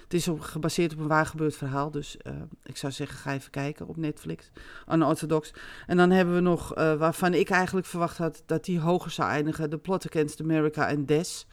Het 0.02 0.14
is 0.14 0.28
gebaseerd 0.38 0.92
op 0.92 0.98
een 0.98 1.06
waar 1.06 1.26
gebeurd 1.26 1.56
verhaal. 1.56 1.90
Dus 1.90 2.16
eh, 2.16 2.32
ik 2.62 2.76
zou 2.76 2.92
zeggen, 2.92 3.18
ga 3.18 3.32
even 3.32 3.50
kijken 3.50 3.88
op 3.88 3.96
Netflix. 3.96 4.50
Unorthodox. 4.92 5.52
En 5.86 5.96
dan 5.96 6.10
hebben 6.10 6.34
we 6.34 6.40
nog, 6.40 6.74
eh, 6.74 6.94
waarvan 6.94 7.34
ik 7.34 7.50
eigenlijk 7.50 7.86
verwacht 7.86 8.18
had 8.18 8.42
dat 8.46 8.64
die 8.64 8.80
hoger 8.80 9.10
zou 9.10 9.30
eindigen. 9.30 9.70
The 9.70 9.78
Plot 9.78 10.06
Against 10.06 10.40
America 10.40 10.88
en 10.88 11.06
Des. 11.06 11.46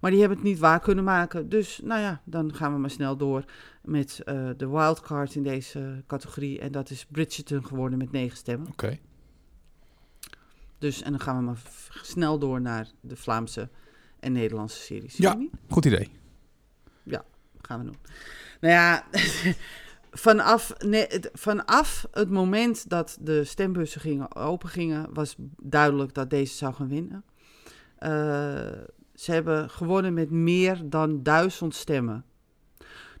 Maar 0.00 0.10
die 0.10 0.20
hebben 0.20 0.38
het 0.38 0.48
niet 0.48 0.58
waar 0.58 0.80
kunnen 0.80 1.04
maken. 1.04 1.48
Dus 1.48 1.80
nou 1.82 2.00
ja, 2.00 2.20
dan 2.24 2.54
gaan 2.54 2.72
we 2.72 2.78
maar 2.78 2.90
snel 2.90 3.16
door 3.16 3.44
met 3.82 4.20
eh, 4.24 4.48
de 4.56 4.68
wildcard 4.68 5.34
in 5.34 5.42
deze 5.42 6.02
categorie. 6.06 6.60
En 6.60 6.72
dat 6.72 6.90
is 6.90 7.06
Bridgerton 7.10 7.66
geworden 7.66 7.98
met 7.98 8.12
negen 8.12 8.36
stemmen. 8.36 8.68
Oké. 8.68 8.98
Dus, 10.78 11.02
en 11.02 11.10
dan 11.10 11.20
gaan 11.20 11.36
we 11.36 11.42
maar 11.42 11.62
snel 12.02 12.38
door 12.38 12.60
naar 12.60 12.88
de 13.00 13.16
Vlaamse 13.16 13.68
en 14.20 14.32
Nederlandse 14.32 14.80
series. 14.80 15.16
Ja. 15.16 15.46
Goed 15.68 15.84
idee. 15.84 16.10
Gaan 17.64 17.78
we 17.78 17.84
doen. 17.84 17.98
Nou 18.60 18.74
ja, 18.74 19.04
vanaf, 20.26 20.74
nee, 20.78 21.06
vanaf 21.32 22.06
het 22.10 22.30
moment 22.30 22.88
dat 22.88 23.16
de 23.20 23.44
stembussen 23.44 24.00
gingen, 24.00 24.36
open 24.36 24.68
gingen, 24.68 25.06
was 25.12 25.34
duidelijk 25.62 26.14
dat 26.14 26.30
deze 26.30 26.54
zou 26.54 26.74
gaan 26.74 26.88
winnen. 26.88 27.24
Eh, 27.98 28.10
ze 29.14 29.32
hebben 29.32 29.70
gewonnen 29.70 30.14
met 30.14 30.30
meer 30.30 30.80
dan 30.84 31.22
duizend 31.22 31.74
stemmen. 31.74 32.24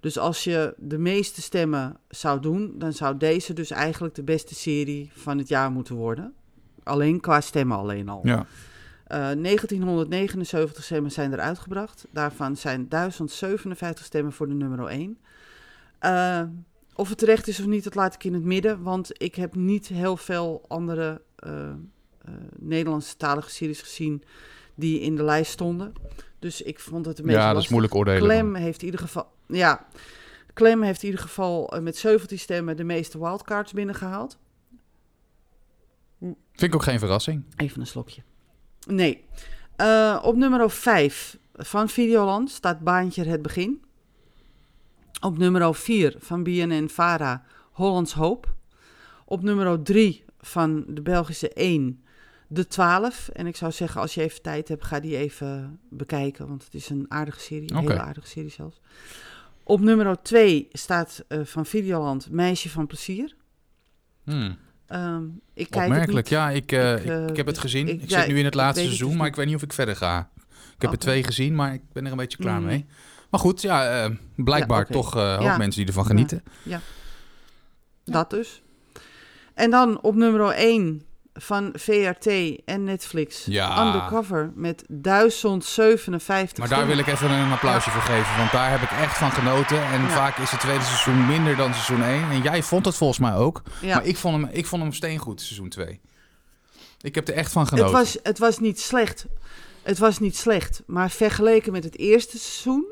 Dus 0.00 0.18
als 0.18 0.44
je 0.44 0.74
de 0.76 0.98
meeste 0.98 1.42
stemmen 1.42 1.96
zou 2.08 2.40
doen, 2.40 2.74
dan 2.78 2.92
zou 2.92 3.16
deze 3.16 3.52
dus 3.52 3.70
eigenlijk 3.70 4.14
de 4.14 4.22
beste 4.22 4.54
serie 4.54 5.10
van 5.14 5.38
het 5.38 5.48
jaar 5.48 5.70
moeten 5.70 5.94
worden. 5.94 6.34
Alleen 6.82 7.20
qua 7.20 7.40
stemmen 7.40 7.76
alleen 7.76 8.08
al. 8.08 8.20
Ja. 8.22 8.46
Eh, 9.14 9.20
1979 9.20 10.84
stemmen 10.84 11.10
zijn 11.10 11.32
er 11.32 11.40
uitgebracht. 11.40 12.06
Daarvan 12.10 12.56
zijn 12.56 12.88
1057 12.88 14.04
stemmen 14.04 14.32
voor 14.32 14.48
de 14.48 14.54
nummer 14.54 14.86
1. 14.88 15.18
Eh, 15.98 16.42
of 16.94 17.08
het 17.08 17.18
terecht 17.18 17.48
is 17.48 17.60
of 17.60 17.66
niet, 17.66 17.84
dat 17.84 17.94
laat 17.94 18.14
ik 18.14 18.24
in 18.24 18.34
het 18.34 18.44
midden. 18.44 18.82
Want 18.82 19.22
ik 19.22 19.34
heb 19.34 19.54
niet 19.54 19.86
heel 19.86 20.16
veel 20.16 20.64
andere 20.68 21.22
eh 21.36 21.68
eh 21.68 22.34
Nederlandse 22.58 23.16
talige 23.16 23.50
series 23.50 23.80
gezien 23.80 24.22
die 24.74 25.00
in 25.00 25.16
de 25.16 25.22
lijst 25.22 25.52
stonden. 25.52 25.92
Dus 26.38 26.62
ik 26.62 26.80
vond 26.80 27.06
het 27.06 27.18
een 27.18 27.24
beetje 27.24 27.40
Ja, 27.40 27.52
dat 27.52 27.62
is 27.62 27.68
moeilijk 27.68 27.94
oordelen. 27.94 28.22
Clem 28.22 28.54
heeft 28.54 28.80
in 28.80 28.84
ieder 28.84 29.00
geval... 29.00 29.32
Ja, 29.46 29.86
Clem 30.54 30.82
heeft 30.82 31.02
in 31.02 31.08
ieder 31.08 31.24
geval 31.24 31.72
eh, 31.72 31.82
met 31.82 31.96
17 31.96 32.38
stemmen 32.38 32.76
de 32.76 32.84
meeste 32.84 33.18
wildcards 33.18 33.72
binnengehaald. 33.72 34.38
Vind 36.20 36.36
ik 36.62 36.74
ook 36.74 36.82
geen 36.82 36.98
verrassing. 36.98 37.44
Even 37.56 37.80
een 37.80 37.86
slokje. 37.86 38.22
Nee. 38.86 39.24
Eh, 39.76 40.20
op 40.22 40.36
nummer 40.36 40.70
5 40.70 41.38
van 41.54 41.88
Videoland 41.88 42.50
staat 42.50 42.80
Baantje 42.80 43.24
het 43.24 43.42
Begin. 43.42 43.82
Op 45.20 45.38
nummer 45.38 45.74
4 45.74 46.14
van 46.18 46.42
BNN 46.42 46.88
Vara 46.88 47.44
Hollands 47.72 48.12
Hoop. 48.12 48.54
Op 49.24 49.42
nummer 49.42 49.82
3 49.82 50.24
van 50.40 50.84
de 50.88 51.02
Belgische 51.02 51.48
1 51.48 52.02
De 52.46 52.66
12. 52.66 53.28
En 53.28 53.46
ik 53.46 53.56
zou 53.56 53.72
zeggen, 53.72 54.00
als 54.00 54.14
je 54.14 54.22
even 54.22 54.42
tijd 54.42 54.68
hebt, 54.68 54.84
ga 54.84 55.00
die 55.00 55.16
even 55.16 55.80
bekijken. 55.88 56.48
Want 56.48 56.64
het 56.64 56.74
is 56.74 56.88
een 56.88 57.06
aardige 57.08 57.40
serie. 57.40 57.72
Een 57.72 57.78
hele 57.78 58.00
aardige 58.00 58.26
serie 58.26 58.50
zelfs. 58.50 58.80
Op 59.62 59.80
nummer 59.80 60.22
2 60.22 60.68
staat 60.72 61.24
eh, 61.28 61.40
van 61.44 61.66
Videoland 61.66 62.30
Meisje 62.30 62.70
van 62.70 62.86
Plezier. 62.86 63.36
Hmm. 64.24 64.56
Ehm, 64.86 65.22
ik 65.54 65.70
kijk 65.70 65.74
het 65.74 65.90
Opmerkelijk. 65.92 66.28
Ja, 66.28 66.50
ik, 66.50 66.72
eh, 66.72 66.92
Ik, 66.96 67.04
eh, 67.04 67.26
ik 67.26 67.36
heb 67.36 67.46
het 67.46 67.58
gezien. 67.58 67.88
ik- 67.88 68.02
Ik, 68.02 68.10
ja, 68.10 68.18
zit 68.20 68.28
nu 68.28 68.38
in 68.38 68.44
het 68.44 68.54
laatste 68.54 68.80
het 68.80 68.88
seizoen, 68.88 69.08
dus 69.08 69.18
maar 69.18 69.26
ik 69.26 69.36
weet 69.36 69.46
niet 69.46 69.54
of 69.54 69.62
ik 69.62 69.72
verder 69.72 69.96
ga. 69.96 70.30
Ik 70.74 70.82
heb 70.82 70.92
er 70.92 70.98
twee 70.98 71.24
gezien, 71.24 71.54
maar 71.54 71.74
ik 71.74 71.82
ben 71.92 72.04
er 72.04 72.10
een 72.10 72.16
beetje 72.16 72.38
klaar 72.38 72.60
Mm. 72.60 72.66
mee. 72.66 72.86
Maar 73.30 73.40
goed, 73.40 73.62
ja, 73.62 74.02
eh, 74.04 74.10
blijkbaar 74.36 74.78
Ja, 74.88 74.92
toch 74.92 75.14
Ja. 75.14 75.56
mensen 75.56 75.78
die 75.80 75.86
ervan 75.86 76.06
genieten. 76.06 76.42
Dat 78.04 78.30
dus. 78.30 78.62
En 79.54 79.70
dan 79.70 80.00
op 80.02 80.14
nummer 80.14 80.52
1 80.56 81.02
van 81.34 81.70
VRT 81.76 82.26
en 82.64 82.84
Netflix. 82.84 83.44
Ja. 83.44 83.86
Undercover 83.86 84.52
met 84.54 84.84
1057 84.88 86.58
Maar 86.58 86.68
daar 86.68 86.86
wil 86.86 86.98
ik 86.98 87.06
even 87.06 87.30
een 87.30 87.52
applausje 87.52 87.90
voor 87.90 88.00
geven, 88.02 88.36
want 88.36 88.50
daar 88.52 88.70
heb 88.70 88.80
ik 88.82 88.90
echt 88.90 89.16
van 89.18 89.30
genoten. 89.30 89.82
En 89.84 90.00
Ja. 90.02 90.08
vaak 90.08 90.36
is 90.38 90.50
het 90.50 90.60
tweede 90.60 90.84
seizoen 90.84 91.26
minder 91.26 91.56
dan 91.56 91.72
seizoen 91.74 92.02
1. 92.02 92.30
En 92.30 92.42
jij 92.42 92.62
vond 92.62 92.84
het 92.84 92.96
volgens 92.96 93.18
mij 93.18 93.34
ook. 93.34 93.62
Ja. 93.80 93.94
Maar 93.94 94.04
ik 94.06 94.16
vond, 94.16 94.34
hem, 94.42 94.50
ik 94.52 94.66
vond 94.66 94.82
hem 94.82 94.92
steengoed, 94.92 95.40
seizoen 95.40 95.68
2. 95.68 96.00
Ik 97.00 97.14
heb 97.14 97.28
er 97.28 97.34
echt 97.34 97.52
van 97.52 97.62
het, 97.62 97.70
genoten. 97.70 97.92
was, 97.92 98.16
het 98.22 98.38
was 98.38 98.58
niet 98.58 98.80
slecht. 98.80 99.26
Het 99.82 99.98
was 99.98 100.18
niet 100.18 100.36
slecht. 100.36 100.82
Maar 100.86 101.10
vergeleken 101.10 101.72
met 101.72 101.84
het 101.84 101.98
eerste 101.98 102.38
seizoen... 102.38 102.84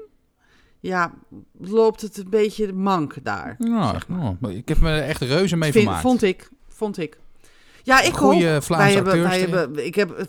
Ja, 0.80 1.12
loopt 1.58 2.00
het 2.00 2.16
een 2.18 2.30
beetje 2.30 2.72
mank 2.72 3.14
daar. 3.22 3.54
Ja, 3.58 3.96
maar 4.40 4.50
ik 4.52 4.68
heb 4.68 4.78
me 4.78 4.90
er 4.90 5.02
echt 5.02 5.20
reuze 5.20 5.56
mee 5.56 5.72
Vind- 5.72 5.82
vermaakt. 5.84 6.02
vond 6.06 6.22
ik. 6.22 6.48
Vond 6.68 6.98
ik. 6.98 7.18
Ja, 7.82 8.00
ik 8.00 8.12
Goeie 8.12 8.54
ook. 8.54 8.62
Vlaamse 8.62 8.84
wij 8.84 8.94
hebben, 8.94 9.12
acteurs 9.12 9.28
wij 9.30 9.40
hebben, 9.60 9.86
ik 9.86 9.94
heb, 9.94 10.28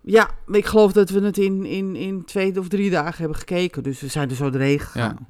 ja, 0.00 0.30
ik 0.46 0.66
geloof 0.66 0.92
dat 0.92 1.10
we 1.10 1.20
het 1.20 1.38
in, 1.38 1.64
in, 1.64 1.96
in 1.96 2.24
twee 2.24 2.58
of 2.58 2.68
drie 2.68 2.90
dagen 2.90 3.18
hebben 3.18 3.38
gekeken. 3.38 3.82
Dus 3.82 4.00
we 4.00 4.08
zijn 4.08 4.30
er 4.30 4.36
zo 4.36 4.50
doorheen 4.50 4.78
gegaan. 4.80 5.16
Ja. 5.20 5.26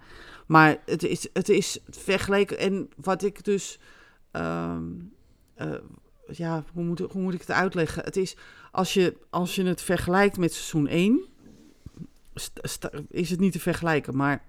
Maar 0.47 0.77
het 0.87 1.03
is, 1.03 1.29
het 1.33 1.49
is 1.49 1.79
vergeleken. 1.91 2.59
En 2.59 2.89
wat 2.97 3.23
ik 3.23 3.45
dus. 3.45 3.79
ehm, 4.31 4.83
eh, 5.55 5.69
ja, 6.33 6.65
hoe 6.73 6.85
moet, 6.85 6.99
hoe 6.99 7.23
moet 7.23 7.35
ik 7.35 7.41
het 7.41 7.51
uitleggen? 7.51 8.05
Het 8.05 8.17
is. 8.17 8.37
Als 8.71 8.95
je, 8.95 9.17
als 9.31 9.55
je 9.55 9.65
het 9.65 9.83
vergelijkt 9.83 10.39
met 10.39 10.53
seizoen 10.53 10.87
1. 10.87 11.21
st- 12.35 12.59
sta- 12.63 12.91
is 13.11 13.31
het 13.31 13.41
niet 13.41 13.53
te 13.53 13.61
vergelijken. 13.61 14.17
Maar 14.17 14.43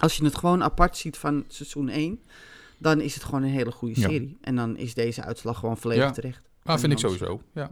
als 0.00 0.16
je 0.16 0.24
het 0.24 0.36
gewoon 0.36 0.62
apart 0.62 0.96
ziet 0.96 1.16
van 1.18 1.44
seizoen 1.48 1.88
1. 1.88 2.20
Dan 2.80 3.00
is 3.00 3.14
het 3.14 3.24
gewoon 3.24 3.42
een 3.42 3.48
hele 3.50 3.70
goede 3.72 4.00
Ja. 4.00 4.08
serie. 4.08 4.38
En 4.40 4.56
dan 4.56 4.76
is 4.76 4.94
deze 4.94 5.22
uitslag 5.24 5.58
gewoon 5.58 5.76
volledig 5.78 6.04
Ja. 6.04 6.10
terecht. 6.10 6.40
Ah, 6.62 6.78
vind 6.78 6.92
ik 6.92 6.98
sowieso. 6.98 7.40
Ja. 7.54 7.70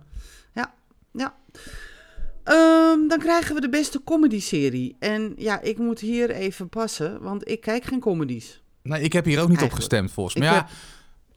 Ehm, 2.45 3.09
dan 3.09 3.19
krijgen 3.19 3.55
we 3.55 3.61
de 3.61 3.69
beste 3.69 4.01
comedy-serie. 4.05 4.97
En 4.99 5.33
ja, 5.37 5.61
ik 5.61 5.79
moet 5.79 6.01
hier 6.01 6.31
even 6.31 6.69
passen, 6.69 7.21
want 7.23 7.49
ik 7.49 7.61
kijk 7.61 7.85
geen 7.85 8.01
comedies. 8.01 8.63
Nee, 8.83 9.03
ik 9.03 9.13
heb 9.13 9.25
hier 9.25 9.41
ook 9.41 9.49
niet 9.49 9.63
op 9.63 9.73
gestemd 9.73 10.13
volgens 10.13 10.37
mij. 10.37 10.49
Ja, 10.49 10.55
heb- 10.55 10.67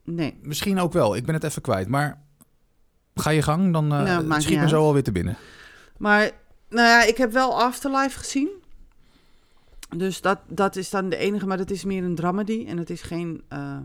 Nee. 0.04 0.38
misschien 0.42 0.80
ook 0.80 0.94
wel. 0.94 1.16
Ik 1.16 1.26
ben 1.26 1.34
het 1.36 1.44
even 1.44 1.62
kwijt. 1.62 1.88
Maar 1.88 2.22
ga 3.16 3.30
je 3.30 3.42
gang, 3.42 3.74
dan 3.74 3.88
Nou, 3.88 4.24
maakt 4.26 4.44
schiet 4.44 4.60
me 4.60 4.68
zo 4.68 4.76
uit. 4.76 4.84
alweer 4.86 5.04
te 5.04 5.12
binnen. 5.12 5.38
Maar, 5.98 6.32
nou 6.70 6.88
ja, 6.88 7.04
ik 7.04 7.18
heb 7.18 7.32
wel 7.32 7.62
Afterlife 7.62 8.18
gezien. 8.20 8.50
Dus 9.98 10.22
dat, 10.22 10.40
dat 10.48 10.76
is 10.76 10.90
dan 10.90 11.10
de 11.10 11.18
enige, 11.18 11.48
maar 11.48 11.58
dat 11.58 11.72
is 11.72 11.84
meer 11.84 12.04
een 12.04 12.16
dramedy 12.16 12.66
en 12.68 12.78
het 12.78 12.90
is 12.90 13.02
geen 13.02 13.42
eh, 13.48 13.78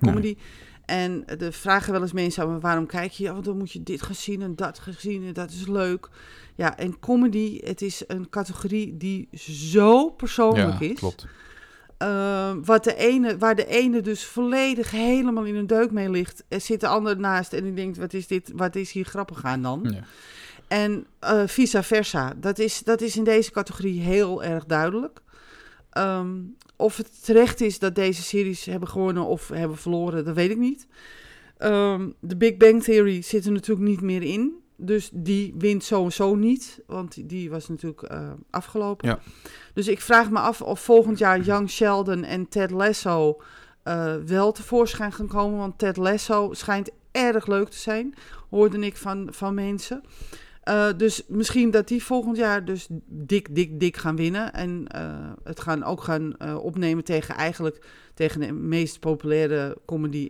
comedy. 0.00 0.36
En 0.84 1.24
de 1.38 1.52
vragen 1.52 1.92
wel 1.92 2.02
eens 2.02 2.12
mensen 2.12 2.42
aan 2.42 2.60
waarom 2.60 2.86
kijk 2.86 3.12
je? 3.12 3.30
Oh, 3.32 3.42
dan 3.42 3.58
moet 3.58 3.72
je 3.72 3.82
dit 3.82 4.02
gaan 4.02 4.14
zien 4.14 4.42
en 4.42 4.56
dat 4.56 4.78
gaan 4.78 4.94
zien 4.98 5.26
en 5.26 5.32
dat 5.32 5.50
is 5.50 5.66
leuk. 5.66 6.08
Ja, 6.54 6.76
en 6.76 6.98
comedy, 6.98 7.60
het 7.64 7.82
is 7.82 8.02
een 8.06 8.28
categorie 8.28 8.96
die 8.96 9.28
zo 9.32 10.10
persoonlijk 10.10 10.80
Ja, 10.80 10.86
is. 10.90 10.98
klopt. 10.98 11.26
Eh, 11.98 12.52
wat 12.64 12.84
de 12.84 12.94
ene, 12.96 13.38
waar 13.38 13.54
de 13.54 13.66
ene 13.66 14.00
dus 14.00 14.24
volledig 14.24 14.90
helemaal 14.90 15.44
in 15.44 15.56
een 15.56 15.66
deuk 15.66 15.90
mee 15.90 16.10
ligt, 16.10 16.44
er 16.48 16.60
zit 16.60 16.80
de 16.80 16.86
ander 16.88 17.18
naast 17.18 17.52
en 17.52 17.62
die 17.64 17.74
denkt, 17.74 17.98
wat 17.98 18.12
is 18.12 18.26
dit, 18.26 18.52
wat 18.54 18.76
is 18.76 18.92
hier 18.92 19.04
grappig 19.04 19.44
aan 19.44 19.62
dan? 19.62 19.86
Ja. 19.90 20.02
En 20.68 21.06
eh, 21.18 21.42
vice 21.46 21.82
versa. 21.82 22.34
Dat 22.36 22.58
is, 22.58 22.82
dat 22.82 23.00
is 23.00 23.16
in 23.16 23.24
deze 23.24 23.50
categorie 23.50 24.00
heel 24.00 24.44
erg 24.44 24.64
duidelijk. 24.64 25.20
Ehm, 25.98 26.36
of 26.76 26.96
het 26.96 27.24
terecht 27.24 27.60
is 27.60 27.78
dat 27.78 27.94
deze 27.94 28.22
series 28.22 28.64
hebben 28.64 28.88
gewonnen 28.88 29.24
of 29.24 29.48
hebben 29.48 29.76
verloren, 29.76 30.24
dat 30.24 30.34
weet 30.34 30.50
ik 30.50 30.58
niet. 30.58 30.86
Ehm, 31.56 32.08
de 32.20 32.36
Big 32.36 32.56
Bang 32.56 32.82
Theory 32.82 33.22
zit 33.22 33.46
er 33.46 33.52
natuurlijk 33.52 33.88
niet 33.88 34.00
meer 34.00 34.22
in. 34.22 34.52
Dus 34.76 35.10
die 35.12 35.54
wint 35.58 35.84
sowieso 35.84 36.34
niet, 36.34 36.80
want 36.86 37.28
die- 37.28 37.50
was 37.50 37.68
natuurlijk 37.68 38.02
eh, 38.02 38.30
afgelopen. 38.50 39.08
Ja. 39.08 39.18
Dus 39.74 39.88
ik 39.88 40.00
vraag 40.00 40.30
me 40.30 40.38
af 40.38 40.62
of 40.62 40.80
volgend 40.80 41.18
jaar 41.18 41.40
Young 41.40 41.70
Sheldon 41.70 42.24
en 42.24 42.48
Ted 42.48 42.70
Lasso 42.70 43.40
eh, 43.82 44.14
wel 44.26 44.52
tevoorschijn 44.52 45.12
gaan 45.12 45.26
komen. 45.26 45.58
Want 45.58 45.78
Ted 45.78 45.96
Lasso 45.96 46.52
schijnt 46.52 46.90
erg 47.12 47.46
leuk 47.46 47.68
te 47.68 47.76
zijn, 47.78 48.14
hoorde 48.50 48.78
ik 48.78 48.96
van, 48.96 49.28
van 49.30 49.54
mensen. 49.54 50.02
Eh, 50.68 50.88
dus 50.96 51.22
misschien 51.28 51.70
dat 51.70 51.88
die 51.88 52.04
volgend 52.04 52.36
jaar 52.36 52.64
dus 52.64 52.86
dik, 53.06 53.54
dik, 53.54 53.80
dik 53.80 53.96
gaan 53.96 54.16
winnen. 54.16 54.52
En 54.52 54.86
eh, 54.86 55.30
het 55.44 55.60
gaan 55.60 55.84
ook 55.84 56.02
gaan 56.02 56.36
eh, 56.36 56.64
opnemen 56.64 57.04
tegen 57.04 57.34
eigenlijk 57.34 57.86
tegen 58.14 58.40
de 58.40 58.52
meest 58.52 59.00
populaire 59.00 59.76
comedy 59.86 60.28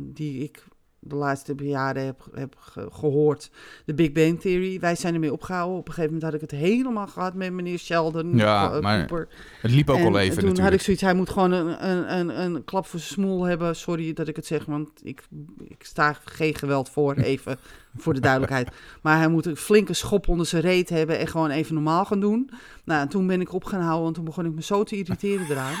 die 0.00 0.42
ik 0.42 0.64
de 1.00 1.14
laatste 1.14 1.54
jaren 1.56 2.04
heb, 2.04 2.28
heb 2.34 2.54
ge- 2.58 2.88
gehoord. 2.90 3.50
De 3.84 3.94
Big 3.94 4.12
Bang 4.12 4.40
Theory. 4.40 4.80
Wij 4.80 4.94
zijn 4.94 5.14
ermee 5.14 5.32
opgehouden. 5.32 5.78
Op 5.78 5.88
een 5.88 5.94
gegeven 5.94 6.14
moment 6.14 6.32
had 6.32 6.42
ik 6.42 6.50
het 6.50 6.60
helemaal 6.60 7.06
gehad 7.06 7.34
met 7.34 7.52
meneer 7.52 7.78
Sheldon. 7.78 8.36
Ja, 8.36 8.80
maar 8.80 8.98
Cooper. 9.06 9.28
Het 9.60 9.70
liep 9.70 9.90
ook 9.90 9.98
en 9.98 10.06
al 10.06 10.18
even 10.18 10.54
toen 10.54 10.64
had 10.64 10.72
ik 10.72 10.80
zoiets, 10.80 11.02
hij 11.02 11.14
moet 11.14 11.30
gewoon 11.30 11.52
een, 11.52 11.88
een, 11.88 12.18
een, 12.18 12.40
een 12.40 12.64
klap 12.64 12.86
voor 12.86 12.98
zijn 12.98 13.12
smoel 13.12 13.44
hebben. 13.44 13.76
Sorry 13.76 14.12
dat 14.12 14.28
ik 14.28 14.36
het 14.36 14.46
zeg, 14.46 14.64
want 14.64 14.90
ik, 15.02 15.22
ik 15.64 15.84
sta 15.84 16.12
geen 16.24 16.54
geweld 16.54 16.88
voor, 16.88 17.14
even 17.32 17.58
voor 18.02 18.14
de 18.14 18.20
duidelijkheid. 18.20 18.68
Maar 19.02 19.18
hij 19.18 19.28
moet 19.28 19.46
een 19.46 19.56
flinke 19.56 19.94
schop 19.94 20.28
onder 20.28 20.46
zijn 20.46 20.62
reet 20.62 20.88
hebben 20.88 21.18
en 21.18 21.26
gewoon 21.26 21.50
even 21.50 21.74
normaal 21.74 22.04
gaan 22.04 22.20
doen. 22.20 22.50
Nou, 22.84 23.00
en 23.00 23.08
toen 23.08 23.26
ben 23.26 23.40
ik 23.40 23.52
op 23.52 23.64
gaan 23.64 23.80
houden, 23.80 24.02
want 24.02 24.14
toen 24.14 24.24
begon 24.24 24.44
ik 24.44 24.52
me 24.52 24.62
zo 24.62 24.82
te 24.82 24.96
irriteren 24.96 25.46
eraan. 25.50 25.74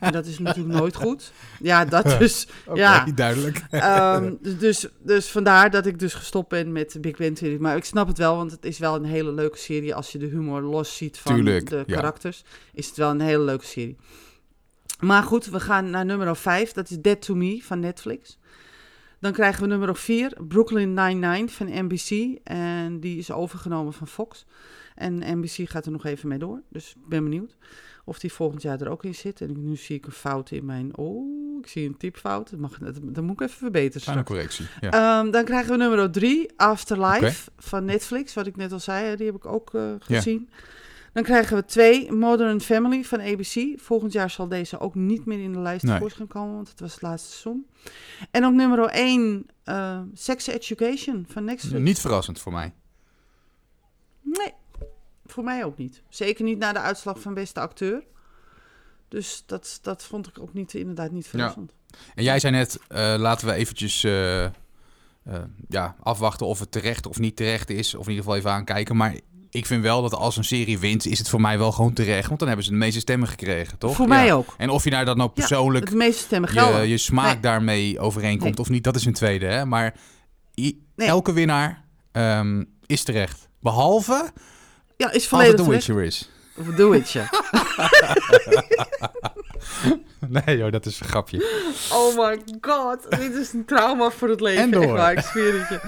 En 0.00 0.12
dat 0.12 0.26
is 0.26 0.38
natuurlijk 0.38 0.78
nooit 0.78 0.96
goed. 0.96 1.32
Ja, 1.60 1.84
dat 1.84 2.04
dus. 2.18 2.48
ja. 2.74 3.04
duidelijk. 3.14 3.62
Ehm, 3.70 4.32
dus- 4.40 4.58
dus, 4.58 4.88
dus 4.98 5.30
vandaar 5.30 5.70
dat 5.70 5.86
ik 5.86 5.98
dus 5.98 6.14
gestopt 6.14 6.48
ben 6.48 6.72
met 6.72 6.92
de 6.92 7.00
Big 7.00 7.16
Bang 7.16 7.36
Theory. 7.36 7.60
Maar 7.60 7.76
ik 7.76 7.84
snap 7.84 8.08
het 8.08 8.18
wel, 8.18 8.36
want 8.36 8.50
het 8.50 8.64
is 8.64 8.78
wel 8.78 8.94
een 8.94 9.04
hele 9.04 9.32
leuke 9.32 9.58
serie. 9.58 9.94
Als 9.94 10.12
je 10.12 10.18
de 10.18 10.26
humor 10.26 10.62
los 10.62 10.96
ziet 10.96 11.18
van 11.18 11.34
Tuurlijk, 11.34 11.68
de 11.68 11.84
ja. 11.86 11.94
karakters, 11.94 12.44
is 12.72 12.86
het 12.86 12.96
wel 12.96 13.10
een 13.10 13.20
hele 13.20 13.44
leuke 13.44 13.66
serie. 13.66 13.96
Maar 15.00 15.22
goed, 15.22 15.46
we 15.46 15.60
gaan 15.60 15.90
naar 15.90 16.04
nummer 16.04 16.36
5. 16.36 16.72
Dat 16.72 16.90
is 16.90 16.98
Dead 17.00 17.22
to 17.22 17.34
Me 17.34 17.60
van 17.62 17.80
Netflix. 17.80 18.38
Dan 19.24 19.32
krijgen 19.32 19.62
we 19.62 19.68
nummer 19.68 19.96
4, 19.96 20.36
Brooklyn 20.48 20.94
Nine-Nine 20.94 21.48
van 21.48 21.66
NBC. 21.70 22.38
En 22.42 23.00
die 23.00 23.18
is 23.18 23.30
overgenomen 23.30 23.92
van 23.92 24.06
Fox. 24.06 24.44
En 24.94 25.38
NBC 25.38 25.70
gaat 25.70 25.86
er 25.86 25.92
nog 25.92 26.04
even 26.04 26.28
mee 26.28 26.38
door. 26.38 26.62
Dus 26.68 26.90
ik 26.90 27.08
ben 27.08 27.22
benieuwd 27.22 27.56
of 28.04 28.18
die 28.18 28.32
volgend 28.32 28.62
jaar 28.62 28.80
er 28.80 28.88
ook 28.88 29.04
in 29.04 29.14
zit. 29.14 29.40
En 29.40 29.68
nu 29.68 29.76
zie 29.76 29.96
ik 29.96 30.06
een 30.06 30.12
fout 30.12 30.50
in 30.50 30.64
mijn... 30.64 30.96
Oh, 30.96 31.58
ik 31.60 31.66
zie 31.66 31.86
een 31.86 31.96
typfout. 31.96 32.50
Dat, 32.50 32.58
mag, 32.58 32.78
dat, 32.78 32.98
dat 33.02 33.24
moet 33.24 33.40
ik 33.40 33.40
even 33.40 33.58
verbeteren 33.58 34.00
straks. 34.00 34.22
correctie. 34.22 34.66
Ja. 34.80 34.90
Ehm, 34.90 35.30
dan 35.30 35.44
krijgen 35.44 35.70
we 35.70 35.76
nummer 35.76 36.10
3, 36.10 36.50
Afterlife 36.56 37.50
van 37.58 37.84
Netflix. 37.84 38.34
Wat 38.34 38.46
ik 38.46 38.56
net 38.56 38.72
al 38.72 38.80
zei, 38.80 39.16
die 39.16 39.26
heb 39.26 39.34
ik 39.34 39.46
ook 39.46 39.74
eh, 39.74 39.82
gezien. 39.98 40.48
Dan 41.14 41.22
krijgen 41.22 41.56
we 41.56 41.64
twee, 41.64 42.12
Modern 42.12 42.60
Family 42.60 43.04
van 43.04 43.20
ABC. 43.20 43.80
Volgend 43.80 44.12
jaar 44.12 44.30
zal 44.30 44.48
deze 44.48 44.80
ook 44.80 44.94
niet 44.94 45.24
meer 45.24 45.40
in 45.40 45.52
de 45.52 45.58
lijst 45.58 45.84
Nee. 45.84 45.98
voor 45.98 46.10
gaan 46.10 46.26
komen, 46.26 46.54
want 46.54 46.68
het 46.68 46.80
was 46.80 46.92
het 46.92 47.02
laatste 47.02 47.28
seizoen. 47.30 47.66
En 48.30 48.44
op 48.44 48.52
nummer 48.52 48.88
1, 48.92 49.46
eh, 49.64 50.00
Sex 50.14 50.46
Education 50.46 51.24
van 51.28 51.44
Netflix. 51.44 51.82
Niet 51.82 52.00
verrassend 52.00 52.40
voor 52.40 52.52
mij. 52.52 52.72
Nee, 54.20 54.52
voor 55.26 55.44
mij 55.44 55.64
ook 55.64 55.76
niet. 55.76 56.02
Zeker 56.08 56.44
niet 56.44 56.58
na 56.58 56.72
de 56.72 56.78
uitslag 56.78 57.20
van 57.20 57.34
beste 57.34 57.60
acteur. 57.60 58.04
Dus 59.08 59.42
dat, 59.46 59.78
dat 59.82 60.04
vond 60.04 60.26
ik 60.26 60.38
ook 60.38 60.52
niet, 60.52 60.74
inderdaad 60.74 61.10
niet 61.10 61.26
verrassend. 61.26 61.72
En 62.14 62.24
jij 62.24 62.38
zei 62.40 62.52
net, 62.52 62.78
eh, 62.88 63.14
laten 63.18 63.46
we 63.46 63.52
eventjes 63.52 64.04
eh, 64.04 64.46
ja, 65.68 65.96
afwachten 66.02 66.46
of 66.46 66.58
het 66.58 66.72
terecht 66.72 67.06
of 67.06 67.18
niet 67.18 67.36
terecht 67.36 67.70
is. 67.70 67.94
Of 67.94 68.04
in 68.04 68.10
ieder 68.10 68.24
geval 68.24 68.38
even 68.38 68.50
aankijken. 68.50 68.96
Maar 68.96 69.18
ik 69.54 69.66
vind 69.66 69.82
wel 69.82 70.02
dat 70.02 70.14
als 70.14 70.36
een 70.36 70.44
serie 70.44 70.78
wint, 70.78 71.06
is 71.06 71.18
het 71.18 71.28
voor 71.28 71.40
mij 71.40 71.58
wel 71.58 71.72
gewoon 71.72 71.92
terecht. 71.92 72.26
Want 72.26 72.38
dan 72.38 72.48
hebben 72.48 72.66
ze 72.66 72.72
de 72.72 72.76
meeste 72.76 73.00
stemmen 73.00 73.28
gekregen, 73.28 73.78
toch? 73.78 73.94
Voor 73.96 74.08
Ja. 74.08 74.14
mij 74.14 74.32
ook. 74.34 74.54
En 74.58 74.70
of 74.70 74.84
je 74.84 74.90
dat 75.04 75.16
nou 75.16 75.30
Ja, 75.34 75.40
persoonlijk 75.40 75.90
De 75.90 75.96
meeste 75.96 76.22
stemmen 76.22 76.52
je, 76.52 76.58
gelden. 76.58 76.88
je 76.88 76.98
smaak 76.98 77.32
Nee. 77.32 77.40
daarmee 77.40 77.98
overeenkomt 77.98 78.50
Nee. 78.50 78.58
of 78.60 78.68
niet, 78.68 78.84
dat 78.84 78.96
is 78.96 79.04
een 79.04 79.12
tweede. 79.12 79.46
Hè? 79.46 79.64
Maar 79.66 79.94
Nee. 80.96 81.08
elke 81.08 81.32
winnaar 81.32 81.84
ehm, 82.12 82.64
is 82.86 83.02
terecht. 83.02 83.48
Behalve 83.60 84.30
ja, 84.96 85.10
is 85.12 85.26
als 85.26 85.46
het 85.46 85.56
The 85.56 85.62
terecht. 85.62 85.86
Witcher 85.86 86.04
is. 86.04 86.30
Of 86.58 86.74
The 86.76 86.88
Witcher. 86.90 87.30
Nee 90.28 90.56
joh, 90.56 90.72
dat 90.72 90.86
is 90.86 91.00
een 91.00 91.06
grapje. 91.06 91.64
Oh 91.92 92.16
my 92.18 92.38
god, 92.60 93.10
dit 93.10 93.34
is 93.34 93.52
een 93.52 93.64
trauma 93.64 94.10
voor 94.10 94.28
het 94.28 94.40
leven. 94.40 94.62
En 94.62 94.70
door. 94.70 94.82
Echt 94.82 94.92
waar, 94.92 95.12
ik 95.12 95.18
zweer 95.20 95.58
het 95.60 95.68
je. 95.68 95.80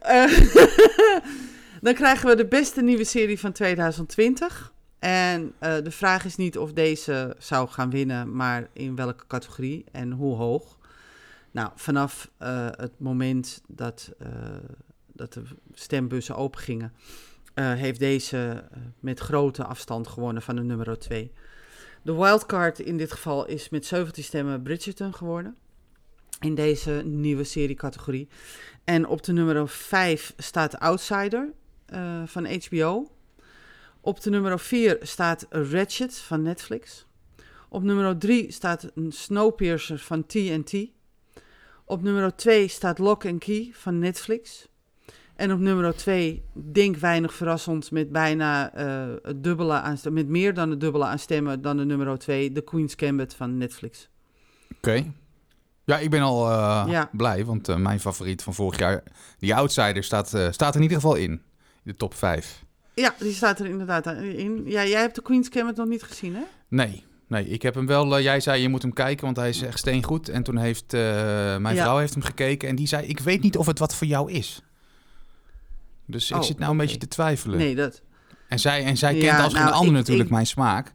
dan 1.80 1.94
krijgen 1.94 2.28
we 2.28 2.36
de 2.36 2.46
beste 2.46 2.82
nieuwe 2.82 3.04
serie 3.04 3.40
van 3.40 3.52
2020. 3.52 4.72
En 4.98 5.52
eh, 5.58 5.74
de 5.82 5.90
vraag 5.90 6.24
is 6.24 6.36
niet 6.36 6.58
of 6.58 6.72
deze 6.72 7.36
zou 7.38 7.68
gaan 7.68 7.90
winnen, 7.90 8.36
maar 8.36 8.68
in 8.72 8.96
welke 8.96 9.26
categorie 9.26 9.84
en 9.92 10.10
hoe 10.10 10.36
hoog. 10.36 10.78
Nou, 11.50 11.70
vanaf 11.74 12.30
eh, 12.38 12.66
het 12.70 12.92
moment 12.98 13.62
dat, 13.68 14.12
eh, 14.18 14.28
dat 15.12 15.32
de 15.32 15.42
stembussen 15.72 16.36
opengingen, 16.36 16.92
heeft 17.60 17.98
deze 17.98 18.64
met 19.00 19.20
grote 19.20 19.64
afstand 19.64 20.08
gewonnen 20.08 20.42
van 20.42 20.56
de 20.56 20.62
nummer 20.62 20.98
2. 20.98 21.32
De 22.02 22.14
wildcard 22.14 22.78
in 22.78 22.96
dit 22.96 23.12
geval 23.12 23.46
is 23.46 23.68
met 23.68 23.86
17 23.86 24.24
stemmen 24.24 24.62
Bridgerton 24.62 25.14
geworden. 25.14 25.56
In 26.40 26.54
deze 26.54 27.02
nieuwe 27.04 27.44
seriecategorie. 27.44 28.28
En 28.84 29.06
op 29.06 29.22
de 29.22 29.32
nummer 29.32 29.68
5 29.68 30.34
staat 30.36 30.78
Outsider 30.78 31.52
eh, 31.90 32.22
van 32.26 32.46
HBO. 32.46 33.10
Op 34.00 34.20
de 34.20 34.30
nummer 34.30 34.58
4 34.60 34.98
staat 35.00 35.46
Ratchet 35.50 36.18
van 36.18 36.42
Netflix. 36.42 37.06
Op 37.68 37.82
nummer 37.82 38.18
3 38.18 38.52
staat 38.52 38.90
Snowpiercer 39.08 39.98
van 39.98 40.26
TNT. 40.26 40.72
Op 41.84 42.02
nummer 42.02 42.36
2 42.36 42.68
staat 42.68 42.98
Lock 42.98 43.26
and 43.26 43.38
Key 43.44 43.70
van 43.72 43.98
Netflix. 43.98 44.68
En 45.36 45.52
op 45.52 45.58
nummer 45.58 45.96
2, 45.96 46.42
denk 46.52 46.96
weinig 46.96 47.34
verrassend, 47.34 47.90
met 47.90 48.12
bijna 48.12 48.72
eh, 48.74 49.14
het 49.22 49.44
dubbele 49.44 49.72
aan, 49.72 49.98
met 50.10 50.28
meer 50.28 50.54
dan 50.54 50.70
het 50.70 50.80
dubbele 50.80 51.04
aan 51.04 51.18
stemmen 51.18 51.62
dan 51.62 51.76
de 51.76 51.84
nummer 51.84 52.18
2, 52.18 52.52
The 52.52 52.60
Queen's 52.60 52.94
Gambit 52.96 53.34
van 53.34 53.56
Netflix. 53.58 54.08
Oké. 54.76 55.12
Ja, 55.84 55.98
ik 55.98 56.10
ben 56.10 56.20
al 56.22 56.50
eh, 56.50 56.84
Ja. 56.88 57.10
blij, 57.12 57.44
want 57.44 57.78
mijn 57.78 58.00
favoriet 58.00 58.42
van 58.42 58.54
vorig 58.54 58.78
jaar, 58.78 59.02
die 59.38 59.54
Outsider, 59.54 60.04
staat, 60.04 60.28
staat 60.28 60.68
er 60.68 60.76
in 60.76 60.82
ieder 60.82 60.96
geval 60.96 61.14
in. 61.14 61.42
De 61.82 61.96
top 61.96 62.14
5. 62.14 62.64
Ja, 62.94 63.14
die 63.18 63.32
staat 63.32 63.60
er 63.60 63.66
inderdaad 63.66 64.06
in. 64.06 64.62
Ja, 64.66 64.84
jij 64.86 65.00
hebt 65.00 65.14
de 65.14 65.22
Queen's 65.22 65.48
Gambit 65.52 65.76
nog 65.76 65.86
niet 65.86 66.02
gezien, 66.02 66.34
hè? 66.34 66.42
Nee, 66.68 67.04
nee, 67.26 67.48
ik 67.48 67.62
heb 67.62 67.74
hem 67.74 67.86
wel. 67.86 68.16
eh, 68.16 68.22
jij 68.22 68.40
zei 68.40 68.62
je 68.62 68.68
moet 68.68 68.82
hem 68.82 68.92
kijken, 68.92 69.24
want 69.24 69.36
hij 69.36 69.48
is 69.48 69.62
echt 69.62 69.78
steengoed. 69.78 70.28
En 70.28 70.42
toen 70.42 70.56
heeft 70.56 70.94
eh, 70.94 71.00
mijn 71.56 71.74
Ja. 71.74 71.82
vrouw 71.82 71.98
heeft 71.98 72.12
hem 72.14 72.22
gekeken 72.22 72.68
en 72.68 72.76
die 72.76 72.86
zei: 72.86 73.06
Ik 73.06 73.20
weet 73.20 73.42
niet 73.42 73.56
of 73.56 73.66
het 73.66 73.78
wat 73.78 73.94
voor 73.94 74.06
jou 74.06 74.32
is. 74.32 74.62
Dus 76.06 76.30
ik 76.30 76.36
Oh, 76.36 76.42
zit 76.42 76.58
nou 76.58 76.70
een 76.70 76.76
beetje 76.76 76.96
te 76.96 77.08
twijfelen. 77.08 77.58
Nee, 77.58 77.74
dat 77.74 78.02
En 78.48 78.58
zij, 78.58 78.84
en 78.84 78.96
zij 78.96 79.14
Ja, 79.14 79.20
kent 79.30 79.42
als 79.44 79.52
geen 79.54 79.62
nou, 79.62 79.74
ander 79.74 79.88
ik- 79.90 79.96
natuurlijk 79.98 80.26
ik- 80.28 80.34
mijn 80.34 80.46
smaak. 80.46 80.92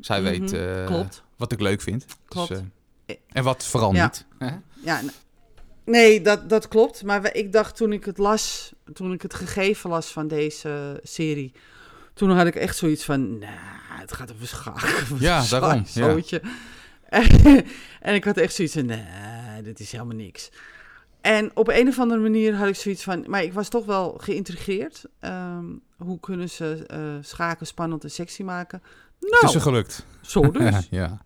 Zij 0.00 0.20
Mhm, 0.20 0.30
weet 0.30 0.52
eh, 0.52 1.00
wat 1.36 1.52
ik 1.52 1.60
leuk 1.60 1.80
vind. 1.80 2.06
Klopt. 2.28 2.48
Dus, 2.48 3.16
en 3.28 3.44
wat 3.44 3.64
vooral 3.64 3.94
Ja. 3.94 4.04
niet. 4.04 4.26
Hè? 4.38 4.56
Ja, 4.84 5.00
n- 5.02 5.10
nee, 5.90 6.20
dat, 6.20 6.48
dat 6.48 6.68
klopt. 6.68 7.02
Maar 7.04 7.22
we- 7.22 7.32
ik 7.32 7.52
dacht 7.52 7.76
toen 7.76 7.92
ik 7.92 8.04
het 8.04 8.18
las, 8.18 8.72
toen 8.92 9.12
ik 9.12 9.22
het 9.22 9.34
gegeven 9.34 9.90
las 9.90 10.06
van 10.12 10.28
deze 10.28 11.00
serie, 11.02 11.52
toen 12.14 12.30
had 12.30 12.46
ik 12.46 12.54
echt 12.54 12.76
zoiets 12.76 13.04
van, 13.04 13.38
nou, 13.38 13.52
het 13.88 14.12
gaat 14.12 14.32
over 14.32 14.46
schaak. 14.46 15.02
Ja, 15.18 15.44
daarom, 15.50 15.72
ja. 15.72 15.84
Zootje. 16.10 16.40
en 18.00 18.14
ik 18.14 18.24
had 18.24 18.36
echt 18.36 18.54
zoiets 18.54 18.74
van, 18.74 18.86
nee, 18.86 19.62
dit 19.62 19.80
is 19.80 19.92
helemaal 19.92 20.16
niks. 20.16 20.50
En 21.20 21.50
op 21.54 21.68
een 21.68 21.88
of 21.88 21.98
andere 21.98 22.20
manier 22.20 22.54
had 22.54 22.68
ik 22.68 22.74
zoiets 22.74 23.02
van, 23.02 23.24
maar 23.26 23.42
ik 23.42 23.52
was 23.52 23.68
toch 23.68 23.84
wel 23.84 24.14
geïntrigeerd. 24.20 25.04
Ehm, 25.20 25.64
hoe 25.96 26.20
kunnen 26.20 26.50
ze 26.50 26.84
eh, 26.86 26.98
schaken 27.20 27.66
spannend 27.66 28.04
en 28.04 28.10
sexy 28.10 28.42
maken? 28.42 28.82
Het 29.20 29.30
Nou, 29.30 29.46
is 29.46 29.54
er 29.54 29.60
gelukt. 29.60 30.04
zo 30.20 30.50
dus. 30.50 30.86
ja. 30.90 31.18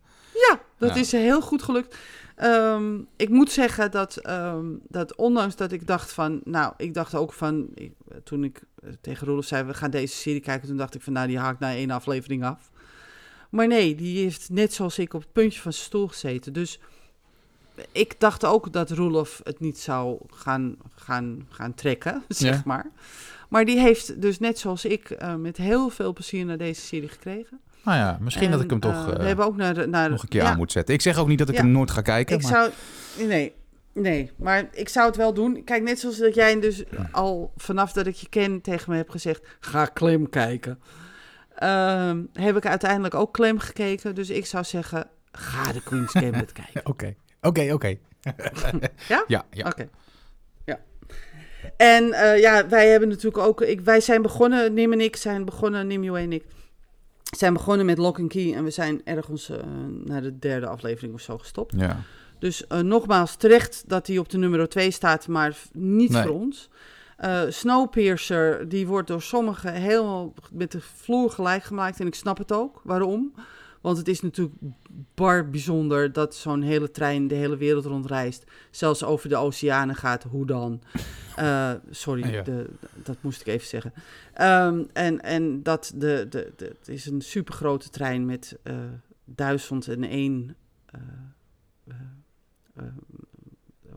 Ja, 0.49 0.61
dat 0.79 0.95
Ja. 0.95 1.01
is 1.01 1.13
heel 1.13 1.41
goed 1.41 1.63
gelukt. 1.63 1.97
Ehm, 2.35 2.99
ik 3.17 3.29
moet 3.29 3.51
zeggen 3.51 3.91
dat, 3.91 4.17
ehm, 4.17 4.67
dat 4.89 5.15
ondanks 5.15 5.57
dat 5.57 5.73
ik 5.73 5.87
dacht 5.87 6.13
van... 6.13 6.41
Nou, 6.45 6.73
ik 6.77 6.95
dacht 6.95 7.15
ook 7.15 7.33
van... 7.33 7.69
ik- 7.75 7.93
toen 8.25 8.45
ik 8.45 8.63
eh, 8.83 8.91
tegen 9.01 9.27
Roelof 9.27 9.45
zei, 9.45 9.65
we 9.65 9.75
gaan 9.75 9.91
deze 9.91 10.17
serie 10.17 10.41
kijken... 10.41 10.69
toen 10.69 10.77
dacht 10.77 10.95
ik 10.95 11.03
van, 11.03 11.13
nou, 11.13 11.27
die 11.27 11.39
haakt 11.39 11.61
na 11.61 11.71
één 11.75 11.91
aflevering 11.91 12.45
af. 12.45 12.71
Maar 13.51 13.67
nee, 13.67 13.95
die 13.95 14.23
heeft 14.23 14.51
net 14.51 14.73
zoals 14.75 14.99
ik 14.99 15.15
op 15.15 15.21
het 15.21 15.33
puntje 15.33 15.61
van 15.61 15.73
zijn 15.73 15.85
stoel 15.85 16.09
gezeten. 16.09 16.53
Dus 16.53 16.79
ik 17.93 18.21
dacht 18.21 18.45
ook 18.45 18.73
dat 18.73 18.91
Roelof 18.91 19.41
het 19.45 19.61
niet 19.61 19.79
zou 19.79 20.19
gaan, 20.27 20.77
gaan, 20.97 21.47
gaan 21.49 21.75
trekken, 21.75 22.23
zeg 22.29 22.55
Ja. 22.57 22.63
maar. 22.65 22.91
Maar 23.49 23.65
die 23.65 23.79
heeft 23.79 24.21
dus 24.23 24.39
net 24.39 24.59
zoals 24.59 24.85
ik 24.85 25.11
eh, 25.11 25.35
met 25.35 25.57
heel 25.57 25.89
veel 25.91 26.13
plezier 26.13 26.45
naar 26.45 26.59
deze 26.59 26.81
serie 26.81 27.09
gekregen. 27.09 27.61
Nou 27.85 27.99
ja, 27.99 28.19
misschien 28.21 28.51
dat 28.51 28.61
ik 28.61 28.71
hem 28.71 28.81
toch 28.81 29.07
eh, 29.07 29.13
eh, 29.13 29.19
we 29.19 29.25
hebben 29.27 29.45
ook 29.45 29.57
naar, 29.57 29.75
de- 29.75 29.87
naar 29.87 30.11
nog 30.11 30.23
een 30.23 30.29
keer 30.29 30.43
ja, 30.43 30.51
aan 30.51 30.57
moet 30.57 30.73
zetten. 30.73 30.95
Ik 30.95 31.01
zeg 31.03 31.19
ook 31.19 31.29
niet 31.29 31.39
dat 31.39 31.49
ik 31.49 31.55
Ja. 31.55 31.61
hem 31.61 31.71
nooit 31.71 31.91
ga 31.91 32.01
kijken. 32.01 32.37
ik 32.37 32.43
maar... 32.43 32.53
zou. 32.53 32.71
Nee, 33.29 33.55
nee, 33.93 34.31
maar 34.37 34.69
ik 34.73 34.89
zou 34.89 35.07
het 35.07 35.17
wel 35.17 35.35
doen. 35.35 35.65
Kijk, 35.65 35.83
net 35.83 36.01
zoals 36.01 36.19
dat 36.19 36.35
jij 36.35 36.61
dus 36.61 36.83
al 37.11 37.53
vanaf 37.57 37.93
dat 37.93 38.07
ik 38.07 38.15
je 38.15 38.29
ken 38.29 38.61
tegen 38.61 38.91
me 38.91 38.97
hebt 38.97 39.11
gezegd: 39.11 39.47
ga 39.61 39.89
Clem 39.95 40.31
kijken. 40.31 40.81
Ehm, 41.55 42.23
heb 42.33 42.57
ik 42.57 42.67
uiteindelijk 42.67 43.15
ook 43.15 43.33
Clem 43.33 43.59
gekeken. 43.59 44.15
Dus 44.15 44.31
ik 44.31 44.47
zou 44.47 44.65
zeggen: 44.65 45.07
ga 45.33 45.73
de 45.73 45.83
Queen's 45.83 46.11
Gambit 46.13 46.53
kijken. 46.63 46.81
Oké, 46.87 47.15
oké, 47.41 47.73
oké. 47.73 47.97
Ja? 49.09 49.25
Ja, 49.27 49.45
ja. 49.51 49.67
Oké. 49.67 49.89
Ja. 50.65 50.79
En 51.77 52.13
eh, 52.13 52.41
ja, 52.41 52.69
wij 52.69 52.89
hebben 52.89 53.09
natuurlijk 53.09 53.39
ook. 53.47 53.61
Ik, 53.61 53.81
wij 53.81 54.01
zijn 54.01 54.23
begonnen, 54.23 54.75
Nim 54.75 54.93
en 54.93 55.01
ik 55.01 55.17
zijn 55.17 55.45
begonnen, 55.45 55.87
Nim 55.87 56.17
en 56.17 56.33
ik. 56.33 56.45
Zijn 57.37 57.53
begonnen 57.53 57.87
met 57.87 57.99
Lock 57.99 58.19
and 58.19 58.29
Key 58.29 58.55
en 58.55 58.65
we 58.65 58.71
zijn 58.71 59.01
ergens 59.05 59.51
eh, 59.51 59.59
naar 60.05 60.23
de 60.23 60.39
derde 60.39 60.67
aflevering 60.67 61.15
of 61.15 61.21
zo 61.21 61.39
gestopt. 61.39 61.75
ja. 61.77 62.01
Dus 62.39 62.67
eh, 62.67 62.79
nogmaals, 62.79 63.37
terecht 63.37 63.85
dat 63.87 64.07
hij 64.07 64.19
op 64.19 64.29
de 64.29 64.39
nummer 64.39 64.69
2 64.69 64.91
staat, 64.91 65.29
maar 65.29 65.57
niet 65.73 66.11
Nee. 66.11 66.23
voor 66.23 66.31
ons. 66.33 66.69
Eh, 67.17 67.41
Snowpiercer, 67.49 68.69
die 68.69 68.87
wordt 68.87 69.09
door 69.09 69.23
sommigen 69.23 69.73
helemaal 69.73 70.33
met 70.53 70.73
de 70.73 70.81
vloer 70.81 71.31
gelijk 71.31 71.63
gemaakt. 71.63 72.01
En 72.01 72.07
ik 72.07 72.15
snap 72.15 72.39
het 72.39 72.53
ook. 72.53 72.81
Waarom? 72.85 73.33
Want 73.85 73.97
het 73.99 74.09
is 74.09 74.21
natuurlijk 74.21 74.55
bar 75.15 75.51
bijzonder 75.51 76.13
dat 76.13 76.35
zo'n 76.35 76.63
hele 76.63 76.91
trein 76.91 77.29
de 77.29 77.35
hele 77.35 77.57
wereld 77.57 77.85
rondreist. 77.85 78.45
Zelfs 78.71 79.03
over 79.05 79.29
de 79.29 79.37
oceanen 79.37 79.95
gaat. 79.97 80.23
Hoe 80.23 80.47
dan? 80.47 80.83
Eh, 81.37 81.73
sorry, 81.91 82.33
Ja. 82.33 82.43
de, 82.43 82.67
dat 83.03 83.17
moest 83.21 83.41
ik 83.41 83.47
even 83.47 83.67
zeggen. 83.67 83.93
Ehm, 84.35 84.83
en, 84.93 85.21
en 85.21 85.63
dat 85.63 85.93
de, 85.95 86.27
de, 86.31 86.53
de, 86.57 86.65
het 86.79 86.89
is 86.89 87.07
een 87.07 87.21
supergrote 87.21 87.89
trein 87.91 88.27
met 88.27 88.57
eh 88.63 88.75
duizend 89.25 89.89
en 89.89 90.05
één... 90.05 90.57
eh, 90.87 92.83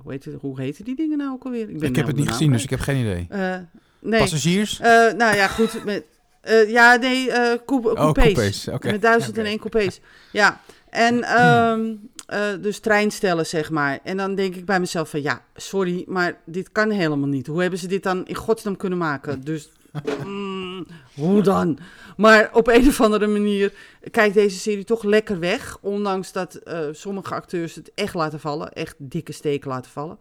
hoe, 0.01 0.11
heet 0.11 0.25
het, 0.25 0.35
hoe 0.41 0.59
heten 0.61 0.85
die 0.85 0.95
dingen 0.95 1.17
nou 1.17 1.31
ook 1.31 1.43
alweer? 1.43 1.69
Ik 1.69 1.79
ben 1.79 1.83
heb 1.83 1.93
nou 1.95 2.07
het 2.07 2.15
niet 2.15 2.29
gezien, 2.29 2.51
dus 2.51 2.63
ik 2.63 2.69
heb 2.69 2.79
geen 2.79 3.01
idee. 3.01 3.27
Nee, 3.99 4.19
Passagiers? 4.19 4.79
nou 5.17 5.35
ja, 5.35 5.47
goed. 5.47 5.83
Met, 5.85 6.05
eh, 6.47 6.69
ja, 6.69 6.95
nee, 6.95 7.31
eh 7.31 7.57
coupe- 7.65 7.89
oh, 7.89 7.93
coupés. 7.95 8.33
Met 8.91 9.01
duizend 9.01 9.37
en 9.37 9.45
één 9.45 9.59
coupés. 9.59 9.99
Ja, 10.31 10.61
en 10.89 11.23
ehm, 11.39 11.93
eh, 12.25 12.39
dus 12.61 12.79
treinstellen, 12.79 13.45
zeg 13.45 13.69
maar. 13.69 13.99
En 14.03 14.17
dan 14.17 14.35
denk 14.35 14.55
ik 14.55 14.65
bij 14.65 14.79
mezelf 14.79 15.09
van, 15.09 15.21
ja, 15.21 15.41
sorry, 15.55 16.03
maar 16.07 16.37
dit 16.45 16.71
kan 16.71 16.89
helemaal 16.89 17.27
niet. 17.29 17.47
Hoe 17.47 17.61
hebben 17.61 17.79
ze 17.79 17.87
dit 17.87 18.03
dan 18.03 18.25
in 18.25 18.35
godsnaam 18.35 18.77
kunnen 18.77 18.97
maken? 18.97 19.41
Dus, 19.43 19.69
mm, 20.25 20.87
hoe 21.15 21.41
dan? 21.41 21.79
Maar 22.17 22.49
op 22.53 22.67
een 22.67 22.87
of 22.87 23.01
andere 23.01 23.27
manier 23.27 23.73
kijkt 24.11 24.33
deze 24.33 24.59
serie 24.59 24.83
toch 24.83 25.03
lekker 25.03 25.39
weg. 25.39 25.77
Ondanks 25.81 26.31
dat 26.31 26.55
eh, 26.55 26.79
sommige 26.91 27.33
acteurs 27.33 27.75
het 27.75 27.91
echt 27.95 28.13
laten 28.13 28.39
vallen. 28.39 28.73
Echt 28.73 28.95
dikke 28.97 29.31
steken 29.31 29.69
laten 29.69 29.91
vallen. 29.91 30.19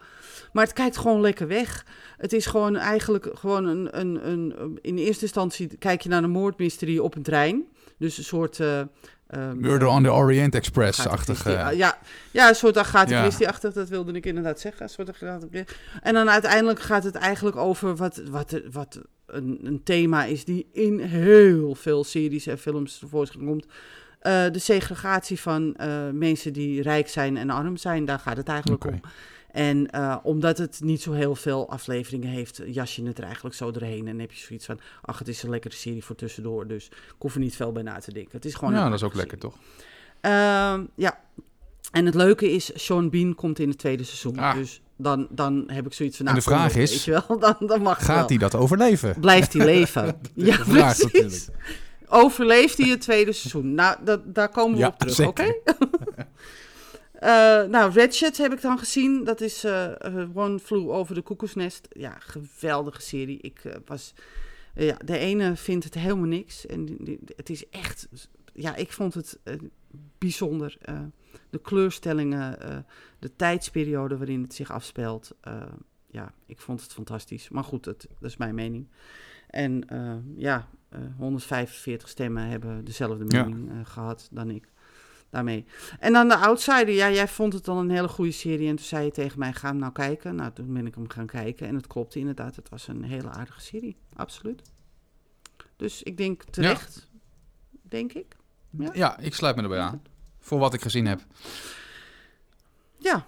Maar 0.52 0.64
het 0.64 0.72
kijkt 0.72 0.96
gewoon 0.96 1.20
lekker 1.20 1.46
weg. 1.46 1.86
Het 2.16 2.32
is 2.32 2.46
gewoon 2.46 2.76
eigenlijk 2.76 3.28
gewoon 3.34 3.66
een, 3.66 3.98
een, 4.00 4.28
een... 4.30 4.78
In 4.80 4.98
eerste 4.98 5.22
instantie 5.22 5.76
kijk 5.78 6.00
je 6.00 6.08
naar 6.08 6.22
een 6.22 6.30
moordmysterie 6.30 7.02
op 7.02 7.14
een 7.14 7.22
trein. 7.22 7.64
Dus 7.98 8.18
een 8.18 8.24
soort... 8.24 8.60
eh, 8.60 8.80
eh, 9.26 9.52
Murder 9.52 9.88
on 9.88 10.02
the 10.02 10.12
Orient 10.12 10.54
Express-achtig. 10.54 11.46
Eh, 11.46 11.72
ja, 11.72 11.98
ja, 12.30 12.48
een 12.48 12.54
soort 12.54 12.78
Agatha 12.78 13.14
Ja. 13.14 13.20
Christie-achtig, 13.20 13.72
dat 13.72 13.88
wilde 13.88 14.12
ik 14.12 14.26
inderdaad 14.26 14.60
zeggen. 14.60 14.82
Een 14.82 14.88
soort. 14.88 15.64
En 16.02 16.14
dan 16.14 16.30
uiteindelijk 16.30 16.80
gaat 16.80 17.04
het 17.04 17.14
eigenlijk 17.14 17.56
over 17.56 17.96
wat, 17.96 18.22
wat, 18.30 18.60
wat 18.72 19.00
een, 19.26 19.58
een 19.62 19.82
thema 19.82 20.24
is 20.24 20.44
die 20.44 20.66
in 20.72 20.98
heel 20.98 21.74
veel 21.74 22.04
series 22.04 22.46
en 22.46 22.58
films 22.58 22.98
tevoorschijn 22.98 23.46
komt. 23.46 23.66
Eh, 24.20 24.50
de 24.52 24.58
segregatie 24.58 25.40
van 25.40 25.74
eh, 25.74 26.10
mensen 26.12 26.52
die 26.52 26.82
rijk 26.82 27.08
zijn 27.08 27.36
en 27.36 27.50
arm 27.50 27.76
zijn, 27.76 28.04
daar 28.04 28.18
gaat 28.18 28.36
het 28.36 28.48
eigenlijk 28.48 28.84
om. 28.84 29.00
En 29.50 29.90
eh, 29.90 30.16
omdat 30.22 30.58
het 30.58 30.80
niet 30.82 31.02
zo 31.02 31.12
heel 31.12 31.34
veel 31.34 31.70
afleveringen 31.70 32.28
heeft, 32.28 32.62
jas 32.66 32.96
je 32.96 33.06
het 33.06 33.18
er 33.18 33.24
eigenlijk 33.24 33.54
zo 33.54 33.70
doorheen. 33.70 34.08
En 34.08 34.18
heb 34.18 34.32
je 34.32 34.38
zoiets 34.38 34.66
van, 34.66 34.80
ach, 35.02 35.18
het 35.18 35.28
is 35.28 35.42
een 35.42 35.50
lekkere 35.50 35.74
serie 35.74 36.04
voor 36.04 36.16
tussendoor. 36.16 36.66
Dus 36.66 36.86
ik 36.86 37.14
hoef 37.18 37.34
er 37.34 37.40
niet 37.40 37.56
veel 37.56 37.72
bij 37.72 37.82
na 37.82 37.98
te 37.98 38.12
denken. 38.12 38.32
Het 38.32 38.44
is 38.44 38.54
gewoon 38.54 38.74
ja, 38.74 38.84
dat 38.84 38.94
is 38.94 39.02
ook 39.02 39.14
lekker, 39.14 39.38
toch? 39.38 39.54
Ehm, 40.20 40.84
ja. 40.94 41.20
En 41.92 42.06
het 42.06 42.14
leuke 42.14 42.50
is, 42.50 42.84
Sean 42.84 43.10
Bean 43.10 43.34
komt 43.34 43.58
in 43.58 43.68
het 43.68 43.78
tweede 43.78 44.04
seizoen. 44.04 44.38
Ah. 44.38 44.54
Dus 44.54 44.80
dan, 44.96 45.26
dan 45.30 45.64
heb 45.66 45.86
ik 45.86 45.92
zoiets 45.92 46.16
van... 46.16 46.26
En 46.26 46.32
Nou, 46.32 46.44
de 46.44 46.50
vraag 46.50 46.76
is, 46.76 46.90
Weet 46.90 47.02
je 47.02 47.10
wel, 47.28 47.38
dan, 47.58 47.66
dan 47.68 47.82
mag. 47.82 48.04
Gaat 48.04 48.28
hij 48.28 48.38
dat 48.38 48.54
overleven? 48.54 49.20
Blijft 49.20 49.52
hij 49.52 49.64
leven? 49.74 50.20
ja, 50.34 50.56
de 50.56 50.64
vraag 50.64 50.96
precies. 50.96 51.12
natuurlijk. 51.12 51.74
Overleeft 52.08 52.78
hij 52.78 52.88
het 52.88 53.00
tweede 53.00 53.32
seizoen? 53.32 53.74
Nou, 53.74 53.96
dat, 54.04 54.34
daar 54.34 54.48
komen 54.48 54.72
we 54.72 54.78
Ja, 54.78 54.86
op 54.88 54.98
terug, 54.98 55.26
oké? 55.28 55.54
Eh, 57.12 57.28
nou, 57.64 57.92
Ratchet 57.92 58.36
heb 58.36 58.52
ik 58.52 58.60
dan 58.60 58.78
gezien. 58.78 59.24
Dat 59.24 59.40
is 59.40 59.64
eh, 59.64 59.84
eh, 60.06 60.28
One 60.36 60.58
Flew 60.58 60.90
Over 60.90 61.14
the 61.14 61.20
Koekoesnest. 61.22 61.88
Ja, 61.90 62.16
geweldige 62.18 63.00
serie. 63.02 63.38
Ik 63.40 63.62
was... 63.86 64.12
ja, 64.74 64.96
de 65.04 65.18
ene 65.18 65.56
vindt 65.56 65.84
het 65.84 65.94
helemaal 65.94 66.26
niks. 66.26 66.66
En 66.66 66.84
die- 66.84 66.96
die- 67.04 67.18
het 67.36 67.50
is 67.50 67.68
echt... 67.68 68.08
Ja, 68.52 68.74
ik 68.76 68.92
vond 68.92 69.14
het 69.14 69.38
bijzonder. 70.18 70.76
De 71.50 71.58
kleurstellingen, 71.58 72.58
de 73.18 73.36
tijdsperiode 73.36 74.16
waarin 74.16 74.42
het 74.42 74.54
zich 74.54 74.70
afspeelt. 74.70 75.32
eh, 75.40 75.62
ja, 76.06 76.32
ik 76.46 76.60
vond 76.60 76.82
het 76.82 76.92
fantastisch. 76.92 77.48
Maar 77.48 77.64
goed, 77.64 77.84
het, 77.84 78.06
dat 78.20 78.30
is 78.30 78.36
mijn 78.36 78.54
mening. 78.54 78.88
En 79.46 79.88
eh, 79.88 80.14
ja, 80.36 80.68
eh, 80.88 81.00
145 81.18 82.08
stemmen 82.08 82.48
hebben 82.48 82.84
dezelfde 82.84 83.24
mening 83.24 83.70
eh, 83.70 83.76
gehad 83.82 84.28
dan 84.30 84.50
ik. 84.50 84.68
Daarmee. 85.30 85.64
En 86.00 86.12
dan 86.12 86.28
de 86.28 86.36
Outsider. 86.36 86.94
Ja, 86.94 87.10
jij 87.10 87.28
vond 87.28 87.52
het 87.52 87.64
dan 87.64 87.76
een 87.76 87.90
hele 87.90 88.08
goede 88.08 88.30
serie. 88.30 88.68
En 88.68 88.76
toen 88.76 88.84
zei 88.84 89.04
je 89.04 89.10
tegen 89.10 89.38
mij, 89.38 89.52
ga 89.52 89.68
hem 89.68 89.76
nou 89.76 89.92
kijken. 89.92 90.34
Nou, 90.34 90.52
toen 90.52 90.72
ben 90.72 90.86
ik 90.86 90.94
hem 90.94 91.08
gaan 91.08 91.26
kijken. 91.26 91.66
En 91.66 91.74
het 91.74 91.86
klopte 91.86 92.18
inderdaad. 92.18 92.56
Het 92.56 92.68
was 92.68 92.88
een 92.88 93.02
hele 93.02 93.28
aardige 93.28 93.60
serie. 93.60 93.96
Absoluut. 94.14 94.62
Dus 95.76 96.02
ik 96.02 96.16
denk 96.16 96.42
terecht. 96.44 97.10
Denk 97.82 98.12
ik. 98.12 98.36
Ja. 98.70 98.90
Ja, 98.92 99.18
ik 99.18 99.34
sluit 99.34 99.56
me 99.56 99.62
erbij 99.62 99.80
aan. 99.80 100.02
Voor 100.38 100.58
wat 100.58 100.74
ik 100.74 100.80
gezien 100.82 101.06
heb. 101.06 101.20
Ja. 102.98 103.26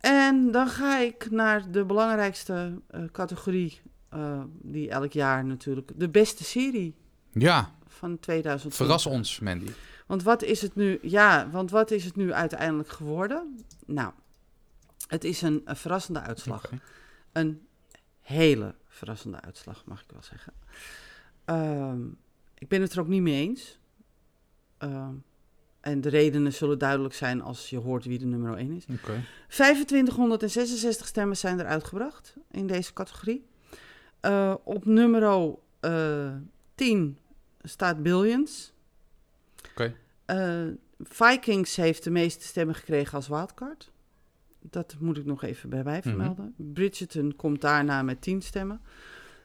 En 0.00 0.50
dan 0.50 0.68
ga 0.68 0.98
ik 0.98 1.30
naar 1.30 1.70
de 1.70 1.84
belangrijkste 1.84 2.80
eh, 2.86 3.04
categorie. 3.12 3.80
eh, 4.08 4.42
die 4.62 4.90
elk 4.90 5.12
jaar 5.12 5.44
natuurlijk. 5.44 5.90
De 5.96 6.08
beste 6.08 6.44
serie 6.44 6.94
Ja, 7.32 7.74
van 7.86 8.18
2020. 8.18 8.74
verras 8.86 9.06
ons, 9.06 9.40
Mandy. 9.40 9.70
Want 10.06 10.22
wat 10.22 10.42
is 10.42 10.62
het 10.62 10.74
nu? 10.74 10.98
Ja, 11.02 11.50
want 11.50 11.70
wat 11.70 11.90
is 11.90 12.04
het 12.04 12.16
nu 12.16 12.32
uiteindelijk 12.32 12.88
geworden? 12.88 13.64
Nou, 13.86 14.12
het 15.08 15.24
is 15.24 15.42
een, 15.42 15.62
een 15.64 15.76
verrassende 15.76 16.20
uitslag. 16.20 16.70
Een 17.32 17.66
hele 18.20 18.74
verrassende 18.88 19.40
uitslag, 19.40 19.84
mag 19.86 20.02
ik 20.02 20.10
wel 20.10 20.22
zeggen. 20.22 20.52
Ehm, 21.44 22.02
ik 22.54 22.68
ben 22.68 22.80
het 22.80 22.92
er 22.92 23.00
ook 23.00 23.08
niet 23.08 23.22
mee 23.22 23.48
eens. 23.48 23.78
En 25.84 26.00
de 26.00 26.08
redenen 26.08 26.52
zullen 26.52 26.78
duidelijk 26.78 27.14
zijn 27.14 27.42
als 27.42 27.70
je 27.70 27.78
hoort 27.78 28.04
wie 28.04 28.18
de 28.18 28.26
nummer 28.26 28.56
1 28.56 28.72
is. 28.72 28.84
Oké. 28.90 29.24
2566 29.48 31.06
stemmen 31.06 31.36
zijn 31.36 31.58
er 31.58 31.66
uitgebracht 31.66 32.34
in 32.50 32.66
deze 32.66 32.92
categorie. 32.92 33.46
Eh, 34.20 34.54
op 34.64 34.84
nummer 34.84 35.56
eh 35.80 36.32
10 36.74 37.18
staat 37.62 38.02
Billions. 38.02 38.72
Oké. 39.70 39.94
Eh, 40.24 40.66
Vikings 41.00 41.76
heeft 41.76 42.04
de 42.04 42.10
meeste 42.10 42.44
stemmen 42.44 42.74
gekregen 42.74 43.14
als 43.14 43.28
wildcard. 43.28 43.90
Dat 44.60 44.96
moet 44.98 45.16
ik 45.16 45.24
nog 45.24 45.42
even 45.42 45.68
bij 45.68 45.82
mij 45.84 46.02
vermelden. 46.02 46.54
Bridgerton 46.56 47.36
komt 47.36 47.60
daarna 47.60 48.02
met 48.02 48.22
10 48.22 48.42
stemmen. 48.42 48.80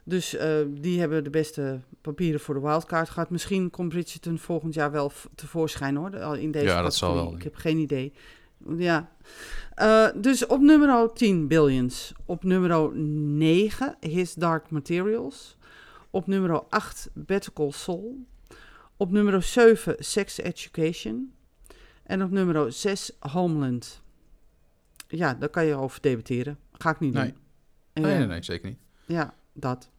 Dus 0.09 0.35
eh, 0.35 0.55
die 0.69 0.99
hebben 0.99 1.23
de 1.23 1.29
beste 1.29 1.79
papieren 2.01 2.39
voor 2.39 2.53
de 2.53 2.59
wildcard 2.61 3.09
gehad. 3.09 3.29
Misschien 3.29 3.69
komt 3.69 3.89
Bridgerton 3.89 4.37
volgend 4.37 4.73
jaar 4.73 4.91
wel 4.91 5.11
tevoorschijn 5.35 5.95
hoor. 5.95 6.19
al 6.19 6.35
In 6.35 6.51
deze 6.51 6.65
Ja, 6.65 6.81
dat 6.81 6.95
zal 6.95 7.09
categorie. 7.09 7.29
wel, 7.31 7.39
Ik 7.39 7.43
heb 7.43 7.55
geen 7.55 7.77
idee. 7.77 8.13
Ja. 8.77 9.11
Eh, 9.73 10.07
dus 10.15 10.45
op 10.45 10.61
nummer 10.61 11.13
10 11.13 11.47
Billions. 11.47 12.13
Op 12.25 12.43
nummer 12.43 12.95
9 12.97 13.95
His 13.99 14.33
Dark 14.33 14.69
Materials. 14.69 15.57
Op 16.09 16.27
nummer 16.27 16.61
8 16.63 17.09
Better 17.13 17.53
Call 17.53 17.71
Saul. 17.71 18.25
Op 18.97 19.11
nummer 19.11 19.43
7 19.43 19.95
Sex 19.99 20.37
Education. 20.37 21.33
En 22.03 22.23
op 22.23 22.31
nummer 22.31 22.73
6 22.73 23.11
Homeland. 23.19 24.01
Ja, 25.07 25.33
daar 25.33 25.49
kan 25.49 25.65
je 25.65 25.75
over 25.75 26.01
debatteren. 26.01 26.57
Ga 26.71 26.89
ik 26.89 26.99
niet 26.99 27.13
doen. 27.13 27.21
Nee. 27.21 27.33
En 27.93 28.01
Nee, 28.01 28.11
ja, 28.11 28.17
nee, 28.17 28.27
nee, 28.27 28.43
zeker 28.43 28.69
niet. 28.69 28.77
Ja, 29.05 29.33
dat. 29.53 29.89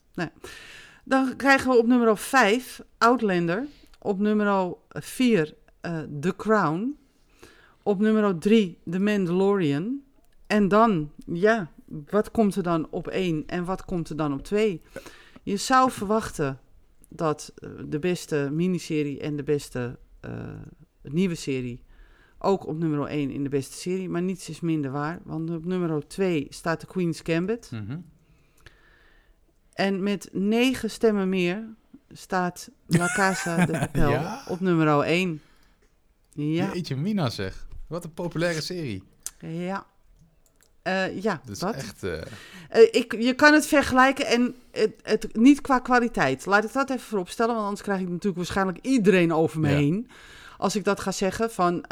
Dan 1.05 1.37
krijgen 1.37 1.71
we 1.71 1.79
op 1.79 1.87
nummer 1.87 2.17
5 2.17 2.83
Outlander. 2.99 3.67
Op 3.99 4.19
nummer 4.19 4.75
4 4.89 5.55
eh, 5.81 5.99
The 6.21 6.37
Crown. 6.37 6.99
Op 7.83 8.01
nummer 8.01 8.39
3 8.39 8.79
The 8.91 8.99
Mandalorian. 8.99 10.01
En 10.47 10.69
dan, 10.69 11.11
ja, 11.27 11.71
wat 12.11 12.31
komt 12.31 12.57
er 12.57 12.63
dan 12.63 12.87
op 12.91 13.09
1 13.09 13.47
en 13.47 13.65
wat 13.65 13.85
komt 13.85 14.09
er 14.09 14.17
dan 14.17 14.33
op 14.33 14.43
2? 14.43 14.83
Je 15.43 15.57
zou 15.57 15.91
verwachten 15.91 16.61
dat 17.09 17.53
eh, 17.55 17.71
de 17.89 17.99
beste 17.99 18.49
miniserie 18.53 19.21
en 19.21 19.37
de 19.37 19.43
beste 19.43 19.99
eh, 20.21 20.33
nieuwe 21.03 21.35
serie 21.35 21.83
ook 22.43 22.67
op 22.67 22.79
nummer 22.79 23.07
1 23.07 23.31
in 23.31 23.43
de 23.43 23.49
beste 23.49 23.77
serie, 23.77 24.09
maar 24.09 24.23
niets 24.23 24.49
is 24.49 24.61
minder 24.61 24.91
waar. 24.91 25.21
Want 25.25 25.51
op 25.51 25.65
nummer 25.65 26.07
2 26.07 26.47
staat 26.49 26.81
The 26.81 26.87
Queen's 26.87 27.21
Gambit. 27.23 27.71
Mhm. 27.73 27.99
En 29.81 30.03
met 30.03 30.29
negen 30.33 30.91
stemmen 30.91 31.29
meer 31.29 31.65
staat 32.13 32.69
La 32.87 33.07
Casa 33.15 33.67
de 33.67 33.73
Papel 33.87 34.11
Ja? 34.11 34.43
op 34.49 34.61
nummer 34.61 35.01
1. 35.01 35.41
Ja, 36.33 36.71
Jeetje 36.73 36.97
mina 36.97 37.31
zeg. 37.31 37.67
Wat 37.87 38.05
een 38.05 38.15
populaire 38.15 38.61
serie. 38.61 39.03
ja. 39.39 39.87
Eh, 40.83 41.23
ja, 41.23 41.41
Dat 41.45 41.53
is 41.55 41.59
dat. 41.59 41.75
echt... 41.75 42.03
eh, 42.03 42.21
Eh, 42.69 42.89
ik, 42.91 43.17
je 43.23 43.35
kan 43.35 43.53
het 43.53 43.67
vergelijken 43.67 44.27
en 44.27 44.55
het, 44.73 44.93
het, 45.03 45.37
niet 45.37 45.61
qua 45.61 45.79
kwaliteit. 45.79 46.47
Laat 46.47 46.65
ik 46.65 46.73
dat 46.73 46.91
even 46.91 47.03
vooropstellen, 47.03 47.53
want 47.55 47.65
anders 47.67 47.83
krijg 47.83 48.01
ik 48.01 48.09
natuurlijk 48.09 48.37
waarschijnlijk 48.37 48.79
iedereen 48.83 49.33
over 49.33 49.61
me 49.61 49.69
Ja. 49.69 49.77
heen. 49.77 50.09
als 50.59 50.77
ik 50.77 50.85
dat 50.85 51.01
ga 51.01 51.13
zeggen, 51.13 51.51
van, 51.51 51.85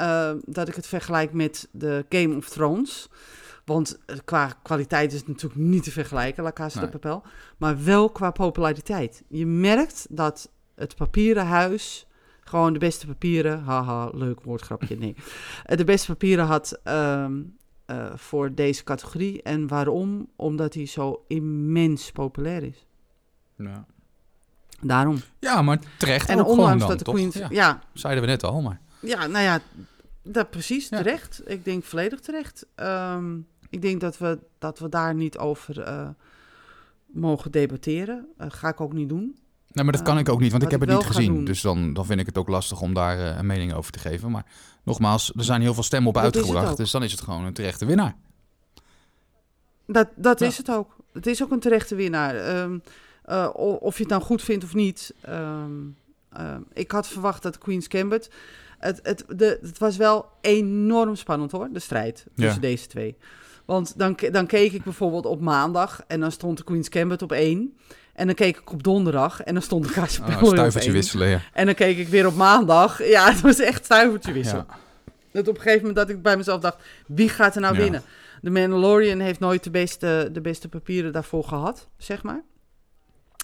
dat 0.44 0.68
ik 0.68 0.74
het 0.74 0.86
vergelijk 0.86 1.32
met 1.32 1.68
de 1.70 2.04
Game 2.08 2.36
of 2.36 2.48
Thrones. 2.48 3.08
Want 3.68 3.98
eh, 4.06 4.16
qua 4.24 4.52
kwaliteit 4.62 5.12
is 5.12 5.18
het 5.18 5.28
natuurlijk 5.28 5.60
niet 5.60 5.82
te 5.82 5.90
vergelijken, 5.90 6.42
La 6.42 6.52
Casa 6.52 6.80
Nee. 6.80 6.90
de 6.90 6.98
Papel. 6.98 7.22
Maar 7.56 7.84
wel 7.84 8.10
qua 8.10 8.30
populariteit. 8.30 9.22
Je 9.28 9.46
merkt 9.46 10.06
dat 10.10 10.50
het 10.74 10.96
papieren 10.96 11.46
huis 11.46 12.06
gewoon 12.40 12.72
de 12.72 12.78
beste 12.78 13.06
papieren... 13.06 13.62
Haha, 13.62 14.10
leuk 14.12 14.40
woordgrapje, 14.42 14.96
nee. 14.96 15.14
Eh, 15.64 15.76
de 15.76 15.84
beste 15.84 16.06
papieren 16.06 16.44
had 16.44 16.80
ehm, 16.84 17.40
eh, 17.86 18.06
voor 18.14 18.54
deze 18.54 18.84
categorie. 18.84 19.42
En 19.42 19.66
waarom? 19.66 20.28
Omdat 20.36 20.74
hij 20.74 20.86
zo 20.86 21.24
immens 21.26 22.10
populair 22.12 22.62
is. 22.62 22.86
Ja. 23.56 23.84
Daarom. 24.80 25.16
ja, 25.38 25.62
maar 25.62 25.78
terecht 25.98 26.28
En 26.28 26.40
ook 26.40 26.46
ondanks 26.48 26.78
dan, 26.80 26.88
dat 26.88 26.98
de 26.98 27.04
toch? 27.04 27.14
Queens... 27.14 27.34
Ja, 27.34 27.46
Ja, 27.50 27.80
zeiden 27.92 28.22
we 28.24 28.28
net 28.30 28.44
al, 28.44 28.60
maar... 28.62 28.80
ja, 29.00 29.26
nou 29.26 29.44
ja, 29.44 29.60
dat 30.22 30.50
precies, 30.50 30.88
Ja. 30.88 30.96
terecht. 30.96 31.42
Ik 31.46 31.64
denk 31.64 31.84
volledig 31.84 32.20
terecht. 32.20 32.66
Ehm, 32.74 33.36
ik 33.70 33.82
denk 33.82 34.00
dat 34.00 34.18
we, 34.18 34.38
dat 34.58 34.78
we 34.78 34.88
daar 34.88 35.14
niet 35.14 35.38
over 35.38 35.80
eh, 35.80 36.08
mogen 37.06 37.50
debatteren. 37.50 38.28
Eh, 38.36 38.46
ga 38.50 38.68
ik 38.68 38.80
ook 38.80 38.92
niet 38.92 39.08
doen. 39.08 39.36
Nee, 39.72 39.84
maar 39.84 39.92
dat 39.92 40.02
kan 40.02 40.18
ik 40.18 40.28
ook 40.28 40.40
niet, 40.40 40.50
want 40.50 40.62
ik 40.62 40.70
heb 40.70 40.82
ik 40.82 40.88
het 40.88 40.98
niet 40.98 41.06
gezien. 41.06 41.44
Dus 41.44 41.60
dan, 41.60 41.92
dan 41.92 42.06
vind 42.06 42.20
ik 42.20 42.26
het 42.26 42.38
ook 42.38 42.48
lastig 42.48 42.80
om 42.80 42.94
daar 42.94 43.18
eh, 43.18 43.36
een 43.38 43.46
mening 43.46 43.72
over 43.74 43.92
te 43.92 43.98
geven. 43.98 44.30
Maar 44.30 44.46
nogmaals, 44.82 45.32
er 45.36 45.44
zijn 45.44 45.60
heel 45.60 45.74
veel 45.74 45.82
stemmen 45.82 46.08
op 46.08 46.14
Dat 46.14 46.24
uitgebracht. 46.24 46.76
Dus 46.76 46.90
dan 46.90 47.02
is 47.02 47.12
het 47.12 47.20
gewoon 47.20 47.44
een 47.44 47.52
terechte 47.52 47.86
winnaar. 47.86 48.16
Dat, 49.86 50.08
dat 50.16 50.38
Ja. 50.40 50.46
is 50.46 50.56
het 50.58 50.70
ook. 50.70 50.96
Het 51.12 51.26
is 51.26 51.42
ook 51.42 51.50
een 51.50 51.60
terechte 51.60 51.94
winnaar. 51.94 52.36
Ehm, 52.36 52.78
eh, 53.24 53.48
of 53.80 53.96
je 53.96 54.02
het 54.02 54.12
nou 54.12 54.22
goed 54.22 54.42
vindt 54.42 54.64
of 54.64 54.74
niet. 54.74 55.14
Ehm, 55.20 55.70
ik 56.72 56.90
had 56.90 57.08
verwacht 57.08 57.42
dat 57.42 57.58
Queen's 57.58 57.86
Gambit... 57.88 58.30
Het, 58.78 59.00
het, 59.02 59.24
de, 59.36 59.58
het 59.62 59.78
was 59.78 59.96
wel 59.96 60.26
enorm 60.40 61.14
spannend 61.16 61.52
hoor, 61.52 61.68
de 61.72 61.78
strijd 61.78 62.26
tussen 62.34 62.60
deze 62.60 62.86
twee. 62.86 63.16
Want 63.68 63.98
dan, 63.98 64.18
dan 64.32 64.46
keek 64.46 64.72
ik 64.72 64.82
bijvoorbeeld 64.82 65.26
op 65.26 65.40
maandag 65.40 66.02
en 66.06 66.20
dan 66.20 66.32
stond 66.32 66.56
de 66.58 66.64
Queen's 66.64 66.88
Gambit 66.90 67.22
op 67.22 67.32
één. 67.32 67.76
En 68.14 68.26
dan 68.26 68.34
keek 68.34 68.56
ik 68.58 68.72
op 68.72 68.82
donderdag 68.82 69.42
en 69.42 69.52
dan 69.54 69.62
stond 69.62 69.84
de 69.86 69.92
Casa 69.92 70.24
Ah, 70.24 70.42
op 70.42 70.48
stuivertje 70.48 70.80
één. 70.88 70.92
wisselen, 70.98 71.28
ja. 71.28 71.40
En 71.52 71.66
dan 71.66 71.74
keek 71.74 71.98
ik 71.98 72.08
weer 72.08 72.26
op 72.26 72.34
maandag. 72.34 73.04
Ja, 73.08 73.30
het 73.30 73.40
was 73.40 73.58
echt 73.58 73.84
stuivertje 73.84 74.32
wisselen. 74.32 74.66
ja. 74.68 74.76
Dat 75.32 75.48
op 75.48 75.54
een 75.54 75.60
gegeven 75.62 75.86
moment 75.86 75.96
dat 76.06 76.16
ik 76.16 76.22
bij 76.22 76.36
mezelf 76.36 76.60
dacht, 76.60 76.76
wie 77.06 77.28
gaat 77.28 77.54
er 77.54 77.60
nou 77.60 77.74
Ja. 77.74 77.80
winnen? 77.80 78.02
De 78.40 78.50
Mandalorian 78.50 79.18
heeft 79.20 79.40
nooit 79.40 79.64
de 79.64 79.70
beste, 79.70 80.28
de 80.32 80.40
beste 80.40 80.68
papieren 80.68 81.12
daarvoor 81.12 81.44
gehad, 81.44 81.88
zeg 81.96 82.22
maar. 82.22 82.42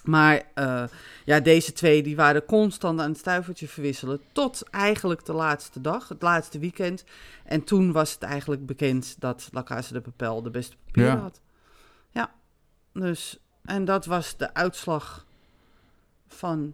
Maar 0.07 0.41
eh, 0.53 0.83
ja, 1.25 1.39
deze 1.39 1.73
twee 1.73 2.03
die 2.03 2.15
waren 2.15 2.45
constant 2.45 2.99
aan 2.99 3.09
het 3.09 3.17
stuivertje 3.17 3.67
verwisselen. 3.67 4.21
Tot 4.31 4.63
eigenlijk 4.69 5.25
de 5.25 5.33
laatste 5.33 5.81
dag, 5.81 6.07
het 6.07 6.21
laatste 6.21 6.59
weekend. 6.59 7.03
En 7.43 7.63
toen 7.63 7.91
was 7.91 8.11
het 8.13 8.23
eigenlijk 8.23 8.65
bekend 8.65 9.15
dat 9.19 9.49
La 9.51 9.63
Casa 9.63 9.93
de 9.93 10.01
Papel 10.01 10.41
de 10.41 10.49
beste 10.49 10.75
papieren 10.85 11.13
Ja. 11.13 11.19
had. 11.21 11.41
Ja, 12.09 12.33
dus... 12.93 13.39
En 13.63 13.85
dat 13.85 14.05
was 14.05 14.37
de 14.37 14.53
uitslag 14.53 15.25
van 16.27 16.73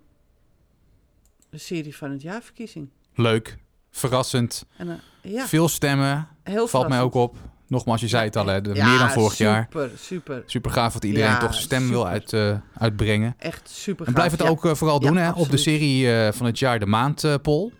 de 1.49 1.57
serie 1.57 1.95
van 1.95 2.11
het 2.11 2.21
jaarverkiezing. 2.21 2.89
Leuk, 3.13 3.57
verrassend, 3.91 4.65
En, 4.77 4.89
eh, 4.89 5.31
ja, 5.33 5.47
veel 5.47 5.67
stemmen. 5.67 6.27
heel 6.43 6.67
Valt 6.67 6.87
mij 6.87 7.01
ook 7.01 7.13
op. 7.13 7.37
Nogmaals, 7.71 8.01
je 8.01 8.07
zei 8.07 8.23
het 8.25 8.35
al, 8.35 8.45
hè, 8.45 8.61
de- 8.61 8.73
Ja, 8.73 8.89
meer 8.89 8.99
dan 8.99 9.09
vorig 9.11 9.37
jaar. 9.37 9.63
Super, 9.63 9.91
super. 9.97 10.43
Super 10.45 10.71
gaaf 10.71 10.93
dat 10.93 11.03
iedereen 11.03 11.29
Ja, 11.29 11.37
toch 11.37 11.51
zijn 11.51 11.63
stem 11.63 11.89
wil 11.89 12.07
uit, 12.07 12.33
eh, 12.33 12.57
uitbrengen. 12.77 13.35
Echt 13.37 13.69
super 13.69 14.07
En 14.07 14.13
blijf 14.13 14.31
het 14.31 14.39
gaaf, 14.39 14.49
ja. 14.49 14.55
ook 14.55 14.65
eh, 14.65 14.73
vooral 14.75 14.99
doen 14.99 15.13
Ja, 15.13 15.19
hè, 15.21 15.31
op 15.31 15.49
de 15.49 15.57
serie 15.57 16.13
eh, 16.15 16.31
van 16.33 16.45
het 16.45 16.59
jaar 16.59 16.79
De 16.79 16.85
Maand 16.85 17.37
poll. 17.41 17.71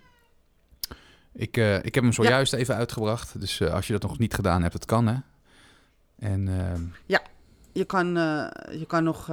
Ik, 1.34 1.56
ik 1.82 1.94
heb 1.94 2.02
hem 2.04 2.12
zojuist 2.12 2.52
even 2.52 2.74
uitgebracht. 2.76 3.40
Dus 3.40 3.62
als 3.62 3.86
je 3.86 3.92
dat 3.92 4.02
nog 4.02 4.18
niet 4.18 4.34
gedaan 4.34 4.62
hebt, 4.62 4.74
het 4.74 4.84
kan 4.84 5.06
hè. 5.06 5.14
En 6.18 6.48
ehm, 6.48 6.82
Je 7.72 7.84
kan, 7.84 8.06
je 8.70 8.84
kan 8.86 9.04
nog 9.04 9.30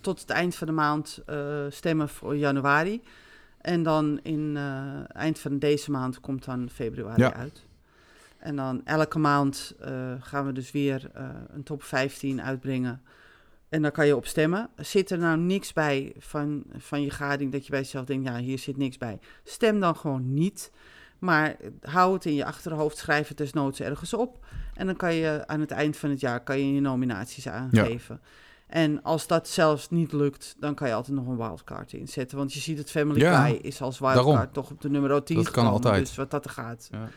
tot 0.00 0.20
het 0.20 0.30
eind 0.30 0.54
van 0.54 0.66
de 0.66 0.72
maand 0.72 1.18
stemmen 1.68 2.08
voor 2.08 2.36
januari. 2.36 3.02
En 3.60 3.82
dan 3.82 4.20
in 4.22 4.58
eind 5.12 5.38
van 5.38 5.58
deze 5.58 5.90
maand 5.90 6.20
komt 6.20 6.44
dan 6.44 6.68
februari 6.72 7.22
Ja. 7.22 7.34
uit. 7.34 7.62
En 8.44 8.56
dan 8.56 8.80
elke 8.84 9.18
maand 9.18 9.74
eh, 9.80 10.12
gaan 10.20 10.46
we 10.46 10.52
dus 10.52 10.70
weer 10.70 11.10
eh, 11.14 11.28
een 11.48 11.62
top 11.62 11.82
15 11.82 12.42
uitbrengen. 12.42 13.02
En 13.68 13.82
daar 13.82 13.90
kan 13.90 14.06
je 14.06 14.16
op 14.16 14.26
stemmen. 14.26 14.68
Zit 14.76 15.10
er 15.10 15.18
nou 15.18 15.38
niks 15.38 15.72
bij 15.72 16.12
van, 16.18 16.64
van 16.76 17.02
je 17.02 17.10
gading 17.10 17.52
dat 17.52 17.64
je 17.64 17.70
bij 17.70 17.80
jezelf 17.80 18.04
denkt, 18.04 18.28
ja, 18.28 18.36
hier 18.36 18.58
zit 18.58 18.76
niks 18.76 18.98
bij. 18.98 19.18
Stem 19.44 19.80
dan 19.80 19.96
gewoon 19.96 20.34
niet. 20.34 20.70
Maar 21.18 21.56
hou 21.80 22.14
het 22.14 22.24
in 22.24 22.34
je 22.34 22.44
achterhoofd, 22.44 22.96
schrijf 22.96 23.28
het 23.28 23.36
desnoods 23.36 23.80
ergens 23.80 24.14
op. 24.14 24.46
En 24.74 24.86
dan 24.86 24.96
kan 24.96 25.14
je 25.14 25.42
aan 25.46 25.60
het 25.60 25.70
eind 25.70 25.96
van 25.96 26.10
het 26.10 26.20
jaar 26.20 26.42
kan 26.42 26.58
je 26.58 26.74
je 26.74 26.80
nominaties 26.80 27.48
aangeven. 27.48 28.20
En 28.66 29.02
als 29.02 29.26
dat 29.26 29.48
zelfs 29.48 29.90
niet 29.90 30.12
lukt, 30.12 30.56
dan 30.58 30.74
kan 30.74 30.88
je 30.88 30.94
altijd 30.94 31.16
nog 31.16 31.26
een 31.26 31.36
wildcard 31.36 31.92
inzetten. 31.92 32.38
Want 32.38 32.52
je 32.52 32.60
ziet 32.60 32.78
het 32.78 32.90
Family 32.90 33.20
Ja, 33.20 33.44
Guy 33.44 33.54
is 33.54 33.82
als 33.82 33.98
wildcard 33.98 34.26
daarom. 34.26 34.52
toch 34.52 34.70
op 34.70 34.80
de 34.80 34.90
nummer 34.90 35.24
10 35.24 35.36
Dat 35.36 35.50
kan 35.50 35.66
altijd. 35.66 36.06
Dus 36.06 36.16
wat 36.16 36.30
dat 36.30 36.44
er 36.44 36.50
gaat. 36.50 36.88
Ja. 36.90 37.08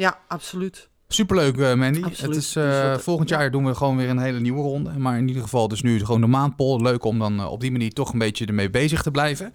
Ja, 0.00 0.18
absoluut. 0.28 0.88
superleuk 1.08 1.56
eh, 1.56 1.74
Mandy. 1.74 2.02
Absoluut. 2.02 2.34
Het 2.34 2.44
is, 2.44 2.56
eh, 2.56 2.90
wat- 2.90 3.02
volgend 3.02 3.28
ja. 3.28 3.38
jaar 3.40 3.50
doen 3.50 3.66
we 3.66 3.74
gewoon 3.74 3.96
weer 3.96 4.08
een 4.08 4.18
hele 4.18 4.40
nieuwe 4.40 4.62
ronde. 4.62 4.90
Maar 4.98 5.18
in 5.18 5.28
ieder 5.28 5.42
geval 5.42 5.68
dus 5.68 5.82
nu 5.82 5.98
gewoon 6.04 6.20
de 6.20 6.26
maandpoll. 6.26 6.82
Leuk 6.82 7.04
om 7.04 7.18
dan 7.18 7.40
eh, 7.40 7.50
op 7.50 7.60
die 7.60 7.70
manier 7.70 7.92
toch 7.92 8.12
een 8.12 8.18
beetje 8.18 8.46
ermee 8.46 8.70
bezig 8.70 9.02
te 9.02 9.10
blijven. 9.10 9.52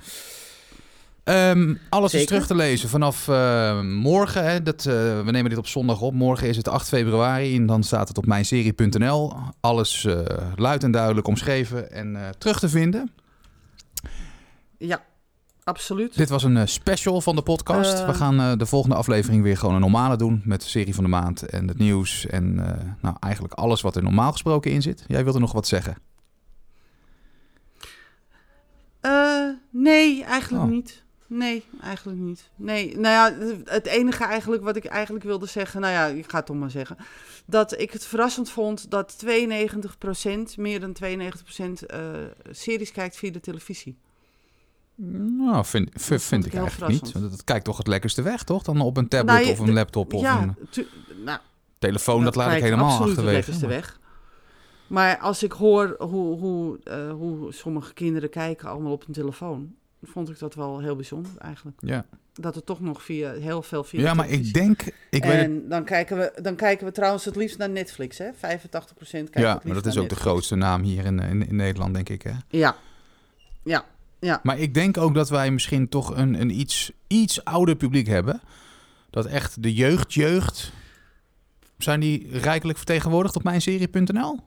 Ehm, 1.23 1.75
alles 1.89 2.13
is 2.13 2.25
terug 2.25 2.47
te 2.47 2.55
lezen 2.55 2.89
vanaf 2.89 3.27
eh, 3.27 3.81
morgen. 3.81 4.43
Hè, 4.43 4.61
dat, 4.63 4.85
eh, 4.85 4.93
we 5.23 5.31
nemen 5.31 5.49
dit 5.49 5.59
op 5.59 5.67
zondag 5.67 6.01
op. 6.01 6.13
Morgen 6.13 6.47
is 6.47 6.57
het 6.57 6.67
8 6.67 6.87
februari 6.87 7.55
en 7.55 7.65
dan 7.65 7.83
staat 7.83 8.07
het 8.07 8.17
op 8.17 8.25
mijnserie.nl. 8.25 9.33
Alles 9.59 10.05
eh, 10.05 10.19
luid 10.55 10.83
en 10.83 10.91
duidelijk 10.91 11.27
omschreven 11.27 11.91
en 11.91 12.15
eh, 12.15 12.29
terug 12.37 12.59
te 12.59 12.69
vinden. 12.69 13.11
Ja, 14.77 15.03
absoluut. 15.65 16.17
Dit 16.17 16.29
was 16.29 16.43
een 16.43 16.57
eh, 16.57 16.65
special 16.65 17.21
van 17.21 17.35
de 17.35 17.41
podcast. 17.41 18.05
We 18.05 18.13
gaan 18.13 18.39
eh, 18.39 18.57
de 18.57 18.65
volgende 18.65 18.95
aflevering 18.95 19.43
weer 19.43 19.57
gewoon 19.57 19.75
een 19.75 19.81
normale 19.81 20.17
doen. 20.17 20.41
Met 20.45 20.61
de 20.61 20.67
serie 20.67 20.95
van 20.95 21.03
de 21.03 21.09
maand 21.09 21.43
en 21.43 21.67
het 21.67 21.77
nieuws. 21.77 22.25
En 22.25 22.59
eh, 22.59 22.89
nou, 23.01 23.15
eigenlijk 23.19 23.53
alles 23.53 23.81
wat 23.81 23.95
er 23.95 24.03
normaal 24.03 24.31
gesproken 24.31 24.71
in 24.71 24.81
zit. 24.81 25.03
Jij 25.07 25.23
wilde 25.23 25.39
nog 25.39 25.51
wat 25.51 25.67
zeggen? 25.67 25.97
Nee, 29.71 30.23
eigenlijk 30.23 30.63
Oh. 30.63 30.69
niet. 30.69 31.03
Nee, 31.27 31.63
eigenlijk 31.81 32.19
niet. 32.19 32.49
Nee, 32.55 32.97
nou 32.97 33.13
ja, 33.13 33.53
het 33.65 33.85
enige 33.85 34.23
eigenlijk 34.23 34.63
wat 34.63 34.75
ik 34.75 34.85
eigenlijk 34.85 35.25
wilde 35.25 35.45
zeggen, 35.45 35.81
nou 35.81 35.93
ja, 35.93 36.05
ik 36.05 36.29
ga 36.29 36.37
het 36.37 36.45
toch 36.45 36.55
maar 36.55 36.71
zeggen, 36.71 36.97
dat 37.45 37.79
ik 37.79 37.91
het 37.91 38.05
verrassend 38.05 38.49
vond 38.49 38.91
dat 38.91 39.15
92%, 39.25 40.57
meer 40.57 40.79
dan 40.79 40.93
92% 40.93 41.85
eh 41.85 41.99
series 42.51 42.91
kijkt 42.91 43.17
via 43.17 43.31
de 43.31 43.39
televisie. 43.39 43.97
Nou, 45.37 45.65
vind, 45.65 45.89
vind 45.95 46.45
ik 46.45 46.53
ik 46.53 46.59
eigenlijk 46.59 46.91
niet. 46.91 47.11
Want 47.11 47.31
het 47.31 47.43
kijkt 47.43 47.65
toch 47.65 47.77
het 47.77 47.87
lekkerste 47.87 48.21
weg, 48.21 48.43
toch? 48.43 48.63
Dan 48.63 48.81
op 48.81 48.97
een 48.97 49.07
tablet 49.07 49.35
Nou, 49.35 49.45
je- 49.45 49.51
of 49.51 49.59
een 49.59 49.73
laptop 49.73 50.13
of 50.13 50.21
ja, 50.21 50.41
een 50.41 50.55
nou, 51.23 51.39
telefoon. 51.79 52.23
Dat, 52.23 52.35
laat 52.35 52.55
ik 52.55 52.61
helemaal 52.63 52.89
achterwege. 52.89 53.21
het 53.21 53.25
lekkerste 53.33 53.65
maar- 53.65 53.75
weg. 53.75 53.99
Maar 54.87 55.17
als 55.17 55.43
ik 55.43 55.51
hoor 55.51 55.95
hoe, 55.99 56.39
hoe, 56.39 56.79
eh, 56.83 57.11
hoe 57.11 57.53
sommige 57.53 57.93
kinderen 57.93 58.29
kijken 58.29 58.69
allemaal 58.69 58.91
op 58.91 59.07
een 59.07 59.13
telefoon, 59.13 59.73
vond 60.03 60.29
ik 60.29 60.39
dat 60.39 60.55
wel 60.55 60.79
heel 60.79 60.95
bijzonder 60.95 61.31
eigenlijk. 61.37 61.77
Ja, 61.81 62.05
Dat 62.33 62.55
het 62.55 62.65
toch 62.65 62.79
nog 62.81 63.03
via, 63.03 63.31
heel 63.33 63.61
veel 63.61 63.83
via 63.83 64.01
ja 64.01 64.13
maar 64.13 64.29
ik 64.29 64.53
denk... 64.53 64.81
Ik 65.09 65.23
weet 65.23 65.31
het, 65.31 65.41
en 65.45 65.69
dan, 65.69 65.83
kijken 65.83 66.17
we, 66.17 66.39
dan 66.41 66.55
kijken 66.55 66.85
we 66.85 66.91
trouwens 66.91 67.25
het 67.25 67.35
liefst 67.35 67.57
naar 67.57 67.69
Netflix, 67.69 68.17
hè? 68.17 68.29
85% 68.33 68.37
kijkt 69.09 69.33
ja, 69.33 69.61
maar 69.63 69.73
dat 69.73 69.85
is 69.85 69.97
ook 69.97 70.09
de 70.09 70.15
grootste 70.15 70.55
naam 70.55 70.81
hier 70.81 71.05
in, 71.05 71.19
in, 71.19 71.47
in 71.47 71.55
Nederland, 71.55 71.93
denk 71.93 72.09
ik. 72.09 72.21
Hè? 72.21 72.31
Ja, 72.49 72.75
ja, 73.63 73.85
ja. 74.19 74.39
Maar 74.43 74.59
ik 74.59 74.73
denk 74.73 74.97
ook 74.97 75.13
dat 75.13 75.29
wij 75.29 75.51
misschien 75.51 75.89
toch 75.89 76.17
een, 76.17 76.41
een 76.41 76.59
iets, 76.59 76.91
iets 77.07 77.43
ouder 77.43 77.75
publiek 77.75 78.07
hebben. 78.07 78.41
Dat 79.09 79.25
echt 79.25 79.63
de 79.63 79.73
jeugd, 79.73 80.13
jeugd... 80.13 80.71
Zijn 81.77 81.99
die 81.99 82.27
rijkelijk 82.39 82.77
vertegenwoordigd 82.77 83.35
op 83.35 83.43
mijnserie.nl? 83.43 84.39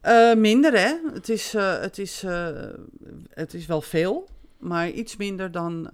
Eh, 0.00 0.34
minder, 0.34 0.72
hè? 0.72 0.94
Het 1.12 1.28
is, 1.28 1.54
eh, 1.54 1.80
het, 1.80 1.98
is, 1.98 2.22
eh, 2.22 2.48
het 3.30 3.54
is 3.54 3.66
wel 3.66 3.80
veel, 3.80 4.28
maar 4.58 4.90
iets 4.90 5.16
minder 5.16 5.50
dan, 5.50 5.90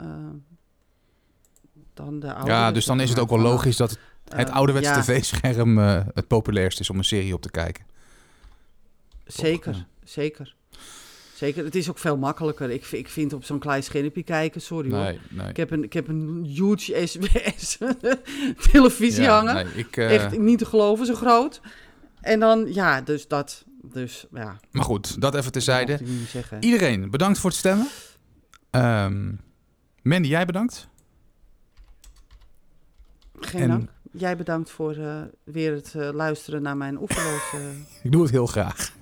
dan 1.94 2.20
de 2.20 2.34
oude. 2.34 2.50
Ja, 2.50 2.72
dus 2.72 2.84
dan 2.84 3.00
is 3.00 3.10
het 3.10 3.18
ook 3.18 3.28
wel 3.28 3.38
logisch 3.38 3.76
dat 3.76 3.98
het, 4.28 4.50
ouderwetse 4.50 4.90
ja, 4.90 5.00
tv-scherm 5.00 5.78
het 6.14 6.26
populairst 6.26 6.80
is 6.80 6.90
om 6.90 6.98
een 6.98 7.04
serie 7.04 7.34
op 7.34 7.42
te 7.42 7.50
kijken. 7.50 7.84
Zeker, 9.26 9.86
zeker. 10.04 10.54
Zeker, 11.34 11.64
het 11.64 11.74
is 11.74 11.90
ook 11.90 11.98
veel 11.98 12.16
makkelijker. 12.16 12.70
Ik, 12.70 12.86
ik 12.86 13.08
vind 13.08 13.32
op 13.32 13.44
zo'n 13.44 13.58
klein 13.58 13.82
schermpje 13.82 14.22
kijken, 14.22 14.60
sorry 14.60 14.90
hoor. 14.92 15.14
Nee. 15.30 15.48
Ik 15.48 15.56
heb 15.56 15.70
een, 15.70 15.82
ik 15.84 15.92
heb 15.92 16.08
een 16.08 16.44
huge 16.44 17.06
SBS 17.06 17.78
televisie 18.70 19.22
Ja, 19.22 19.34
hangen. 19.36 19.54
nee, 19.54 19.64
ik, 19.74 19.96
eh, 19.96 20.14
Echt 20.14 20.38
niet 20.38 20.58
te 20.58 20.64
geloven, 20.64 21.06
zo 21.06 21.14
groot. 21.14 21.60
En 22.20 22.40
dan, 22.40 22.72
ja, 22.72 23.00
dus 23.00 23.28
dat. 23.28 23.64
Dus 23.82 24.26
ja, 24.32 24.56
Maar 24.70 24.84
goed, 24.84 25.20
dat 25.20 25.32
even 25.32 25.44
dat 25.44 25.52
terzijde. 25.52 25.98
zeggen. 26.28 26.62
Iedereen, 26.64 27.10
bedankt 27.10 27.38
voor 27.38 27.50
het 27.50 27.58
stemmen. 27.58 27.86
Ehm, 28.70 29.32
Mandy, 30.02 30.28
jij 30.28 30.46
bedankt. 30.46 30.88
Geen 33.40 33.60
En- 33.62 33.68
dank. 33.68 33.88
Jij 34.16 34.36
bedankt 34.36 34.70
voor 34.70 34.94
eh, 34.96 35.22
weer 35.44 35.72
het 35.72 35.94
eh, 35.94 36.08
luisteren 36.12 36.62
naar 36.62 36.76
mijn 36.76 36.98
oefenloze... 37.00 37.72
Ik 38.02 38.12
doe 38.12 38.22
het 38.22 38.30
heel 38.30 38.46
graag. 38.46 38.92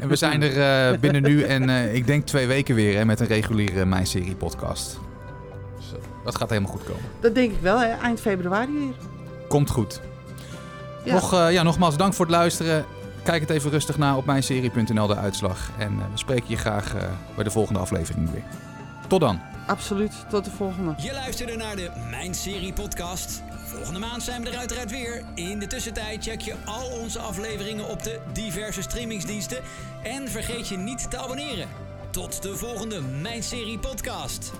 En 0.00 0.08
we 0.08 0.16
zijn 0.16 0.42
er 0.42 0.90
eh, 0.90 0.98
binnen 0.98 1.22
nu 1.22 1.42
en 1.42 1.68
eh, 1.70 1.94
ik 1.94 2.06
denk 2.06 2.26
twee 2.26 2.46
weken 2.46 2.74
weer 2.74 2.96
hè, 2.96 3.04
met 3.04 3.20
een 3.20 3.26
reguliere 3.26 3.84
Mijn 3.84 4.06
Serie 4.06 4.34
podcast. 4.34 4.98
Dus, 5.76 5.92
eh, 5.92 5.98
dat 6.24 6.36
gaat 6.36 6.48
helemaal 6.48 6.70
goed 6.70 6.84
komen. 6.84 7.02
dat 7.20 7.34
denk 7.34 7.52
ik 7.52 7.60
wel, 7.60 7.80
hè? 7.80 7.88
eind 7.88 8.20
februari 8.20 8.72
weer. 8.72 8.94
Komt 9.48 9.70
goed. 9.70 10.00
Ja. 11.04 11.14
Nog, 11.14 11.32
eh, 11.32 11.52
ja, 11.52 11.62
nogmaals, 11.62 11.96
dank 11.96 12.14
voor 12.14 12.26
het 12.26 12.34
luisteren. 12.34 12.84
Kijk 13.22 13.40
het 13.40 13.50
even 13.50 13.70
rustig 13.70 13.98
na 13.98 14.16
op 14.16 14.24
mijnserie.nl, 14.26 15.06
de 15.06 15.16
uitslag. 15.16 15.70
En 15.78 15.88
eh, 15.88 16.04
we 16.12 16.18
spreken 16.18 16.44
je 16.48 16.56
graag 16.56 16.94
eh, 16.94 17.02
bij 17.34 17.44
de 17.44 17.50
volgende 17.50 17.80
aflevering 17.80 18.30
weer. 18.30 18.42
Tot 19.06 19.20
dan. 19.20 19.40
Absoluut. 19.66 20.12
Tot 20.30 20.44
de 20.44 20.50
volgende. 20.50 20.94
Je 20.96 21.12
luisterde 21.12 21.56
naar 21.56 21.76
de 21.76 21.90
Mijn 22.10 22.34
Serie 22.34 22.72
podcast. 22.72 23.42
Volgende 23.78 24.06
maand 24.06 24.22
zijn 24.22 24.42
we 24.42 24.50
er 24.50 24.58
uiteraard 24.58 24.90
weer. 24.90 25.24
In 25.34 25.58
de 25.58 25.66
tussentijd 25.66 26.22
check 26.22 26.40
je 26.40 26.54
al 26.64 26.90
onze 26.90 27.18
afleveringen 27.18 27.88
op 27.88 28.02
de 28.02 28.20
diverse 28.32 28.82
streamingsdiensten. 28.82 29.62
En 30.02 30.28
vergeet 30.28 30.68
je 30.68 30.76
niet 30.76 31.10
te 31.10 31.18
abonneren. 31.18 31.68
Tot 32.10 32.42
de 32.42 32.56
volgende 32.56 33.00
Mijn 33.00 33.42
Serie 33.42 33.78
podcast. 33.78 34.52